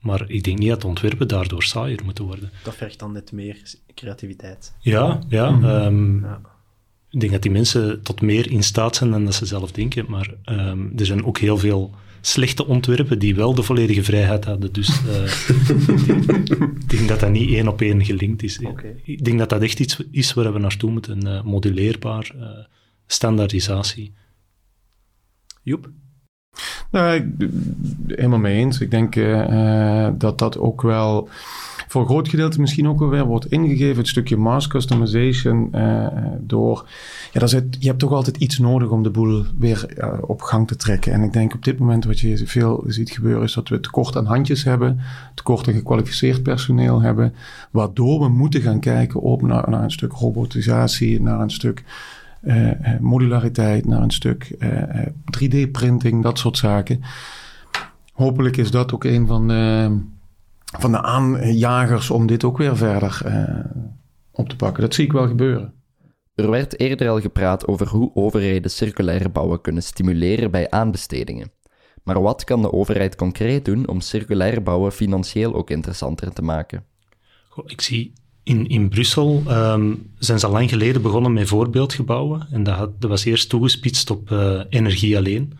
maar 0.00 0.30
ik 0.30 0.44
denk 0.44 0.58
niet 0.58 0.68
dat 0.68 0.84
ontwerpen 0.84 1.28
daardoor 1.28 1.62
saaier 1.62 2.00
moeten 2.04 2.24
worden. 2.24 2.50
Dat 2.62 2.76
vergt 2.76 2.98
dan 2.98 3.12
net 3.12 3.32
meer 3.32 3.56
creativiteit. 3.94 4.74
Ja, 4.80 5.20
ja. 5.28 5.50
Mm 5.50 5.62
-hmm. 5.62 6.20
ja. 6.22 6.40
Ik 7.10 7.20
denk 7.20 7.32
dat 7.32 7.42
die 7.42 7.50
mensen 7.50 8.02
tot 8.02 8.20
meer 8.20 8.50
in 8.50 8.62
staat 8.62 8.96
zijn 8.96 9.10
dan 9.10 9.24
dat 9.24 9.34
ze 9.34 9.46
zelf 9.46 9.72
denken, 9.72 10.04
maar 10.08 10.34
um, 10.44 10.92
er 10.96 11.06
zijn 11.06 11.24
ook 11.24 11.38
heel 11.38 11.58
veel 11.58 11.94
slechte 12.20 12.66
ontwerpen 12.66 13.18
die 13.18 13.34
wel 13.34 13.54
de 13.54 13.62
volledige 13.62 14.04
vrijheid 14.04 14.44
hadden. 14.44 14.72
Dus 14.72 15.00
uh, 15.06 15.24
ik 16.80 16.88
denk 16.88 17.08
dat 17.08 17.20
dat 17.20 17.30
niet 17.30 17.52
één 17.52 17.68
op 17.68 17.80
één 17.80 18.04
gelinkt 18.04 18.42
is. 18.42 18.58
Okay. 18.58 19.00
Ik 19.04 19.24
denk 19.24 19.38
dat 19.38 19.48
dat 19.48 19.62
echt 19.62 19.80
iets 19.80 20.00
is 20.10 20.32
waar 20.32 20.52
we 20.52 20.58
naartoe 20.58 20.90
moeten. 20.90 21.26
Uh, 21.26 21.42
moduleerbaar, 21.42 22.30
uh, 22.36 22.48
standaardisatie. 23.06 24.12
Joep? 25.64 25.90
Nou, 26.90 27.34
helemaal 28.06 28.38
mee 28.38 28.56
eens. 28.56 28.80
Ik 28.80 28.90
denk 28.90 29.14
dat 30.20 30.38
dat 30.38 30.58
ook 30.58 30.82
wel 30.82 31.28
voor 31.88 32.02
een 32.02 32.08
groot 32.08 32.28
gedeelte 32.28 32.60
misschien 32.60 32.88
ook 32.88 33.10
weer 33.10 33.24
wordt 33.24 33.50
ingegeven. 33.50 33.96
Het 33.96 34.08
stukje 34.08 34.36
mass 34.36 34.66
customization 34.66 35.68
uh, 35.74 36.06
door... 36.40 36.88
Ja, 37.32 37.40
dat 37.40 37.50
zit, 37.50 37.76
je 37.78 37.86
hebt 37.86 37.98
toch 37.98 38.12
altijd 38.12 38.36
iets 38.36 38.58
nodig 38.58 38.90
om 38.90 39.02
de 39.02 39.10
boel 39.10 39.44
weer 39.58 39.86
op 40.26 40.42
gang 40.42 40.68
te 40.68 40.76
trekken. 40.76 41.12
En 41.12 41.22
ik 41.22 41.32
denk 41.32 41.54
op 41.54 41.64
dit 41.64 41.78
moment 41.78 42.04
wat 42.04 42.20
je 42.20 42.46
veel 42.46 42.84
ziet 42.86 43.10
gebeuren... 43.10 43.42
is 43.42 43.54
dat 43.54 43.68
we 43.68 43.80
tekort 43.80 44.16
aan 44.16 44.26
handjes 44.26 44.64
hebben. 44.64 45.00
Tekort 45.34 45.68
aan 45.68 45.74
gekwalificeerd 45.74 46.42
personeel 46.42 47.00
hebben. 47.00 47.34
Waardoor 47.70 48.20
we 48.20 48.28
moeten 48.28 48.60
gaan 48.60 48.80
kijken 48.80 49.20
op 49.20 49.42
naar 49.42 49.68
een 49.68 49.90
stuk 49.90 50.12
robotisatie, 50.12 51.20
naar 51.20 51.40
een 51.40 51.50
stuk... 51.50 51.84
Uh, 52.44 52.70
modulariteit, 53.00 53.86
naar 53.86 54.02
een 54.02 54.10
stuk 54.10 54.56
3D-printing, 55.38 56.22
dat 56.22 56.38
soort 56.38 56.58
zaken. 56.58 57.00
Hopelijk 58.12 58.56
is 58.56 58.70
dat 58.70 58.94
ook 58.94 59.04
een 59.04 59.26
van 59.26 59.48
de 59.48 59.98
van 60.78 60.92
de 60.92 61.02
aanjagers 61.02 62.10
om 62.10 62.26
dit 62.26 62.44
ook 62.44 62.58
weer 62.58 62.76
verder 62.76 63.22
uh, 63.26 63.82
op 64.30 64.48
te 64.48 64.56
pakken. 64.56 64.82
Dat 64.82 64.94
zie 64.94 65.04
ik 65.04 65.12
wel 65.12 65.28
gebeuren. 65.28 65.74
Er 66.34 66.50
werd 66.50 66.80
eerder 66.80 67.08
al 67.08 67.20
gepraat 67.20 67.66
over 67.66 67.88
hoe 67.88 68.10
overheden 68.14 68.70
circulaire 68.70 69.28
bouwen 69.28 69.60
kunnen 69.60 69.82
stimuleren 69.82 70.50
bij 70.50 70.70
aanbestedingen. 70.70 71.52
Maar 72.02 72.22
wat 72.22 72.44
kan 72.44 72.62
de 72.62 72.72
overheid 72.72 73.16
concreet 73.16 73.64
doen 73.64 73.88
om 73.88 74.00
circulair 74.00 74.62
bouwen 74.62 74.92
financieel 74.92 75.54
ook 75.54 75.70
interessanter 75.70 76.32
te 76.32 76.42
maken? 76.42 76.84
Goh, 77.48 77.64
ik 77.66 77.80
zie 77.80 78.12
in, 78.44 78.66
in 78.66 78.88
Brussel 78.88 79.42
um, 79.48 80.10
zijn 80.18 80.38
ze 80.38 80.46
al 80.46 80.52
lang 80.52 80.70
geleden 80.70 81.02
begonnen 81.02 81.32
met 81.32 81.48
voorbeeldgebouwen. 81.48 82.46
En 82.50 82.62
dat, 82.62 83.00
dat 83.00 83.10
was 83.10 83.24
eerst 83.24 83.48
toegespitst 83.48 84.10
op 84.10 84.30
uh, 84.30 84.60
energie 84.68 85.16
alleen. 85.16 85.58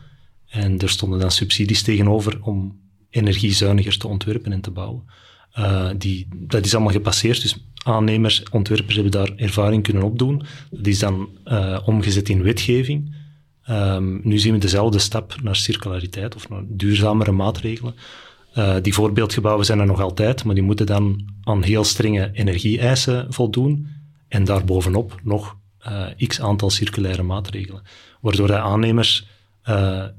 En 0.48 0.78
er 0.78 0.88
stonden 0.88 1.18
dan 1.20 1.30
subsidies 1.30 1.82
tegenover 1.82 2.38
om 2.40 2.80
energiezuiniger 3.10 3.98
te 3.98 4.08
ontwerpen 4.08 4.52
en 4.52 4.60
te 4.60 4.70
bouwen. 4.70 5.02
Uh, 5.58 5.88
die, 5.98 6.28
dat 6.34 6.64
is 6.64 6.74
allemaal 6.74 6.92
gepasseerd, 6.92 7.42
dus 7.42 7.66
aannemers, 7.84 8.42
ontwerpers 8.50 8.94
hebben 8.94 9.12
daar 9.12 9.32
ervaring 9.36 9.82
kunnen 9.82 10.02
opdoen. 10.02 10.42
Dat 10.70 10.86
is 10.86 10.98
dan 10.98 11.28
uh, 11.44 11.78
omgezet 11.84 12.28
in 12.28 12.42
wetgeving. 12.42 13.14
Um, 13.70 14.20
nu 14.24 14.38
zien 14.38 14.52
we 14.52 14.58
dezelfde 14.58 14.98
stap 14.98 15.36
naar 15.42 15.56
circulariteit 15.56 16.34
of 16.34 16.48
naar 16.48 16.62
duurzamere 16.66 17.32
maatregelen. 17.32 17.94
Uh, 18.58 18.76
die 18.82 18.94
voorbeeldgebouwen 18.94 19.64
zijn 19.64 19.78
er 19.78 19.86
nog 19.86 20.00
altijd, 20.00 20.44
maar 20.44 20.54
die 20.54 20.64
moeten 20.64 20.86
dan 20.86 21.24
aan 21.42 21.62
heel 21.62 21.84
strenge 21.84 22.30
energie-eisen 22.32 23.32
voldoen. 23.32 23.88
En 24.28 24.44
daarbovenop 24.44 25.20
nog 25.22 25.56
x 26.26 26.40
aantal 26.40 26.70
circulaire 26.70 27.22
maatregelen. 27.22 27.82
Waardoor 28.20 28.46
de 28.46 28.58
aannemers 28.58 29.26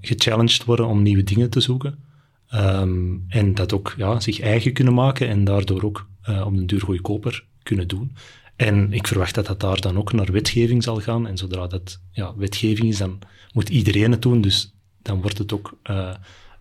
gechallenged 0.02 0.64
worden 0.64 0.88
om 0.88 1.02
nieuwe 1.02 1.24
dingen 1.24 1.50
te 1.50 1.60
zoeken. 1.60 2.04
Um, 2.54 3.26
en 3.28 3.54
dat 3.54 3.74
ook 3.74 3.94
ja, 3.98 4.20
zich 4.20 4.40
eigen 4.40 4.74
kunnen 4.74 4.94
maken 4.94 5.28
en 5.28 5.44
daardoor 5.44 5.84
ook 5.84 6.08
uh, 6.30 6.46
op 6.46 6.56
den 6.56 6.66
duur 6.66 6.82
goedkoper 6.82 7.46
kunnen 7.64 7.88
doen. 7.88 8.16
En 8.56 8.94
ik 8.94 9.08
verwacht 9.08 9.36
dat 9.36 9.46
dat 9.46 9.60
daar 9.60 9.82
dan 9.82 9.98
ook 9.98 10.14
naar 10.14 10.32
wetgeving 10.32 10.84
zal 10.84 11.00
gaan. 11.00 11.28
En 11.28 11.38
zodra 11.38 11.68
dat 11.68 12.00
ja, 12.12 12.36
wetgeving 12.36 12.88
is, 12.88 12.98
dan 12.98 13.20
moet 13.54 13.70
iedereen 13.70 14.12
het 14.12 14.22
doen. 14.22 14.42
Dus 14.42 14.74
dan 15.02 15.22
wordt 15.22 15.38
het 15.38 15.54
ook... 15.54 15.78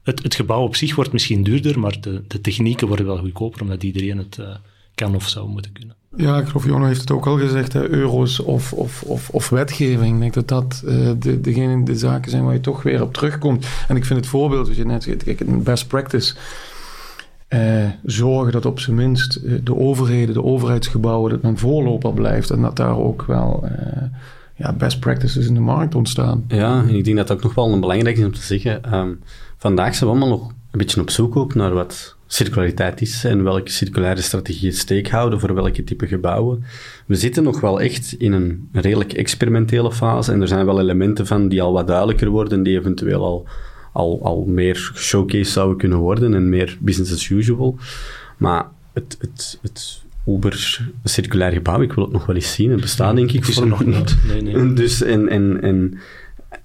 Het, 0.04 0.22
het 0.22 0.34
gebouw 0.34 0.62
op 0.62 0.76
zich 0.76 0.94
wordt 0.94 1.12
misschien 1.12 1.42
duurder, 1.42 1.78
maar 1.78 1.96
de, 2.00 2.22
de 2.28 2.40
technieken 2.40 2.86
worden 2.88 3.06
wel 3.06 3.18
goedkoper, 3.18 3.62
omdat 3.62 3.82
iedereen 3.82 4.18
het 4.18 4.36
uh, 4.40 4.46
kan 4.94 5.14
of 5.14 5.28
zou 5.28 5.48
moeten 5.48 5.72
kunnen. 5.72 5.96
Ja, 6.16 6.38
ik 6.38 6.46
geloof 6.46 6.64
Jono 6.64 6.84
heeft 6.84 7.00
het 7.00 7.10
ook 7.10 7.26
al 7.26 7.38
gezegd, 7.38 7.72
hè, 7.72 7.88
euro's 7.88 8.40
of, 8.40 8.72
of, 8.72 9.02
of, 9.02 9.30
of 9.30 9.48
wetgeving. 9.48 10.14
Ik 10.14 10.20
denk 10.20 10.34
dat 10.34 10.48
dat 10.48 10.82
uh, 10.84 11.10
de, 11.18 11.40
degene, 11.40 11.84
de 11.84 11.96
zaken 11.96 12.30
zijn 12.30 12.44
waar 12.44 12.54
je 12.54 12.60
toch 12.60 12.82
weer 12.82 13.02
op 13.02 13.12
terugkomt. 13.12 13.66
En 13.88 13.96
ik 13.96 14.04
vind 14.04 14.18
het 14.18 14.28
voorbeeld, 14.28 14.68
wat 14.68 14.76
je 14.76 14.84
net 14.84 15.02
zegt, 15.02 15.24
kijk, 15.24 15.40
een 15.40 15.62
best 15.62 15.86
practice... 15.86 16.34
Uh, 17.48 17.88
zorgen 18.04 18.52
dat 18.52 18.66
op 18.66 18.80
zijn 18.80 18.96
minst 18.96 19.40
de 19.66 19.76
overheden, 19.76 20.34
de 20.34 20.42
overheidsgebouwen, 20.42 21.30
dat 21.30 21.42
men 21.42 21.58
voorloper 21.58 22.12
blijft 22.12 22.50
en 22.50 22.60
dat 22.60 22.76
daar 22.76 22.98
ook 22.98 23.24
wel 23.26 23.64
uh, 23.64 24.02
ja, 24.56 24.72
best 24.72 25.00
practices 25.00 25.46
in 25.46 25.54
de 25.54 25.60
markt 25.60 25.94
ontstaan. 25.94 26.44
Ja, 26.48 26.84
en 26.88 26.94
ik 26.94 27.04
denk 27.04 27.16
dat 27.16 27.28
dat 27.28 27.36
ook 27.36 27.42
nog 27.42 27.54
wel 27.54 27.72
een 27.72 27.80
belangrijk 27.80 28.18
is 28.18 28.24
om 28.24 28.32
te 28.32 28.42
zeggen. 28.42 28.94
Um, 28.94 29.20
vandaag 29.64 29.94
zijn 29.94 30.10
we 30.10 30.16
allemaal 30.16 30.38
nog 30.38 30.48
een 30.48 30.78
beetje 30.78 31.00
op 31.00 31.10
zoek 31.10 31.36
ook 31.36 31.54
naar 31.54 31.72
wat 31.72 32.16
circulariteit 32.26 33.00
is 33.00 33.24
en 33.24 33.42
welke 33.42 33.70
circulaire 33.70 34.22
strategieën 34.22 34.72
steek 34.72 35.10
houden 35.10 35.40
voor 35.40 35.54
welke 35.54 35.84
type 35.84 36.06
gebouwen. 36.06 36.64
We 37.06 37.14
zitten 37.14 37.42
nog 37.42 37.60
wel 37.60 37.80
echt 37.80 38.12
in 38.18 38.32
een 38.32 38.68
redelijk 38.72 39.12
experimentele 39.12 39.92
fase 39.92 40.32
en 40.32 40.40
er 40.40 40.48
zijn 40.48 40.66
wel 40.66 40.80
elementen 40.80 41.26
van 41.26 41.48
die 41.48 41.62
al 41.62 41.72
wat 41.72 41.86
duidelijker 41.86 42.28
worden, 42.28 42.62
die 42.62 42.78
eventueel 42.78 43.24
al, 43.24 43.46
al, 43.92 44.20
al 44.22 44.44
meer 44.44 44.92
showcase 44.94 45.50
zouden 45.50 45.76
kunnen 45.76 45.98
worden 45.98 46.34
en 46.34 46.48
meer 46.48 46.76
business 46.80 47.12
as 47.12 47.28
usual. 47.28 47.76
Maar 48.36 48.66
het, 48.92 49.16
het, 49.20 49.58
het 49.62 50.02
Uber 50.26 50.80
circulair 51.04 51.52
gebouw, 51.52 51.80
ik 51.80 51.92
wil 51.92 52.04
het 52.04 52.12
nog 52.12 52.26
wel 52.26 52.36
eens 52.36 52.52
zien. 52.52 52.70
Het 52.70 52.80
bestaat 52.80 53.16
denk 53.16 53.32
ik 53.32 53.44
voor 53.44 53.66
nog 53.66 53.84
niet. 53.84 54.16
Nee, 54.28 54.42
nee. 54.42 54.72
Dus 54.82 55.02
en, 55.02 55.28
en, 55.28 55.62
en 55.62 55.98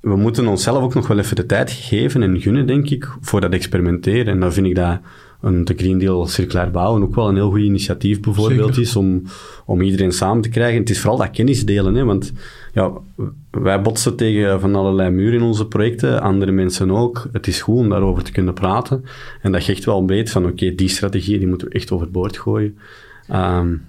we 0.01 0.15
moeten 0.15 0.47
onszelf 0.47 0.83
ook 0.83 0.93
nog 0.93 1.07
wel 1.07 1.17
even 1.17 1.35
de 1.35 1.45
tijd 1.45 1.71
geven 1.71 2.23
en 2.23 2.41
gunnen, 2.41 2.67
denk 2.67 2.89
ik, 2.89 3.09
voor 3.21 3.41
dat 3.41 3.53
experimenteren. 3.53 4.33
En 4.33 4.39
dan 4.39 4.53
vind 4.53 4.67
ik 4.67 4.75
dat 4.75 4.99
een 5.41 5.65
de 5.65 5.73
Green 5.77 5.97
Deal 5.97 6.27
circulair 6.27 6.71
bouwen 6.71 7.03
ook 7.03 7.15
wel 7.15 7.29
een 7.29 7.35
heel 7.35 7.49
goed 7.49 7.59
initiatief 7.59 8.19
bijvoorbeeld 8.19 8.77
is 8.77 8.95
om, 8.95 9.23
om 9.65 9.81
iedereen 9.81 10.12
samen 10.12 10.41
te 10.41 10.49
krijgen. 10.49 10.79
Het 10.79 10.89
is 10.89 10.99
vooral 10.99 11.17
dat 11.17 11.31
kennis 11.31 11.65
delen, 11.65 11.95
hè, 11.95 12.03
want 12.03 12.33
ja, 12.73 12.91
wij 13.51 13.81
botsen 13.81 14.15
tegen 14.15 14.59
van 14.59 14.75
allerlei 14.75 15.09
muren 15.09 15.39
in 15.39 15.45
onze 15.45 15.67
projecten, 15.67 16.21
andere 16.21 16.51
mensen 16.51 16.91
ook. 16.91 17.27
Het 17.31 17.47
is 17.47 17.62
goed 17.62 17.77
om 17.77 17.89
daarover 17.89 18.23
te 18.23 18.31
kunnen 18.31 18.53
praten 18.53 19.03
en 19.41 19.51
dat 19.51 19.65
je 19.65 19.71
echt 19.71 19.85
wel 19.85 20.05
weet 20.05 20.31
van 20.31 20.45
oké, 20.45 20.75
die 20.75 20.89
strategie 20.89 21.38
die 21.38 21.47
moeten 21.47 21.67
we 21.67 21.73
echt 21.73 21.91
overboord 21.91 22.38
gooien. 22.38 22.77
Um, 23.33 23.88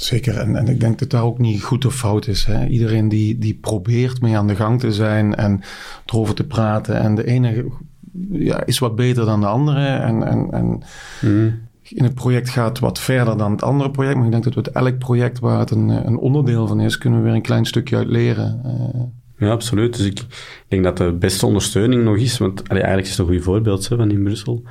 Zeker, 0.00 0.36
en, 0.36 0.56
en 0.56 0.68
ik 0.68 0.80
denk 0.80 0.98
dat 0.98 1.10
daar 1.10 1.22
ook 1.22 1.38
niet 1.38 1.62
goed 1.62 1.84
of 1.84 1.94
fout 1.94 2.26
is. 2.26 2.44
Hè? 2.44 2.66
Iedereen 2.66 3.08
die, 3.08 3.38
die 3.38 3.54
probeert 3.54 4.20
mee 4.20 4.36
aan 4.36 4.46
de 4.46 4.56
gang 4.56 4.80
te 4.80 4.92
zijn 4.92 5.34
en 5.34 5.60
erover 6.06 6.34
te 6.34 6.46
praten. 6.46 7.00
En 7.00 7.14
de 7.14 7.26
ene 7.26 7.64
ja, 8.30 8.66
is 8.66 8.78
wat 8.78 8.96
beter 8.96 9.24
dan 9.24 9.40
de 9.40 9.46
andere. 9.46 9.86
En, 9.86 10.22
en, 10.22 10.48
en 10.50 10.82
mm. 11.20 11.58
in 11.82 12.04
het 12.04 12.14
project 12.14 12.48
gaat 12.48 12.78
wat 12.78 12.98
verder 12.98 13.36
dan 13.36 13.50
het 13.50 13.62
andere 13.62 13.90
project. 13.90 14.16
Maar 14.16 14.24
ik 14.24 14.30
denk 14.30 14.44
dat 14.44 14.54
we 14.54 14.60
het 14.60 14.72
elk 14.72 14.98
project 14.98 15.38
waar 15.38 15.58
het 15.58 15.70
een, 15.70 15.88
een 15.88 16.18
onderdeel 16.18 16.66
van 16.66 16.80
is, 16.80 16.98
kunnen 16.98 17.18
we 17.18 17.24
weer 17.24 17.34
een 17.34 17.42
klein 17.42 17.64
stukje 17.64 17.96
uit 17.96 18.08
leren. 18.08 18.60
Uh, 18.64 19.02
ja, 19.38 19.50
absoluut. 19.50 19.96
Dus 19.96 20.06
ik 20.06 20.24
denk 20.68 20.84
dat 20.84 20.96
de 20.96 21.12
beste 21.12 21.46
ondersteuning 21.46 22.04
nog 22.04 22.16
is, 22.16 22.38
want 22.38 22.68
allee, 22.68 22.82
eigenlijk 22.82 23.12
is 23.12 23.18
het 23.18 23.28
een 23.28 23.34
goed 23.34 23.44
voorbeeld 23.44 23.88
hè, 23.88 23.96
van 23.96 24.10
in 24.10 24.22
Brussel. 24.22 24.62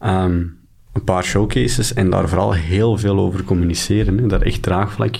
Um, 0.00 0.56
een 0.96 1.04
paar 1.04 1.24
showcases 1.24 1.94
en 1.94 2.10
daar 2.10 2.28
vooral 2.28 2.52
heel 2.52 2.96
veel 2.96 3.18
over 3.18 3.44
communiceren. 3.44 4.18
Hè. 4.18 4.26
Daar 4.26 4.42
echt 4.42 4.62
draagvlak 4.62 5.16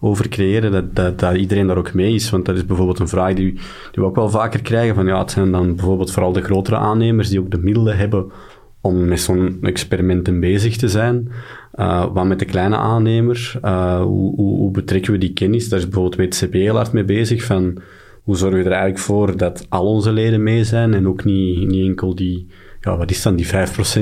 over 0.00 0.28
creëren, 0.28 0.72
dat, 0.72 0.94
dat, 0.94 1.18
dat 1.18 1.36
iedereen 1.36 1.66
daar 1.66 1.78
ook 1.78 1.94
mee 1.94 2.14
is. 2.14 2.30
Want 2.30 2.44
dat 2.44 2.56
is 2.56 2.66
bijvoorbeeld 2.66 2.98
een 2.98 3.08
vraag 3.08 3.34
die, 3.34 3.52
die 3.52 3.62
we 3.92 4.04
ook 4.04 4.16
wel 4.16 4.30
vaker 4.30 4.62
krijgen, 4.62 4.94
van 4.94 5.06
ja, 5.06 5.18
het 5.18 5.30
zijn 5.30 5.50
dan 5.50 5.74
bijvoorbeeld 5.74 6.10
vooral 6.10 6.32
de 6.32 6.42
grotere 6.42 6.76
aannemers 6.76 7.28
die 7.28 7.40
ook 7.40 7.50
de 7.50 7.58
middelen 7.58 7.96
hebben 7.96 8.32
om 8.80 9.04
met 9.04 9.20
zo'n 9.20 9.58
experimenten 9.62 10.40
bezig 10.40 10.76
te 10.76 10.88
zijn. 10.88 11.32
Uh, 11.74 12.06
wat 12.12 12.24
met 12.24 12.38
de 12.38 12.44
kleine 12.44 12.76
aannemer, 12.76 13.58
uh, 13.64 14.02
hoe, 14.02 14.70
betrekken 14.70 15.12
we 15.12 15.18
die 15.18 15.32
kennis? 15.32 15.68
Daar 15.68 15.78
is 15.78 15.88
bijvoorbeeld 15.88 16.34
WTCP 16.34 16.52
heel 16.52 16.74
hard 16.74 16.92
mee 16.92 17.04
bezig, 17.04 17.44
van 17.44 17.78
hoe 18.22 18.36
zorgen 18.36 18.58
we 18.58 18.64
er 18.64 18.70
eigenlijk 18.70 19.00
voor 19.00 19.36
dat 19.36 19.66
al 19.68 19.86
onze 19.86 20.12
leden 20.12 20.42
mee 20.42 20.64
zijn 20.64 20.94
en 20.94 21.08
ook 21.08 21.24
niet, 21.24 21.68
niet 21.68 21.86
enkel 21.86 22.14
die, 22.14 22.46
ja, 22.84 22.96
wat 22.96 23.10
is 23.10 23.22
dan 23.22 23.36
die 23.36 23.46
5%, 23.46 23.50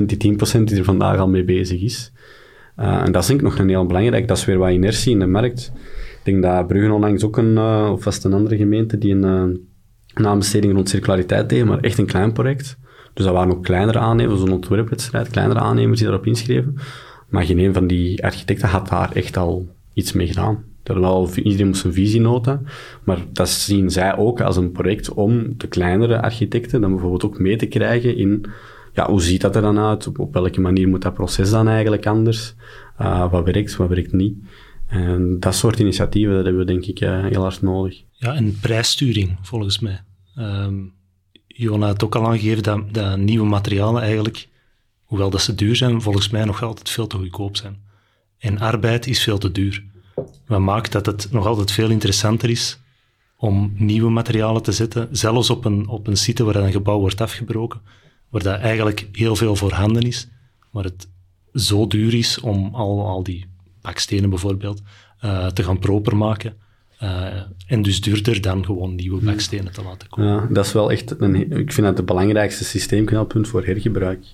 die 0.06 0.36
10% 0.58 0.62
die 0.62 0.78
er 0.78 0.84
vandaag 0.84 1.18
al 1.18 1.28
mee 1.28 1.44
bezig 1.44 1.80
is. 1.80 2.12
Uh, 2.78 3.02
en 3.04 3.12
dat 3.12 3.22
is 3.22 3.28
denk 3.28 3.40
ik 3.40 3.46
nog 3.46 3.58
een 3.58 3.68
heel 3.68 3.86
belangrijk. 3.86 4.28
Dat 4.28 4.36
is 4.36 4.44
weer 4.44 4.58
wat 4.58 4.70
inertie 4.70 5.12
in 5.12 5.18
de 5.18 5.26
markt. 5.26 5.72
Ik 6.18 6.20
denk 6.22 6.42
dat 6.42 6.66
Brugge 6.66 6.92
onlangs 6.92 7.24
ook 7.24 7.36
een, 7.36 7.52
uh, 7.52 7.88
of 7.92 8.04
was 8.04 8.24
een 8.24 8.32
andere 8.32 8.56
gemeente, 8.56 8.98
die 8.98 9.14
een, 9.14 9.24
uh, 9.24 9.58
een 10.14 10.26
aanbesteding 10.26 10.74
rond 10.74 10.88
circulariteit 10.88 11.48
deed, 11.48 11.64
maar 11.64 11.80
echt 11.80 11.98
een 11.98 12.06
klein 12.06 12.32
project. 12.32 12.78
Dus 13.14 13.24
dat 13.24 13.34
waren 13.34 13.52
ook 13.52 13.64
kleinere 13.64 13.98
aannemers, 13.98 14.40
zo'n 14.40 14.52
ontwerpwedstrijd, 14.52 15.30
kleinere 15.30 15.60
aannemers 15.60 15.98
die 15.98 16.08
daarop 16.08 16.26
inschreven. 16.26 16.76
Maar 17.28 17.44
geen 17.44 17.58
een 17.58 17.74
van 17.74 17.86
die 17.86 18.24
architecten 18.24 18.68
had 18.68 18.88
daar 18.88 19.12
echt 19.12 19.36
al 19.36 19.68
iets 19.94 20.12
mee 20.12 20.26
gedaan. 20.26 20.64
Dat 20.82 20.96
wel, 20.96 21.30
iedereen 21.34 21.66
moest 21.66 21.84
een 21.84 21.92
visienota, 21.92 22.60
maar 23.04 23.18
dat 23.32 23.48
zien 23.48 23.90
zij 23.90 24.16
ook 24.16 24.40
als 24.40 24.56
een 24.56 24.72
project 24.72 25.12
om 25.12 25.54
de 25.56 25.66
kleinere 25.66 26.22
architecten 26.22 26.80
dan 26.80 26.90
bijvoorbeeld 26.90 27.24
ook 27.24 27.38
mee 27.38 27.56
te 27.56 27.66
krijgen 27.66 28.16
in 28.16 28.46
ja, 28.92 29.10
hoe 29.10 29.22
ziet 29.22 29.40
dat 29.40 29.56
er 29.56 29.62
dan 29.62 29.78
uit? 29.78 30.18
Op, 30.18 30.32
welke 30.32 30.60
manier 30.60 30.88
moet 30.88 31.02
dat 31.02 31.14
proces 31.14 31.50
dan 31.50 31.68
eigenlijk 31.68 32.06
anders? 32.06 32.54
Uh, 33.00 33.30
wat 33.30 33.44
werkt, 33.44 33.76
wat 33.76 33.88
werkt 33.88 34.12
niet? 34.12 34.36
En 34.86 35.36
dat 35.40 35.54
soort 35.54 35.78
initiatieven, 35.78 36.34
dat 36.34 36.44
hebben 36.44 36.66
we 36.66 36.72
denk 36.72 36.84
ik 36.84 37.00
uh, 37.00 37.24
heel 37.24 37.42
hard 37.42 37.62
nodig. 37.62 38.02
Ja, 38.12 38.34
en 38.34 38.58
prijssturing, 38.60 39.38
volgens 39.42 39.78
mij. 39.78 40.00
Um, 40.38 40.92
Jona 41.46 41.86
had 41.86 42.04
ook 42.04 42.14
al 42.14 42.26
aangegeven 42.26 42.62
dat, 42.62 42.94
dat 42.94 43.18
nieuwe 43.18 43.46
materialen 43.46 44.02
eigenlijk, 44.02 44.48
hoewel 45.04 45.30
dat 45.30 45.42
ze 45.42 45.54
duur 45.54 45.76
zijn, 45.76 46.02
volgens 46.02 46.30
mij 46.30 46.44
nog 46.44 46.62
altijd 46.62 46.90
veel 46.90 47.06
te 47.06 47.16
goedkoop 47.16 47.56
zijn. 47.56 47.76
En 48.38 48.58
arbeid 48.58 49.06
is 49.06 49.22
veel 49.22 49.38
te 49.38 49.52
duur. 49.52 49.84
Wat 50.46 50.60
maakt 50.60 50.92
dat 50.92 51.06
het 51.06 51.28
nog 51.30 51.46
altijd 51.46 51.70
veel 51.70 51.90
interessanter 51.90 52.50
is 52.50 52.80
om 53.36 53.72
nieuwe 53.76 54.10
materialen 54.10 54.62
te 54.62 54.72
zetten, 54.72 55.08
zelfs 55.10 55.50
op 55.50 55.64
een, 55.64 55.88
op 55.88 56.06
een 56.06 56.16
site 56.16 56.44
waar 56.44 56.56
een 56.56 56.72
gebouw 56.72 56.98
wordt 56.98 57.20
afgebroken, 57.20 57.80
waar 58.32 58.42
dat 58.42 58.60
eigenlijk 58.60 59.08
heel 59.12 59.36
veel 59.36 59.56
voorhanden 59.56 60.02
is, 60.02 60.28
maar 60.70 60.84
het 60.84 61.08
zo 61.54 61.86
duur 61.86 62.14
is 62.14 62.40
om 62.40 62.74
al, 62.74 63.06
al 63.06 63.22
die 63.22 63.46
bakstenen 63.80 64.30
bijvoorbeeld 64.30 64.82
uh, 65.24 65.46
te 65.46 65.62
gaan 65.62 65.78
proper 65.78 66.16
maken. 66.16 66.54
Uh, 67.02 67.26
en 67.66 67.82
dus 67.82 68.00
duurder 68.00 68.40
dan 68.40 68.64
gewoon 68.64 68.94
nieuwe 68.94 69.24
bakstenen 69.24 69.72
te 69.72 69.82
laten 69.82 70.08
komen. 70.08 70.30
Ja, 70.30 70.46
dat 70.50 70.66
is 70.66 70.72
wel 70.72 70.90
echt, 70.90 71.20
een, 71.20 71.34
ik 71.34 71.72
vind 71.72 71.86
dat 71.86 71.96
het 71.96 72.06
belangrijkste 72.06 72.64
systeemknelpunt 72.64 73.48
voor 73.48 73.64
hergebruik. 73.64 74.24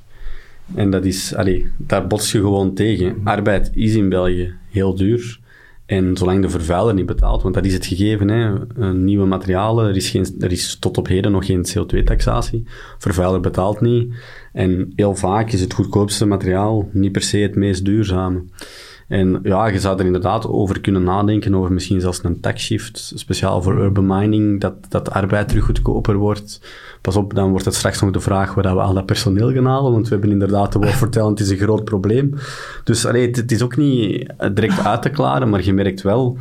En 0.75 0.91
dat 0.91 1.05
is, 1.05 1.35
allee, 1.35 1.71
daar 1.77 2.07
bots 2.07 2.33
je 2.33 2.39
gewoon 2.39 2.75
tegen. 2.75 3.21
Arbeid 3.25 3.71
is 3.75 3.95
in 3.95 4.09
België 4.09 4.55
heel 4.71 4.95
duur. 4.95 5.41
En 5.89 6.17
zolang 6.17 6.43
de 6.43 6.49
vervuiler 6.49 6.95
niet 6.95 7.07
betaalt, 7.07 7.43
want 7.43 7.55
dat 7.55 7.65
is 7.65 7.73
het 7.73 7.87
gegeven, 7.87 8.29
hè, 8.29 8.93
nieuwe 8.95 9.27
materialen, 9.27 9.89
er 9.89 9.97
is, 9.97 10.11
geen, 10.11 10.27
er 10.39 10.53
is 10.53 10.79
tot 10.79 10.99
op 10.99 11.07
heden 11.07 11.33
nog 11.33 11.47
geen 11.47 11.67
CO2-taxatie. 11.69 12.65
Vervuiler 12.99 13.41
betaalt 13.41 13.81
niet. 13.81 14.15
En 14.53 14.93
heel 14.97 15.15
vaak 15.15 15.53
is 15.53 15.61
het 15.61 15.73
goedkoopste 15.73 16.27
materiaal 16.27 16.89
niet 16.93 17.13
per 17.13 17.23
se 17.23 17.37
het 17.37 17.55
meest 17.55 17.85
duurzame. 17.85 18.45
En 19.09 19.41
ja, 19.43 19.67
je 19.67 19.81
zou 19.81 19.99
er 19.99 20.07
inderdaad 20.07 20.47
over 20.47 20.81
kunnen 20.81 21.03
nadenken, 21.03 21.55
over 21.55 21.73
misschien 21.73 22.01
zelfs 22.01 22.25
een 22.25 22.41
taxshift, 22.41 23.13
speciaal 23.15 23.63
voor 23.63 23.79
urban 23.79 24.07
mining, 24.07 24.61
dat, 24.61 24.75
dat 24.89 25.05
de 25.05 25.11
arbeid 25.11 25.49
terug 25.49 25.65
goedkoper 25.65 26.17
wordt. 26.17 26.61
Pas 27.01 27.17
op, 27.17 27.35
dan 27.35 27.51
wordt 27.51 27.65
het 27.65 27.75
straks 27.75 28.01
nog 28.01 28.11
de 28.11 28.21
vraag 28.21 28.55
waar 28.55 28.75
we 28.75 28.81
al 28.81 28.95
dat 28.95 29.07
personeel 29.07 29.53
gaan 29.53 29.67
halen, 29.67 29.93
want 29.93 30.05
we 30.05 30.11
hebben 30.11 30.31
inderdaad 30.31 30.71
te 30.71 30.79
woord 30.79 31.15
het 31.15 31.41
is 31.41 31.51
een 31.51 31.57
groot 31.57 31.85
probleem. 31.85 32.35
Dus 32.85 33.07
allee, 33.07 33.27
het, 33.27 33.37
het 33.37 33.53
is 33.53 33.63
ook 33.63 33.77
niet 33.77 34.33
direct 34.55 34.87
uit 34.87 35.03
te 35.03 35.09
klaren, 35.09 35.49
maar 35.49 35.65
je 35.65 35.73
merkt 35.73 36.03
wel 36.03 36.39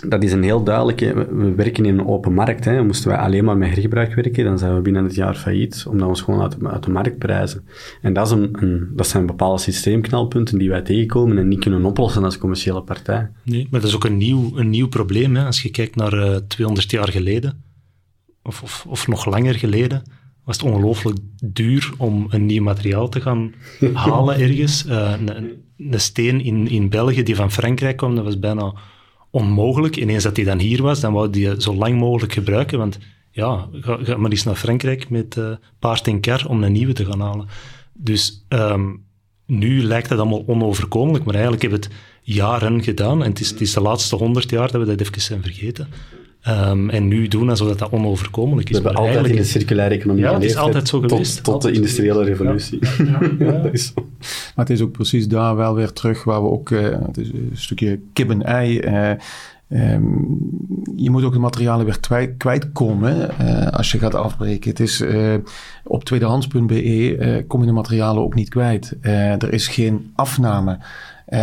dat 0.00 0.22
is 0.22 0.32
een 0.32 0.42
heel 0.42 0.62
duidelijke. 0.62 1.14
We 1.30 1.54
werken 1.54 1.84
in 1.84 1.98
een 1.98 2.06
open 2.06 2.34
markt. 2.34 2.64
Hè. 2.64 2.82
Moesten 2.82 3.08
wij 3.08 3.18
alleen 3.18 3.44
maar 3.44 3.56
met 3.56 3.68
hergebruik 3.68 4.14
werken, 4.14 4.44
dan 4.44 4.58
zijn 4.58 4.74
we 4.74 4.80
binnen 4.80 5.04
het 5.04 5.14
jaar 5.14 5.34
failliet, 5.34 5.84
omdat 5.86 6.02
we 6.02 6.08
ons 6.08 6.20
gewoon 6.20 6.42
uit 6.42 6.60
de, 6.60 6.68
uit 6.68 6.84
de 6.84 6.90
markt 6.90 7.18
prijzen. 7.18 7.64
En 8.02 8.12
dat, 8.12 8.26
is 8.26 8.32
een, 8.32 8.48
een, 8.52 8.90
dat 8.94 9.06
zijn 9.06 9.26
bepaalde 9.26 9.62
systeemknelpunten 9.62 10.58
die 10.58 10.68
wij 10.68 10.82
tegenkomen 10.82 11.38
en 11.38 11.48
niet 11.48 11.60
kunnen 11.60 11.84
oplossen 11.84 12.24
als 12.24 12.38
commerciële 12.38 12.82
partij. 12.82 13.30
Nee, 13.42 13.68
maar 13.70 13.80
dat 13.80 13.88
is 13.88 13.96
ook 13.96 14.04
een 14.04 14.16
nieuw, 14.16 14.56
een 14.56 14.70
nieuw 14.70 14.88
probleem. 14.88 15.36
Hè. 15.36 15.44
Als 15.44 15.62
je 15.62 15.70
kijkt 15.70 15.96
naar 15.96 16.14
uh, 16.14 16.34
eh, 16.34 16.42
200 16.48 16.90
jaar 16.90 17.08
geleden, 17.08 17.64
of, 18.42 18.62
of, 18.62 18.86
of 18.88 19.08
nog 19.08 19.26
langer 19.26 19.54
geleden, 19.54 20.02
was 20.44 20.56
het 20.56 20.66
ongelooflijk 20.66 21.18
duur 21.44 21.92
om 21.98 22.26
een 22.28 22.46
nieuw 22.46 22.62
materiaal 22.62 23.08
te 23.08 23.20
gaan 23.20 23.54
halen 23.92 24.40
ergens. 24.40 24.86
Uh, 24.86 25.14
een, 25.26 25.64
een 25.76 26.00
steen 26.00 26.40
in, 26.40 26.68
in 26.68 26.88
België 26.88 27.22
die 27.22 27.36
van 27.36 27.52
Frankrijk 27.52 27.96
kwam, 27.96 28.14
dat 28.14 28.24
was 28.24 28.38
bijna 28.38 28.74
onmogelijk. 29.36 29.96
Ineens 29.96 30.22
dat 30.22 30.36
hij 30.36 30.44
dan 30.44 30.58
hier 30.58 30.82
was, 30.82 31.00
dan 31.00 31.12
wou 31.12 31.42
hij 31.42 31.60
zo 31.60 31.74
lang 31.74 31.98
mogelijk 31.98 32.32
gebruiken. 32.32 32.78
Want 32.78 32.98
ja, 33.30 33.68
ga, 33.72 34.16
maar 34.16 34.30
eens 34.30 34.44
naar 34.44 34.54
Frankrijk 34.54 35.10
met 35.10 35.36
uh, 35.36 35.50
paard 35.78 36.06
en 36.06 36.20
kar 36.20 36.46
om 36.48 36.62
een 36.62 36.72
nieuwe 36.72 36.92
te 36.92 37.04
gaan 37.04 37.20
halen. 37.20 37.46
Dus 37.92 38.46
um, 38.48 39.04
nu 39.46 39.82
lijkt 39.82 40.08
het 40.08 40.18
allemaal 40.18 40.44
onoverkomelijk, 40.46 41.24
maar 41.24 41.34
eigenlijk 41.34 41.62
hebben 41.62 41.80
we 41.80 41.86
het 41.86 41.96
jaren 42.22 42.82
gedaan. 42.82 43.22
En 43.22 43.30
het 43.30 43.40
is, 43.40 43.50
het 43.50 43.60
is 43.60 43.72
de 43.72 43.80
laatste 43.80 44.16
honderd 44.16 44.50
jaar 44.50 44.70
dat 44.70 44.80
we 44.80 44.96
dat 44.96 45.00
even 45.00 45.20
zijn 45.20 45.42
vergeten. 45.42 45.88
Um, 46.48 46.90
en 46.90 47.08
nu 47.08 47.28
doen 47.28 47.48
alsof 47.48 47.68
dat, 47.68 47.78
dat 47.78 47.90
onoverkomelijk 47.90 48.70
is. 48.70 48.78
We 48.78 48.84
hebben 48.84 49.02
altijd 49.02 49.26
in 49.26 49.36
de 49.36 49.44
circulaire 49.44 49.94
economie 49.94 50.22
ja, 50.22 50.34
het 50.34 50.44
is 50.44 50.56
altijd 50.56 50.88
zo 50.88 51.00
geweest. 51.00 51.44
Tot, 51.44 51.44
tot 51.44 51.62
de 51.62 51.72
industriële 51.72 52.24
revolutie. 52.24 52.78
Ja. 52.98 53.20
Ja, 53.38 53.52
dat 53.62 53.72
is 53.72 53.86
zo. 53.86 53.92
Maar 54.54 54.64
het 54.64 54.70
is 54.70 54.80
ook 54.80 54.92
precies 54.92 55.28
daar 55.28 55.56
wel 55.56 55.74
weer 55.74 55.92
terug 55.92 56.24
waar 56.24 56.42
we 56.42 56.48
ook... 56.48 56.70
Uh, 56.70 56.96
het 57.06 57.16
is 57.18 57.28
een 57.28 57.50
stukje 57.52 58.00
kip-en-ei... 58.12 58.80
Uh, 58.80 59.10
Um, 59.68 60.38
je 60.96 61.10
moet 61.10 61.24
ook 61.24 61.32
de 61.32 61.38
materialen 61.38 61.84
weer 61.86 62.34
kwijtkomen 62.36 63.30
uh, 63.40 63.66
als 63.66 63.92
je 63.92 63.98
gaat 63.98 64.14
afbreken. 64.14 64.70
Het 64.70 64.80
is 64.80 65.00
uh, 65.00 65.34
op 65.84 66.04
tweedehands.be 66.04 67.16
uh, 67.16 67.42
kom 67.46 67.60
je 67.60 67.66
de 67.66 67.72
materialen 67.72 68.22
ook 68.22 68.34
niet 68.34 68.48
kwijt. 68.48 68.96
er 69.00 69.52
is 69.52 69.68
geen 69.68 70.12
afname. 70.14 70.78
Uh, 71.28 71.38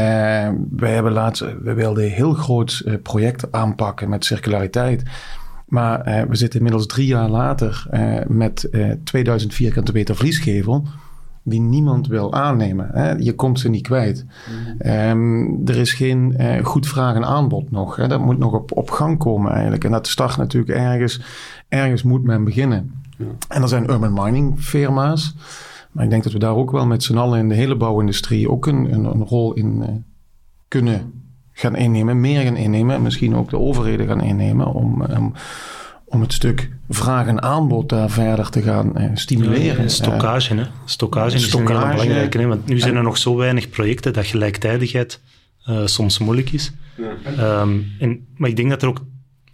wij 0.70 0.94
hebben 0.94 1.12
laatst, 1.12 1.42
we 1.62 1.74
wilden 1.74 2.04
een 2.04 2.10
heel 2.10 2.34
groot 2.34 2.82
uh, 2.86 2.94
project 3.02 3.52
aanpakken 3.52 4.10
met 4.10 4.26
circulariteit. 4.26 5.04
Maar 5.66 6.08
uh, 6.08 6.22
we 6.22 6.36
zitten 6.36 6.60
inmiddels 6.60 6.88
drie 6.88 7.08
jaar 7.08 7.30
later 7.30 7.88
met 8.28 8.70
2000 9.04 9.54
vierkante 9.54 9.92
meter 9.92 10.16
vliesgevel 10.16 10.88
die 11.44 11.60
niemand 11.60 12.08
wil 12.08 12.34
aannemen. 12.34 12.90
Hè? 12.92 13.12
Je 13.12 13.34
komt 13.34 13.60
ze 13.60 13.70
niet 13.70 13.88
kwijt. 13.88 14.26
Mm. 14.26 14.92
Um, 14.92 15.62
er 15.68 15.78
is 15.78 15.94
geen 15.94 16.38
goed 16.64 16.88
vraag 16.88 17.16
en 17.16 17.26
aanbod 17.26 17.72
nog. 17.72 17.96
Hè? 17.96 18.08
Dat 18.08 18.20
moet 18.20 18.38
nog 18.38 18.54
op, 18.54 18.78
op 18.78 18.92
gang 18.92 19.18
komen 19.18 19.52
eigenlijk. 19.52 19.84
En 19.84 19.92
dat 19.92 20.08
start 20.08 20.38
natuurlijk 20.38 20.78
ergens. 20.78 21.22
Ergens 21.68 22.04
moet 22.04 22.24
men 22.24 22.44
beginnen. 22.44 23.04
Ja. 23.18 23.26
En 23.48 23.62
er 23.62 23.68
zijn 23.68 23.90
urban 23.90 24.14
mining 24.14 24.60
firma's. 24.60 25.36
Maar 25.94 26.04
ik 26.04 26.10
denk 26.10 26.24
dat 26.24 26.34
we 26.34 26.40
daar 26.40 26.56
ook 26.56 26.72
wel 26.72 26.86
met 26.86 27.04
z'n 27.04 27.18
allen 27.18 27.40
in 27.40 27.50
de 27.50 27.56
hele 27.56 27.76
bouwindustrie 27.76 28.50
ook 28.50 28.68
een, 28.68 28.94
een, 28.94 29.06
een 29.06 29.24
rol 29.24 29.54
in 29.54 29.78
uh, 29.80 29.88
kunnen 30.68 31.14
gaan 31.52 31.76
innemen, 31.76 32.22
meer 32.22 32.42
gaan 32.42 32.56
innemen. 32.56 32.96
En 32.96 33.02
misschien 33.02 33.36
ook 33.36 33.50
de 33.50 33.60
overheden 33.60 34.08
gaan 34.08 34.22
innemen 34.22 34.68
om, 34.68 35.02
um, 35.02 35.32
om 36.06 36.22
het 36.22 36.34
stuk 36.34 36.70
vraag 36.90 37.28
en 37.28 37.42
aanbod 37.42 37.90
daar 37.90 38.10
verder 38.10 38.50
te 38.50 38.62
gaan 38.62 38.92
uh, 38.98 39.10
stimuleren. 39.14 39.84
Ja, 39.84 39.90
stockage, 39.90 40.56
hè? 40.56 40.64
Stockage, 40.86 41.36
is 41.36 41.54
een 41.54 41.68
heel. 41.68 42.30
Hè? 42.30 42.48
Want 42.48 42.68
nu 42.68 42.80
zijn 42.80 42.96
er 42.96 43.04
nog 43.04 43.18
zo 43.18 43.36
weinig 43.36 43.70
projecten 43.70 44.14
dat 44.14 44.26
gelijktijdigheid 44.26 45.22
uh, 45.70 45.86
soms 45.86 46.20
moeilijk 46.20 46.52
is. 46.52 46.72
Ja. 46.98 47.62
Um, 47.62 47.86
en, 48.00 48.26
maar 48.36 48.50
ik 48.50 48.56
denk 48.56 48.70
dat 48.70 48.82
er 48.82 48.88
ook 48.88 49.02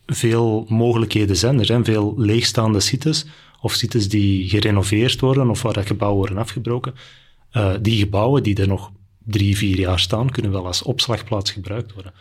veel 0.06 0.66
mogelijkheden 0.68 1.38
zijn. 1.38 1.60
Er 1.60 1.66
zijn 1.66 1.86
veel 1.86 2.14
leegstaande 2.18 2.80
sites 2.80 3.26
of 3.62 3.74
sites 3.74 4.10
die 4.10 4.50
gerenoveerd 4.50 5.20
worden 5.20 5.50
of 5.50 5.62
waar 5.62 5.74
dat 5.74 5.86
gebouwen 5.86 6.20
worden 6.20 6.38
afgebroken. 6.38 6.94
Uh, 7.54 7.74
die 7.82 7.98
gebouwen 7.98 8.44
die 8.44 8.56
er 8.56 8.68
nog 8.68 8.92
drie, 9.26 9.58
vier 9.58 9.80
jaar 9.80 10.00
staan, 10.00 10.30
kunnen 10.30 10.52
wel 10.52 10.66
als 10.66 10.84
opslagplaats 10.84 11.52
gebruikt 11.52 11.94
worden. 11.94 12.14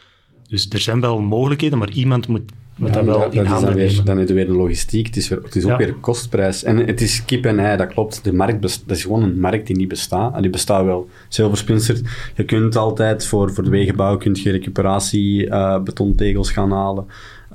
Dus 0.49 0.69
er 0.69 0.81
zijn 0.81 1.01
wel 1.01 1.21
mogelijkheden, 1.21 1.79
maar 1.79 1.91
iemand 1.91 2.29
moet, 2.29 2.51
moet 2.77 2.89
ja, 2.89 2.95
dat 2.95 3.05
wel 3.05 3.31
in 3.31 3.45
handen 3.45 3.77
nemen. 3.77 4.05
Dan 4.05 4.19
is 4.19 4.29
er 4.29 4.35
weer 4.35 4.47
de 4.47 4.53
logistiek, 4.53 5.07
het 5.07 5.17
is, 5.17 5.29
weer, 5.29 5.43
het 5.43 5.57
is 5.57 5.65
ook 5.65 5.71
ja. 5.71 5.77
weer 5.77 5.95
kostprijs. 5.95 6.65
En 6.65 6.77
het 6.77 7.01
is 7.01 7.25
kip 7.25 7.45
en 7.45 7.59
ei, 7.59 7.77
dat 7.77 7.93
klopt. 7.93 8.25
De 8.25 8.33
markt 8.33 8.61
best, 8.61 8.83
dat 8.87 8.97
is 8.97 9.03
gewoon 9.03 9.23
een 9.23 9.41
markt 9.41 9.67
die 9.67 9.77
niet 9.77 9.89
bestaat. 9.89 10.35
En 10.35 10.43
die 10.43 10.51
bestaat 10.51 10.85
wel. 10.85 11.09
Zilverspinster, 11.29 12.01
je 12.37 12.45
kunt 12.45 12.77
altijd 12.77 13.27
voor, 13.27 13.53
voor 13.55 13.65
de 13.65 13.71
wegenbouw 13.71 14.17
kunt 14.17 14.41
je 14.41 14.51
recuperatie 14.51 15.47
uh, 15.47 15.83
betontegels 15.83 16.51
gaan 16.51 16.71
halen. 16.71 17.07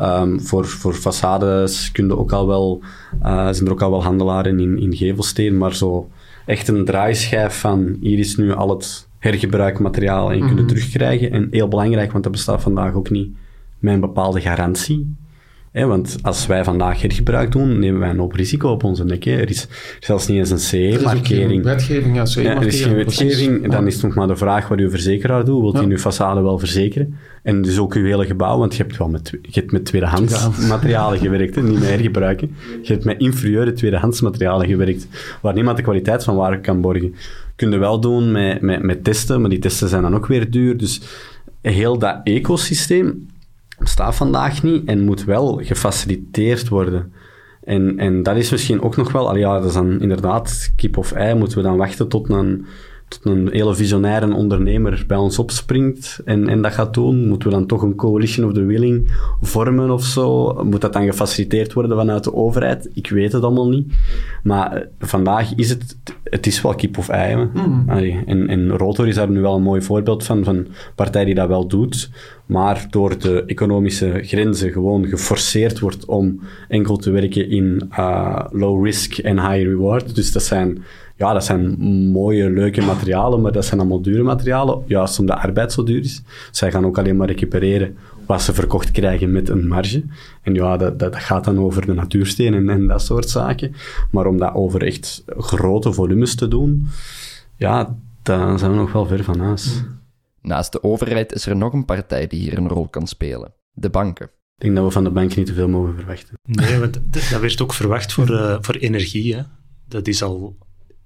Um, 0.01 0.41
voor, 0.41 0.65
voor 0.65 0.93
façades 0.95 1.91
kun 1.91 2.07
je 2.07 2.17
ook 2.17 2.31
al 2.31 2.47
wel, 2.47 2.81
uh, 3.23 3.49
zijn 3.51 3.65
er 3.65 3.71
ook 3.71 3.81
al 3.81 3.89
wel 3.91 4.03
handelaren 4.03 4.59
in, 4.59 4.79
in 4.79 4.95
gevelsteen, 4.95 5.57
maar 5.57 5.75
zo 5.75 6.09
echt 6.45 6.67
een 6.67 6.85
draaischijf 6.85 7.59
van 7.59 7.97
hier 8.01 8.19
is 8.19 8.35
nu 8.37 8.53
al 8.53 8.69
het 8.69 9.07
hergebruikmateriaal 9.19 10.31
en 10.31 10.37
Mhm. 10.37 10.47
kunnen 10.47 10.67
terugkrijgen. 10.67 11.31
En 11.31 11.47
heel 11.51 11.67
belangrijk, 11.67 12.11
want 12.11 12.23
dat 12.23 12.31
bestaat 12.33 12.61
vandaag 12.61 12.93
ook 12.93 13.09
niet 13.09 13.29
met 13.79 13.93
een 13.93 13.99
bepaalde 13.99 14.41
garantie. 14.41 15.15
Want 15.73 16.17
als 16.21 16.47
wij 16.47 16.63
vandaag 16.63 17.01
hergebruik 17.01 17.51
doen, 17.51 17.79
nemen 17.79 17.99
wij 17.99 18.09
een 18.09 18.17
hoop 18.19 18.33
risico 18.33 18.69
op 18.69 18.83
onze 18.83 19.03
nek. 19.05 19.23
hè. 19.23 19.31
Er 19.31 19.49
is 19.49 19.67
zelfs 19.99 20.27
niet 20.27 20.37
eens 20.37 20.49
een 20.49 20.55
Er 20.55 20.97
CE-markering. 20.97 21.63
Wetgeving, 21.63 22.15
ja, 22.15 22.41
Ja, 22.41 22.55
er 22.55 22.67
is 22.67 22.81
geen 22.81 22.95
wetgeving. 22.95 23.71
Dan 23.71 23.87
is 23.87 23.93
het 23.93 24.03
nog 24.03 24.15
maar 24.15 24.27
de 24.27 24.35
vraag 24.35 24.67
wat 24.67 24.79
uw 24.79 24.89
verzekeraar 24.89 25.45
doet. 25.45 25.61
Wilt 25.61 25.73
Ja. 25.73 25.79
hij 25.81 25.89
uw 25.89 25.97
façade 25.97 26.41
wel 26.43 26.59
verzekeren? 26.59 27.17
En 27.43 27.61
dus 27.61 27.79
ook 27.79 27.93
uw 27.93 28.05
hele 28.05 28.25
gebouw, 28.25 28.57
want 28.57 28.75
je 28.75 28.83
hebt 28.83 28.97
wel 28.97 29.09
met, 29.09 29.29
je 29.29 29.59
hebt 29.59 29.71
met 29.71 29.85
tweedehands 29.85 30.67
materialen 30.67 31.19
gewerkt, 31.19 31.55
hè, 31.55 31.61
niet 31.61 31.79
met 31.79 31.89
hergebruiken. 31.89 32.55
Je 32.81 32.93
hebt 32.93 33.05
met 33.05 33.19
inferieure 33.19 33.73
tweedehands 33.73 34.21
materialen 34.21 34.67
gewerkt, 34.67 35.07
waar 35.41 35.53
niemand 35.53 35.77
de 35.77 35.83
kwaliteit 35.83 36.23
van 36.23 36.35
waar 36.35 36.59
kan 36.59 36.81
borgen. 36.81 37.15
Kun 37.55 37.71
je 37.71 37.77
wel 37.77 37.99
doen 37.99 38.31
met, 38.31 38.61
met, 38.61 38.83
met 38.83 39.03
testen, 39.03 39.41
maar 39.41 39.49
die 39.49 39.59
testen 39.59 39.89
zijn 39.89 40.01
dan 40.01 40.15
ook 40.15 40.27
weer 40.27 40.51
duur. 40.51 40.77
Dus 40.77 41.01
heel 41.61 41.97
dat 41.97 42.19
ecosysteem 42.23 43.27
bestaat 43.79 44.15
vandaag 44.15 44.63
niet 44.63 44.85
en 44.85 45.05
moet 45.05 45.23
wel 45.23 45.61
gefaciliteerd 45.63 46.69
worden. 46.69 47.13
En, 47.63 47.99
en 47.99 48.23
dat 48.23 48.35
is 48.35 48.51
misschien 48.51 48.81
ook 48.81 48.95
nog 48.95 49.11
wel, 49.11 49.29
al 49.29 49.35
ja, 49.35 49.53
dat 49.59 49.65
is 49.65 49.73
dan 49.73 50.01
inderdaad 50.01 50.71
kip 50.75 50.97
of 50.97 51.11
ei, 51.11 51.35
moeten 51.35 51.57
we 51.57 51.63
dan 51.63 51.77
wachten 51.77 52.07
tot 52.07 52.29
een, 52.29 52.65
een 53.23 53.49
hele 53.51 53.75
visionaire 53.75 54.33
ondernemer 54.33 55.03
bij 55.07 55.17
ons 55.17 55.39
opspringt 55.39 56.21
en, 56.25 56.49
en 56.49 56.61
dat 56.61 56.73
gaat 56.73 56.93
doen? 56.93 57.27
Moeten 57.27 57.49
we 57.49 57.55
dan 57.55 57.65
toch 57.65 57.81
een 57.81 57.95
coalition 57.95 58.45
of 58.47 58.53
the 58.53 58.63
willing 58.63 59.11
vormen 59.41 59.89
of 59.89 60.03
zo? 60.03 60.53
Moet 60.63 60.81
dat 60.81 60.93
dan 60.93 61.05
gefaciliteerd 61.05 61.73
worden 61.73 61.97
vanuit 61.97 62.23
de 62.23 62.33
overheid? 62.33 62.89
Ik 62.93 63.09
weet 63.09 63.31
het 63.31 63.43
allemaal 63.43 63.69
niet. 63.69 63.93
Maar 64.43 64.75
eh, 64.75 64.87
vandaag 64.99 65.55
is 65.55 65.69
het, 65.69 65.97
het 66.23 66.47
is 66.47 66.61
wel 66.61 66.75
kip 66.75 66.97
of 66.97 67.09
ei. 67.09 67.49
Allee, 67.87 68.23
en, 68.25 68.47
en 68.47 68.77
Rotor 68.77 69.07
is 69.07 69.15
daar 69.15 69.29
nu 69.29 69.41
wel 69.41 69.55
een 69.55 69.61
mooi 69.61 69.81
voorbeeld 69.81 70.23
van, 70.23 70.43
van 70.43 70.55
een 70.55 70.67
partij 70.95 71.25
die 71.25 71.35
dat 71.35 71.47
wel 71.47 71.67
doet, 71.67 72.09
maar 72.45 72.87
door 72.89 73.19
de 73.19 73.43
economische 73.45 74.19
grenzen 74.21 74.71
gewoon 74.71 75.05
geforceerd 75.05 75.79
wordt 75.79 76.05
om 76.05 76.39
enkel 76.67 76.97
te 76.97 77.11
werken 77.11 77.49
in 77.49 77.89
uh, 77.91 78.45
low 78.51 78.85
risk 78.85 79.17
en 79.17 79.39
high 79.39 79.63
reward. 79.63 80.15
Dus 80.15 80.31
dat 80.31 80.43
zijn, 80.43 80.83
ja, 81.23 81.33
dat 81.33 81.45
zijn 81.45 81.79
mooie, 82.11 82.49
leuke 82.49 82.81
materialen, 82.81 83.41
maar 83.41 83.51
dat 83.51 83.65
zijn 83.65 83.79
allemaal 83.79 84.01
dure 84.01 84.23
materialen, 84.23 84.83
juist 84.85 85.19
omdat 85.19 85.35
de 85.35 85.41
arbeid 85.41 85.71
zo 85.71 85.83
duur 85.83 85.99
is. 85.99 86.23
Zij 86.51 86.71
gaan 86.71 86.85
ook 86.85 86.97
alleen 86.97 87.17
maar 87.17 87.27
recupereren 87.27 87.97
wat 88.25 88.41
ze 88.41 88.53
verkocht 88.53 88.91
krijgen 88.91 89.31
met 89.31 89.49
een 89.49 89.67
marge. 89.67 90.03
En 90.41 90.53
ja, 90.53 90.77
dat, 90.77 90.99
dat, 90.99 91.13
dat 91.13 91.21
gaat 91.21 91.43
dan 91.43 91.59
over 91.59 91.85
de 91.85 91.93
natuursteen 91.93 92.53
en, 92.53 92.69
en 92.69 92.87
dat 92.87 93.01
soort 93.01 93.29
zaken. 93.29 93.75
Maar 94.11 94.25
om 94.25 94.37
dat 94.37 94.53
over 94.53 94.83
echt 94.83 95.23
grote 95.27 95.93
volumes 95.93 96.35
te 96.35 96.47
doen, 96.47 96.87
ja, 97.55 97.95
daar 98.21 98.59
zijn 98.59 98.71
we 98.71 98.77
nog 98.77 98.91
wel 98.91 99.05
ver 99.05 99.23
van 99.23 99.39
huis. 99.39 99.83
Naast 100.41 100.71
de 100.71 100.83
overheid 100.83 101.33
is 101.33 101.45
er 101.45 101.55
nog 101.55 101.73
een 101.73 101.85
partij 101.85 102.27
die 102.27 102.39
hier 102.39 102.57
een 102.57 102.67
rol 102.67 102.87
kan 102.87 103.07
spelen: 103.07 103.53
de 103.71 103.89
banken. 103.89 104.25
Ik 104.25 104.63
denk 104.63 104.75
dat 104.75 104.85
we 104.85 104.91
van 104.91 105.03
de 105.03 105.09
bank 105.09 105.35
niet 105.35 105.45
te 105.45 105.53
veel 105.53 105.69
mogen 105.69 105.95
verwachten. 105.95 106.33
Nee, 106.43 106.79
want 106.79 106.99
dat 107.09 107.39
werd 107.39 107.61
ook 107.61 107.73
verwacht 107.73 108.13
voor, 108.13 108.35
eh, 108.35 108.57
voor 108.61 108.75
energie. 108.75 109.35
Hè. 109.35 109.41
Dat 109.87 110.07
is 110.07 110.23
al 110.23 110.55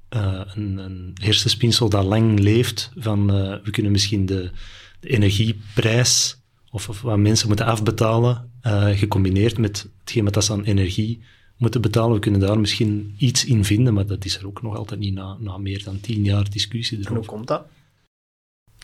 eh, 0.09 0.41
een, 0.55 0.77
een 0.77 1.15
hersenspinsel 1.21 1.89
dat 1.89 2.05
lang 2.05 2.39
leeft. 2.39 2.91
Van, 2.95 3.31
eh, 3.31 3.55
we 3.63 3.71
kunnen 3.71 3.91
misschien 3.91 4.25
de, 4.25 4.51
de 4.99 5.09
energieprijs 5.09 6.41
of, 6.71 6.89
of 6.89 7.01
wat 7.01 7.17
mensen 7.17 7.47
moeten 7.47 7.65
afbetalen, 7.65 8.51
eh, 8.61 8.87
gecombineerd 8.87 9.57
met 9.57 9.89
hetgeen 9.99 10.23
wat 10.23 10.43
ze 10.43 10.51
aan 10.51 10.63
energie 10.63 11.21
moeten 11.57 11.81
betalen. 11.81 12.13
We 12.13 12.19
kunnen 12.19 12.39
daar 12.39 12.59
misschien 12.59 13.13
iets 13.17 13.45
in 13.45 13.65
vinden, 13.65 13.93
maar 13.93 14.05
dat 14.05 14.25
is 14.25 14.37
er 14.37 14.47
ook 14.47 14.61
nog 14.61 14.75
altijd 14.75 14.99
niet 14.99 15.13
na, 15.13 15.37
na 15.39 15.57
meer 15.57 15.83
dan 15.83 15.99
tien 15.99 16.23
jaar 16.23 16.49
discussie 16.49 16.97
En 16.97 17.03
hoe 17.03 17.11
erover. 17.11 17.31
komt 17.31 17.47
dat? 17.47 17.65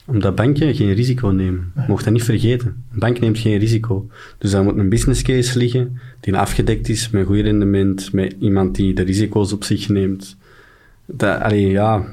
Omdat 0.06 0.36
banken 0.36 0.76
geen 0.76 0.94
risico 0.94 1.28
nemen. 1.28 1.72
Je 1.76 1.84
mocht 1.88 2.04
dat 2.04 2.14
niet 2.14 2.24
vergeten. 2.24 2.84
Een 2.92 3.00
bank 3.00 3.20
neemt 3.20 3.38
geen 3.38 3.58
risico. 3.58 4.10
Dus 4.38 4.52
daar 4.52 4.64
moet 4.64 4.78
een 4.78 4.90
business 4.90 5.22
case 5.22 5.58
liggen 5.58 6.00
die 6.20 6.36
afgedekt 6.38 6.90
is 6.90 7.10
met 7.10 7.26
goed 7.26 7.40
rendement, 7.40 8.14
met 8.14 8.36
iemand 8.40 8.76
die 8.76 8.94
de 8.94 9.02
risico's 9.02 9.52
op 9.52 9.64
zich 9.64 9.90
neemt. 9.90 10.38
Dat, 11.06 11.40
allee, 11.42 11.70
ja, 11.70 12.06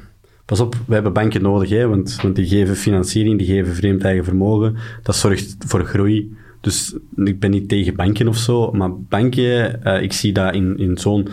pas 0.44 0.60
op, 0.60 0.76
we 0.86 0.94
hebben 0.94 1.12
banken 1.12 1.42
nodig, 1.42 1.68
hè, 1.70 1.86
want, 1.86 2.18
want 2.22 2.36
die 2.36 2.46
geven 2.46 2.76
financiering, 2.76 3.38
die 3.38 3.46
geven 3.46 3.74
vreemd 3.74 4.04
eigen 4.04 4.24
vermogen. 4.24 4.76
Dat 5.02 5.16
zorgt 5.16 5.56
voor 5.58 5.84
groei. 5.84 6.36
Dus 6.60 6.96
ik 7.16 7.40
ben 7.40 7.50
niet 7.50 7.68
tegen 7.68 7.96
banken 7.96 8.28
of 8.28 8.36
zo, 8.36 8.72
maar 8.72 9.00
banken, 9.00 9.82
eh, 9.84 10.02
ik 10.02 10.12
zie 10.12 10.32
dat 10.32 10.54
in, 10.54 10.78
in 10.78 10.98
zo'n 10.98 11.28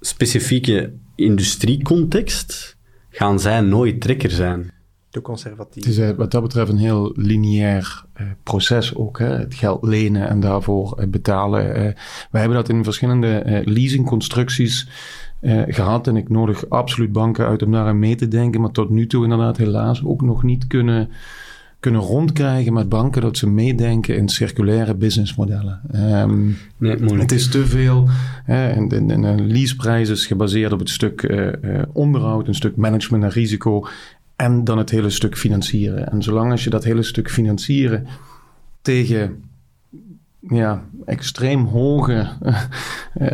specifieke 0.00 0.92
industriecontext, 1.14 2.76
gaan 3.10 3.40
zij 3.40 3.60
nooit 3.60 4.00
trekker 4.00 4.30
zijn. 4.30 4.72
Te 5.10 5.20
conservatief. 5.20 5.84
Het 5.84 5.92
is 5.92 5.98
eh, 5.98 6.10
wat 6.16 6.30
dat 6.30 6.42
betreft 6.42 6.70
een 6.70 6.76
heel 6.78 7.12
lineair 7.16 8.04
eh, 8.12 8.26
proces 8.42 8.94
ook. 8.94 9.18
Hè? 9.18 9.26
Het 9.26 9.54
geld 9.54 9.84
lenen 9.86 10.28
en 10.28 10.40
daarvoor 10.40 11.04
betalen. 11.08 11.74
eh. 11.74 11.82
wij 12.30 12.40
hebben 12.40 12.58
dat 12.58 12.68
in 12.68 12.84
verschillende 12.84 13.38
eh, 13.38 13.66
leasingconstructies 13.66 14.88
eh, 15.42 15.62
gehad. 15.66 16.06
En 16.06 16.16
ik 16.16 16.28
nodig 16.28 16.68
absoluut 16.70 17.12
banken 17.12 17.46
uit 17.46 17.62
om 17.62 17.72
daaraan 17.72 17.98
mee 17.98 18.14
te 18.14 18.28
denken. 18.28 18.60
Maar 18.60 18.70
tot 18.70 18.90
nu 18.90 19.06
toe 19.06 19.22
inderdaad 19.22 19.56
helaas 19.56 20.04
ook 20.04 20.22
nog 20.22 20.42
niet 20.42 20.66
kunnen, 20.66 21.08
kunnen 21.80 22.00
rondkrijgen 22.00 22.72
met 22.72 22.88
banken... 22.88 23.22
dat 23.22 23.36
ze 23.36 23.48
meedenken 23.48 24.16
in 24.16 24.28
circulaire 24.28 24.94
businessmodellen. 24.94 25.80
Ehm, 25.90 26.44
Nee, 26.76 26.96
moeilijk. 26.96 27.20
het 27.20 27.32
is 27.32 27.48
te 27.48 27.66
veel. 27.66 28.08
Hè, 28.44 28.68
en, 28.68 29.10
en, 29.10 29.46
leaseprijs 29.46 30.08
is 30.08 30.26
gebaseerd 30.26 30.72
op 30.72 30.78
het 30.78 30.90
stuk 30.90 31.22
eh, 31.22 31.78
eh, 31.78 31.82
onderhoud, 31.92 32.48
een 32.48 32.54
stuk 32.54 32.76
management 32.76 33.24
en 33.24 33.30
risico. 33.30 33.86
En 34.36 34.64
dan 34.64 34.78
het 34.78 34.90
hele 34.90 35.10
stuk 35.10 35.38
financieren. 35.38 36.12
En 36.12 36.22
zolang 36.22 36.50
als 36.50 36.64
je 36.64 36.70
dat 36.70 36.84
hele 36.84 37.02
stuk 37.02 37.30
financieren 37.30 38.06
tegen 38.82 39.42
ja, 40.48 40.82
extreem 41.04 41.64
hoge 41.64 42.28
eh, 42.42 42.62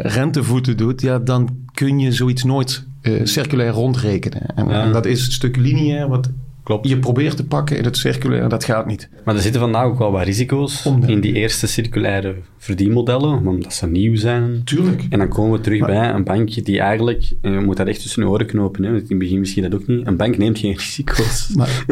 rentevoeten 0.03 0.77
doet, 0.77 1.01
ja, 1.01 1.19
dan 1.19 1.49
kun 1.73 1.99
je 1.99 2.13
zoiets 2.13 2.45
nooit 2.45 2.87
eh, 3.01 3.25
circulair 3.25 3.71
rondrekenen. 3.73 4.47
En, 4.57 4.69
Ja. 4.69 4.83
en 4.85 4.93
dat 4.93 5.07
is 5.07 5.23
het 5.23 5.33
stuk 5.33 5.57
lineair 5.57 6.09
wat 6.09 6.31
Klopt. 6.69 6.89
je 6.89 6.99
probeert 6.99 7.37
te 7.37 7.47
pakken 7.47 7.77
in 7.77 7.85
het 7.85 7.97
circulaire, 7.97 8.49
dat 8.49 8.65
gaat 8.65 8.87
niet. 8.87 9.09
Maar 9.25 9.35
er 9.35 9.41
zitten 9.41 9.61
vandaag 9.61 9.85
ook 9.85 9.99
wel 9.99 10.13
wat 10.13 10.25
risico's 10.25 10.89
in 11.07 11.21
die 11.21 11.33
eerste 11.33 11.67
circulaire 11.67 12.35
verdienmodellen, 12.59 13.47
omdat 13.47 13.75
ze 13.75 13.87
nieuw 13.87 14.17
zijn. 14.17 14.61
Tuurlijk. 14.65 15.07
En 15.11 15.19
dan 15.19 15.29
komen 15.29 15.53
we 15.53 15.61
terug 15.61 15.81
Maar- 15.81 15.89
bij 15.89 16.11
een 16.11 16.25
bankje 16.25 16.63
die 16.63 16.81
eigenlijk, 16.81 17.25
en 17.41 17.53
je 17.53 17.61
moet 17.61 17.77
dat 17.77 17.87
echt 17.87 18.03
tussen 18.03 18.23
je 18.23 18.29
oren 18.29 18.47
knopen, 18.47 18.83
hè, 18.85 18.91
want 18.91 19.03
in 19.03 19.09
het 19.09 19.19
begin 19.19 19.39
misschien 19.39 19.63
dat 19.63 19.75
ook 19.75 19.87
niet, 19.87 20.07
een 20.07 20.17
bank 20.17 20.37
neemt 20.39 20.59
geen 20.59 20.73
risico's. 20.79 21.49
Maar, 21.55 21.85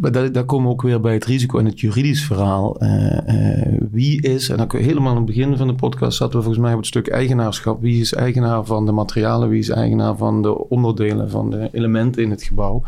maar, 0.00 0.12
daar, 0.12 0.32
daar 0.32 0.44
komen 0.44 0.66
we 0.66 0.72
ook 0.72 0.82
weer 0.82 1.00
bij 1.00 1.12
het 1.12 1.24
risico 1.24 1.58
en 1.58 1.64
het 1.64 1.80
juridisch 1.80 2.24
verhaal. 2.24 2.80
Eh, 2.80 3.18
eh, 3.60 3.82
wie 3.90 4.22
is, 4.22 4.48
en 4.48 4.56
dan 4.56 4.66
kun 4.66 4.78
je 4.78 4.84
helemaal 4.84 5.10
aan 5.10 5.16
het 5.16 5.26
begin 5.26 5.56
van 5.56 5.66
de 5.66 5.74
podcast 5.74 6.16
zaten 6.16 6.36
we 6.36 6.42
volgens 6.42 6.62
mij 6.64 6.72
op 6.72 6.78
het 6.78 6.86
stuk 6.88 7.08
eigenaarschap. 7.08 7.80
Wie 7.82 8.00
is 8.00 8.14
eigenaar 8.14 8.64
van 8.64 8.86
de 8.86 8.92
materialen? 8.92 9.48
Wie 9.48 9.58
is 9.58 9.68
eigenaar 9.68 10.16
van 10.16 10.42
de 10.42 10.68
onderdelen, 10.68 11.30
van 11.30 11.50
de 11.50 11.68
elementen 11.72 12.22
in 12.22 12.30
het 12.30 12.42
gebouw? 12.42 12.82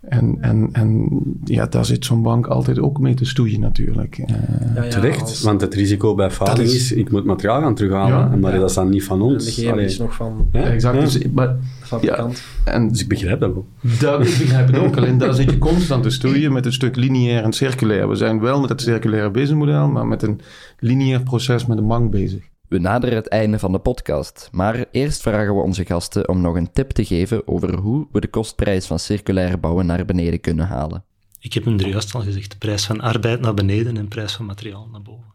En, 0.00 0.36
en, 0.40 0.68
en 0.72 1.08
ja, 1.44 1.66
daar 1.66 1.84
zit 1.84 2.04
zo'n 2.04 2.22
bank 2.22 2.46
altijd 2.46 2.78
ook 2.78 2.98
mee 3.00 3.14
te 3.14 3.24
stoeien 3.24 3.60
natuurlijk. 3.60 4.18
Eh, 4.18 4.34
Ja, 4.74 4.82
ja, 4.84 4.90
Terecht, 4.90 5.20
als- 5.20 5.42
want 5.42 5.60
het 5.60 5.74
risico 5.74 6.14
bij 6.14 6.30
faling 6.30 6.58
is, 6.68 6.74
is- 6.74 6.92
ik 6.92 7.10
moet 7.10 7.24
materiaal 7.24 7.60
gaan 7.60 7.74
terughalen, 7.74 8.30
Ja. 8.30 8.36
maar 8.36 8.52
dat 8.52 8.68
is 8.68 8.74
dan 8.74 8.88
niet 8.88 9.04
van 9.04 9.16
en 9.18 9.22
ons. 9.24 9.54
de 9.54 9.82
is 9.82 9.98
nog 9.98 10.14
van 10.14 10.46
Ja, 10.52 10.60
exact. 10.62 10.94
ja. 10.96 11.00
Dus, 11.04 11.18
maar, 11.34 11.46
de 11.48 11.86
fabrikant. 11.86 12.42
en 12.64 12.88
Dus 12.88 13.00
ik 13.02 13.08
begrijp 13.08 13.40
dat 13.40 13.52
wel. 13.52 13.66
Dat, 14.00 14.20
ik 14.26 14.38
begrijp 14.38 14.66
het 14.66 14.78
ook. 14.78 14.96
Alleen 14.96 15.18
daar 15.18 15.34
zit 15.34 15.50
je 15.50 15.58
constant 15.58 16.02
te 16.02 16.10
stoeien 16.10 16.52
met 16.52 16.64
het 16.64 16.74
stuk 16.74 16.96
lineair 16.96 17.42
en 17.44 17.52
circulair. 17.52 18.08
We 18.08 18.14
zijn 18.14 18.40
wel 18.40 18.60
met 18.60 18.68
het 18.68 18.80
circulaire 18.80 19.30
businessmodel, 19.30 19.88
maar 19.88 20.06
met 20.06 20.22
een 20.22 20.40
lineair 20.78 21.22
proces 21.22 21.66
met 21.66 21.78
een 21.78 21.86
bank 21.86 22.10
bezig. 22.10 22.48
We 22.70 22.78
naderen 22.78 23.16
het 23.16 23.28
einde 23.28 23.58
van 23.58 23.72
de 23.72 23.78
podcast, 23.78 24.48
maar 24.52 24.84
eerst 24.90 25.22
vragen 25.22 25.54
we 25.54 25.60
onze 25.60 25.84
gasten 25.84 26.28
om 26.28 26.40
nog 26.40 26.56
een 26.56 26.72
tip 26.72 26.90
te 26.90 27.04
geven 27.04 27.48
over 27.48 27.74
hoe 27.74 28.06
we 28.12 28.20
de 28.20 28.28
kostprijs 28.28 28.86
van 28.86 28.98
circulair 28.98 29.60
bouwen 29.60 29.86
naar 29.86 30.04
beneden 30.04 30.40
kunnen 30.40 30.66
halen. 30.66 31.04
Ik 31.40 31.52
heb 31.52 31.64
hem 31.64 31.78
er 31.78 31.88
juist 31.88 32.14
al 32.14 32.20
gezegd, 32.20 32.50
de 32.50 32.58
prijs 32.58 32.86
van 32.86 33.00
arbeid 33.00 33.40
naar 33.40 33.54
beneden 33.54 33.96
en 33.96 34.02
de 34.02 34.08
prijs 34.08 34.32
van 34.32 34.46
materiaal 34.46 34.88
naar 34.92 35.02
boven. 35.02 35.32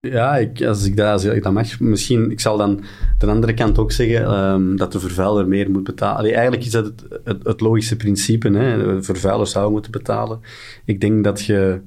Ja, 0.00 0.36
ik, 0.36 0.62
als, 0.62 0.84
ik 0.84 0.96
dat, 0.96 1.12
als 1.12 1.24
ik 1.24 1.42
dat 1.42 1.52
mag, 1.52 1.80
misschien, 1.80 2.30
ik 2.30 2.40
zal 2.40 2.56
dan 2.56 2.84
de 3.18 3.26
andere 3.26 3.54
kant 3.54 3.78
ook 3.78 3.92
zeggen 3.92 4.24
ehm, 4.24 4.76
dat 4.76 4.92
de 4.92 5.00
vervuiler 5.00 5.48
meer 5.48 5.70
moet 5.70 5.84
betalen. 5.84 6.18
Allee, 6.18 6.32
eigenlijk 6.32 6.64
is 6.64 6.70
dat 6.70 6.84
het, 6.84 7.04
het, 7.24 7.44
het 7.44 7.60
logische 7.60 7.96
principe, 7.96 8.50
hè. 8.50 8.94
de 8.94 9.02
vervuiler 9.02 9.46
zou 9.46 9.70
moeten 9.70 9.90
betalen. 9.90 10.40
Ik 10.84 11.00
denk 11.00 11.24
dat 11.24 11.44
je 11.44 11.80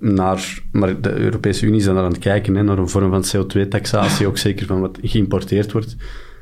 naar, 0.00 0.62
maar 0.72 1.00
de 1.00 1.14
Europese 1.14 1.66
Unie 1.66 1.78
is 1.78 1.84
dan 1.84 1.96
aan 1.96 2.04
het 2.04 2.18
kijken, 2.18 2.54
hè, 2.54 2.62
naar 2.62 2.78
een 2.78 2.88
vorm 2.88 3.22
van 3.22 3.24
CO2-taxatie, 3.24 4.26
ook 4.26 4.38
zeker 4.38 4.66
van 4.66 4.80
wat 4.80 4.98
geïmporteerd 5.02 5.72
wordt. 5.72 5.96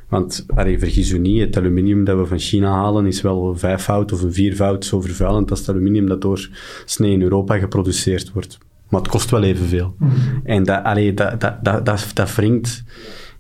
Want, 0.09 0.47
allee, 0.55 0.79
vergis 0.79 1.11
u 1.11 1.19
niet, 1.19 1.41
het 1.41 1.57
aluminium 1.57 2.05
dat 2.05 2.19
we 2.19 2.27
van 2.27 2.39
China 2.39 2.71
halen 2.71 3.07
is 3.07 3.21
wel 3.21 3.57
vijfvoud 3.57 4.13
of 4.13 4.23
een 4.23 4.33
viervoud 4.33 4.85
zo 4.85 5.01
vervuilend 5.01 5.51
als 5.51 5.59
het 5.59 5.69
aluminium 5.69 6.07
dat 6.07 6.21
door 6.21 6.49
snee 6.85 7.13
in 7.13 7.23
Europa 7.23 7.59
geproduceerd 7.59 8.33
wordt. 8.33 8.59
Maar 8.89 9.01
het 9.01 9.11
kost 9.11 9.31
wel 9.31 9.43
evenveel. 9.43 9.95
En 10.45 10.63
dat, 10.65 10.85
allee, 10.85 11.15
dat, 11.15 11.41
dat, 11.41 11.65
dat, 11.65 11.87
dat, 11.87 12.11
dat 12.15 12.35
wringt. 12.35 12.85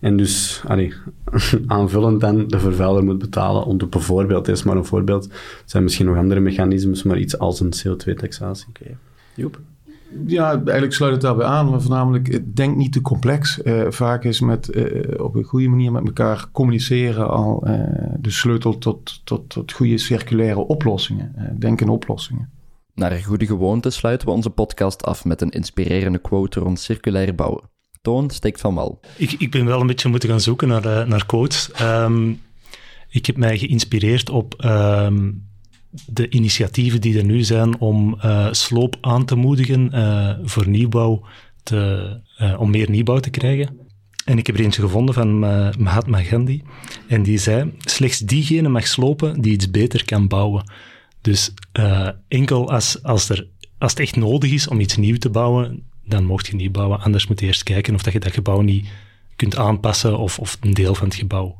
En 0.00 0.16
dus, 0.16 0.62
allee, 0.66 0.92
aanvullend 1.66 2.20
dan, 2.20 2.48
de 2.48 2.58
vervuiler 2.58 3.04
moet 3.04 3.18
betalen 3.18 3.64
om 3.64 3.78
de 3.78 3.86
bijvoorbeeld, 3.86 4.44
dit 4.44 4.56
is 4.56 4.62
maar 4.62 4.76
een 4.76 4.84
voorbeeld, 4.84 5.24
er 5.24 5.62
zijn 5.64 5.82
misschien 5.82 6.06
nog 6.06 6.16
andere 6.16 6.40
mechanismes, 6.40 7.02
maar 7.02 7.18
iets 7.18 7.38
als 7.38 7.60
een 7.60 7.72
CO2-taxatie. 7.72 8.66
Oké. 8.68 8.96
Joep? 9.34 9.60
Ja, 10.26 10.50
eigenlijk 10.50 10.92
sluit 10.92 11.12
het 11.12 11.20
daarbij 11.20 11.46
aan, 11.46 11.70
maar 11.70 11.80
voornamelijk 11.80 12.56
denk 12.56 12.76
niet 12.76 12.92
te 12.92 13.00
complex. 13.00 13.62
Eh, 13.62 13.86
vaak 13.88 14.24
is 14.24 14.40
met, 14.40 14.68
eh, 14.68 15.24
op 15.24 15.34
een 15.34 15.44
goede 15.44 15.68
manier 15.68 15.92
met 15.92 16.06
elkaar 16.06 16.46
communiceren 16.52 17.28
al 17.30 17.62
eh, 17.64 17.74
de 18.18 18.30
sleutel 18.30 18.78
tot, 18.78 19.20
tot, 19.24 19.48
tot 19.50 19.72
goede 19.72 19.98
circulaire 19.98 20.66
oplossingen. 20.66 21.56
Denk 21.58 21.80
in 21.80 21.88
oplossingen. 21.88 22.50
Naar 22.94 23.12
een 23.12 23.24
goede 23.24 23.46
gewoonte 23.46 23.90
sluiten 23.90 24.28
we 24.28 24.34
onze 24.34 24.50
podcast 24.50 25.04
af 25.04 25.24
met 25.24 25.40
een 25.40 25.50
inspirerende 25.50 26.18
quote 26.18 26.60
rond 26.60 26.80
circulair 26.80 27.34
bouwen. 27.34 27.62
Toon 28.02 28.30
steekt 28.30 28.60
van 28.60 28.74
wal. 28.74 29.00
Ik, 29.16 29.32
ik 29.32 29.50
ben 29.50 29.64
wel 29.64 29.80
een 29.80 29.86
beetje 29.86 30.08
moeten 30.08 30.28
gaan 30.28 30.40
zoeken 30.40 30.68
naar, 30.68 30.84
eh, 30.84 31.06
naar 31.06 31.26
quotes. 31.26 31.70
Ehm, 31.72 32.32
ik 33.08 33.26
heb 33.26 33.36
mij 33.36 33.58
geïnspireerd 33.58 34.30
op 34.30 34.54
ehm, 34.54 35.30
de 35.90 36.28
initiatieven 36.28 37.00
die 37.00 37.18
er 37.18 37.24
nu 37.24 37.42
zijn 37.42 37.78
om 37.78 38.20
eh, 38.20 38.52
sloop 38.52 38.96
aan 39.00 39.24
te 39.24 39.34
moedigen 39.34 39.92
eh, 39.92 40.34
voor 40.42 40.68
nieuwbouw, 40.68 41.26
te, 41.62 42.20
eh, 42.36 42.60
om 42.60 42.70
meer 42.70 42.90
nieuwbouw 42.90 43.18
te 43.18 43.30
krijgen. 43.30 43.76
En 44.24 44.38
ik 44.38 44.46
heb 44.46 44.56
er 44.56 44.64
eentje 44.64 44.82
gevonden 44.82 45.14
van 45.14 45.38
Mahatma 45.78 46.22
Gandhi. 46.22 46.62
En 47.06 47.22
die 47.22 47.38
zei, 47.38 47.72
slechts 47.78 48.18
diegene 48.18 48.68
mag 48.68 48.86
slopen 48.86 49.40
die 49.40 49.52
iets 49.52 49.70
beter 49.70 50.04
kan 50.04 50.28
bouwen. 50.28 50.70
Dus 51.20 51.54
enkel 52.28 52.70
als, 52.70 53.02
als, 53.02 53.28
er, 53.28 53.46
als 53.78 53.90
het 53.90 54.00
echt 54.00 54.16
nodig 54.16 54.52
is 54.52 54.68
om 54.68 54.80
iets 54.80 54.96
nieuw 54.96 55.16
te 55.16 55.30
bouwen, 55.30 55.82
dan 56.04 56.24
mocht 56.24 56.46
je 56.46 56.54
niet 56.54 56.72
bouwen. 56.72 57.00
Anders 57.00 57.26
moet 57.26 57.40
je 57.40 57.46
eerst 57.46 57.62
kijken 57.62 57.94
of 57.94 58.02
dat 58.02 58.12
je 58.12 58.20
dat 58.20 58.32
gebouw 58.32 58.60
niet 58.60 58.88
kunt 59.36 59.56
aanpassen 59.56 60.18
of, 60.18 60.38
of 60.38 60.56
een 60.60 60.74
deel 60.74 60.94
van 60.94 61.06
het 61.08 61.16
gebouw 61.16 61.58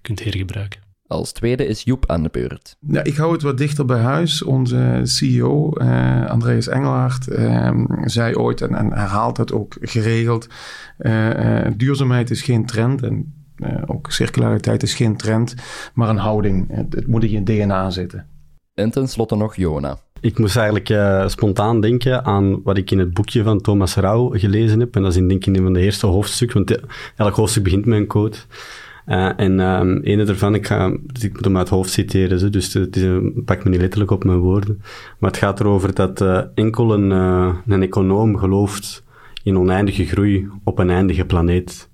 kunt 0.00 0.24
hergebruiken. 0.24 0.83
Als 1.06 1.32
tweede 1.32 1.66
is 1.66 1.82
Joep 1.82 2.10
aan 2.10 2.22
de 2.22 2.28
beurt. 2.32 2.76
Ja, 2.80 3.02
ik 3.04 3.16
hou 3.16 3.32
het 3.32 3.42
wat 3.42 3.58
dichter 3.58 3.84
bij 3.84 4.00
huis. 4.00 4.42
Onze 4.42 5.00
CEO, 5.02 5.70
eh, 5.72 6.26
Andreas 6.26 6.68
Engelhard, 6.68 7.28
eh, 7.28 7.70
zei 8.04 8.34
ooit 8.34 8.60
en, 8.60 8.74
en 8.74 8.92
herhaalt 8.92 9.36
het 9.36 9.52
ook 9.52 9.76
geregeld. 9.80 10.46
eh, 10.98 11.64
eh, 11.66 11.72
duurzaamheid 11.76 12.30
is 12.30 12.42
geen 12.42 12.66
trend 12.66 13.02
en 13.02 13.34
eh, 13.56 13.82
ook 13.86 14.10
circulariteit 14.12 14.82
is 14.82 14.94
geen 14.94 15.16
trend, 15.16 15.54
maar 15.94 16.08
een 16.08 16.16
houding. 16.16 16.66
Het, 16.70 16.94
het 16.94 17.06
moet 17.06 17.24
in 17.24 17.30
je 17.30 17.42
DNA 17.42 17.90
zitten. 17.90 18.26
En 18.74 18.90
tenslotte 18.90 19.36
nog 19.36 19.56
Jona. 19.56 19.98
Ik 20.20 20.38
moest 20.38 20.56
eigenlijk 20.56 20.88
eh, 20.90 21.28
spontaan 21.28 21.80
denken 21.80 22.24
aan 22.24 22.62
wat 22.62 22.76
ik 22.76 22.90
in 22.90 22.98
het 22.98 23.14
boekje 23.14 23.42
van 23.42 23.60
Thomas 23.60 23.94
Rauw 23.94 24.28
gelezen 24.28 24.80
heb. 24.80 24.96
En 24.96 25.02
dat 25.02 25.10
is 25.10 25.16
in, 25.16 25.28
denk 25.28 25.40
ik 25.40 25.46
in 25.46 25.56
een 25.56 25.62
van 25.62 25.72
de 25.72 25.80
eerste 25.80 26.06
hoofdstukken, 26.06 26.64
want 26.64 26.80
elk 27.16 27.34
hoofdstuk 27.34 27.62
begint 27.62 27.86
met 27.86 27.98
een 27.98 28.06
quote. 28.06 28.38
Eh, 29.04 29.30
en 29.36 29.60
um, 29.60 30.00
ene 30.02 30.24
daarvan, 30.24 30.54
ik, 30.54 30.66
ga, 30.66 30.96
dus 31.02 31.24
ik 31.24 31.32
moet 31.32 31.44
hem 31.44 31.56
uit 31.56 31.68
hoofd 31.68 31.90
citeren, 31.90 32.52
dus 32.52 32.74
het 32.74 32.96
is, 32.96 33.06
pak 33.44 33.64
me 33.64 33.70
niet 33.70 33.80
letterlijk 33.80 34.10
op 34.10 34.24
mijn 34.24 34.38
woorden. 34.38 34.82
Maar 35.18 35.30
het 35.30 35.38
gaat 35.38 35.60
erover 35.60 35.94
dat 35.94 36.20
eh, 36.20 36.40
enkel 36.54 36.94
een, 36.94 37.12
eh, 37.12 37.54
een 37.66 37.82
econoom 37.82 38.36
gelooft 38.36 39.04
in 39.42 39.58
oneindige 39.58 40.06
groei 40.06 40.48
op 40.64 40.78
een 40.78 40.90
eindige 40.90 41.24
planeet. 41.24 41.88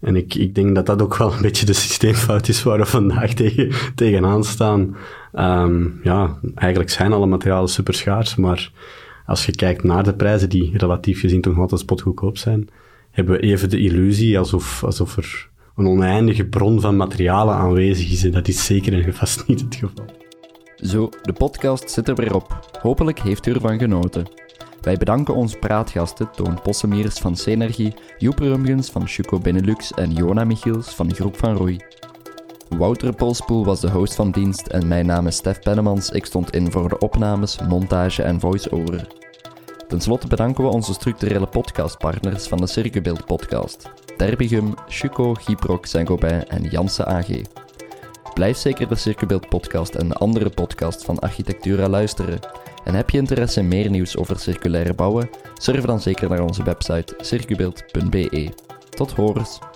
En 0.00 0.16
ik, 0.16 0.34
ik 0.34 0.54
denk 0.54 0.74
dat 0.74 0.86
dat 0.86 1.02
ook 1.02 1.16
wel 1.16 1.32
een 1.32 1.42
beetje 1.42 1.66
de 1.66 1.72
systeemfout 1.72 2.48
is 2.48 2.62
waar 2.62 2.78
we 2.78 2.86
vandaag 2.86 3.32
tegen, 3.34 3.70
tegenaan 3.94 4.44
staan. 4.44 4.96
Ehm, 5.32 5.86
ja, 6.02 6.38
eigenlijk 6.54 6.90
zijn 6.90 7.12
alle 7.12 7.26
materialen 7.26 7.68
super 7.68 7.94
schaars, 7.94 8.36
maar 8.36 8.72
als 9.26 9.46
je 9.46 9.52
kijkt 9.52 9.82
naar 9.82 10.04
de 10.04 10.14
prijzen, 10.14 10.48
die 10.48 10.72
relatief 10.76 11.20
gezien 11.20 11.40
toch 11.40 11.58
altijd 11.58 11.80
spotgoedkoop 11.80 12.38
zijn, 12.38 12.68
hebben 13.10 13.34
we 13.34 13.40
even 13.40 13.70
de 13.70 13.78
illusie 13.78 14.38
alsof, 14.38 14.84
alsof 14.84 15.16
er 15.16 15.52
een 15.76 15.86
oneindige 15.86 16.44
bron 16.44 16.80
van 16.80 16.96
materialen 16.96 17.54
aanwezig 17.54 18.10
is. 18.10 18.24
En 18.24 18.30
dat 18.30 18.48
is 18.48 18.64
zeker 18.64 19.04
en 19.04 19.14
vast 19.14 19.46
niet 19.46 19.60
het 19.60 19.74
geval. 19.74 20.04
Zo, 20.76 21.08
de 21.22 21.32
podcast 21.32 21.90
zit 21.90 22.08
er 22.08 22.14
weer 22.14 22.34
op. 22.34 22.78
Hopelijk 22.80 23.20
heeft 23.20 23.46
u 23.46 23.52
ervan 23.52 23.78
genoten. 23.78 24.26
Wij 24.80 24.96
bedanken 24.96 25.34
onze 25.34 25.58
praatgasten 25.58 26.30
Toon 26.30 26.62
Possemiers 26.62 27.18
van 27.18 27.36
Senergie, 27.36 27.94
Joep 28.18 28.38
Rumgens 28.38 28.90
van 28.90 29.08
Chuco 29.08 29.38
Benelux 29.38 29.92
en 29.92 30.12
Jona 30.12 30.44
Michiels 30.44 30.94
van 30.94 31.14
Groep 31.14 31.36
van 31.36 31.56
Roei. 31.56 31.78
Wouter 32.68 33.14
Polspoel 33.14 33.64
was 33.64 33.80
de 33.80 33.90
host 33.90 34.14
van 34.14 34.30
dienst 34.30 34.66
en 34.66 34.88
mijn 34.88 35.06
naam 35.06 35.26
is 35.26 35.36
Stef 35.36 35.58
Pennemans. 35.58 36.10
Ik 36.10 36.24
stond 36.24 36.50
in 36.50 36.70
voor 36.70 36.88
de 36.88 36.98
opnames, 36.98 37.58
montage 37.68 38.22
en 38.22 38.40
voice-over. 38.40 39.23
Ten 39.88 40.00
slotte 40.00 40.26
bedanken 40.26 40.64
we 40.64 40.70
onze 40.70 40.92
structurele 40.92 41.46
podcastpartners 41.46 42.46
van 42.46 42.58
de 42.58 42.66
Circubeeld 42.66 43.24
podcast. 43.24 43.90
Derbigum, 44.16 44.74
Chuco, 44.88 45.34
Gyproc, 45.34 45.86
Saint-Gobain 45.86 46.48
en 46.48 46.62
Janse 46.62 47.04
AG. 47.04 47.28
Blijf 48.34 48.56
zeker 48.56 48.88
de 48.88 48.94
Circubeeld 48.94 49.48
podcast 49.48 49.94
en 49.94 50.08
de 50.08 50.14
andere 50.14 50.50
podcast 50.50 51.04
van 51.04 51.18
Architectura 51.18 51.88
luisteren. 51.88 52.38
En 52.84 52.94
heb 52.94 53.10
je 53.10 53.18
interesse 53.18 53.60
in 53.60 53.68
meer 53.68 53.90
nieuws 53.90 54.16
over 54.16 54.38
circulaire 54.38 54.94
bouwen? 54.94 55.30
Surf 55.54 55.84
dan 55.84 56.00
zeker 56.00 56.28
naar 56.28 56.42
onze 56.42 56.62
website 56.62 57.14
circubeeld.be. 57.16 58.48
Tot 58.90 59.12
horens! 59.12 59.73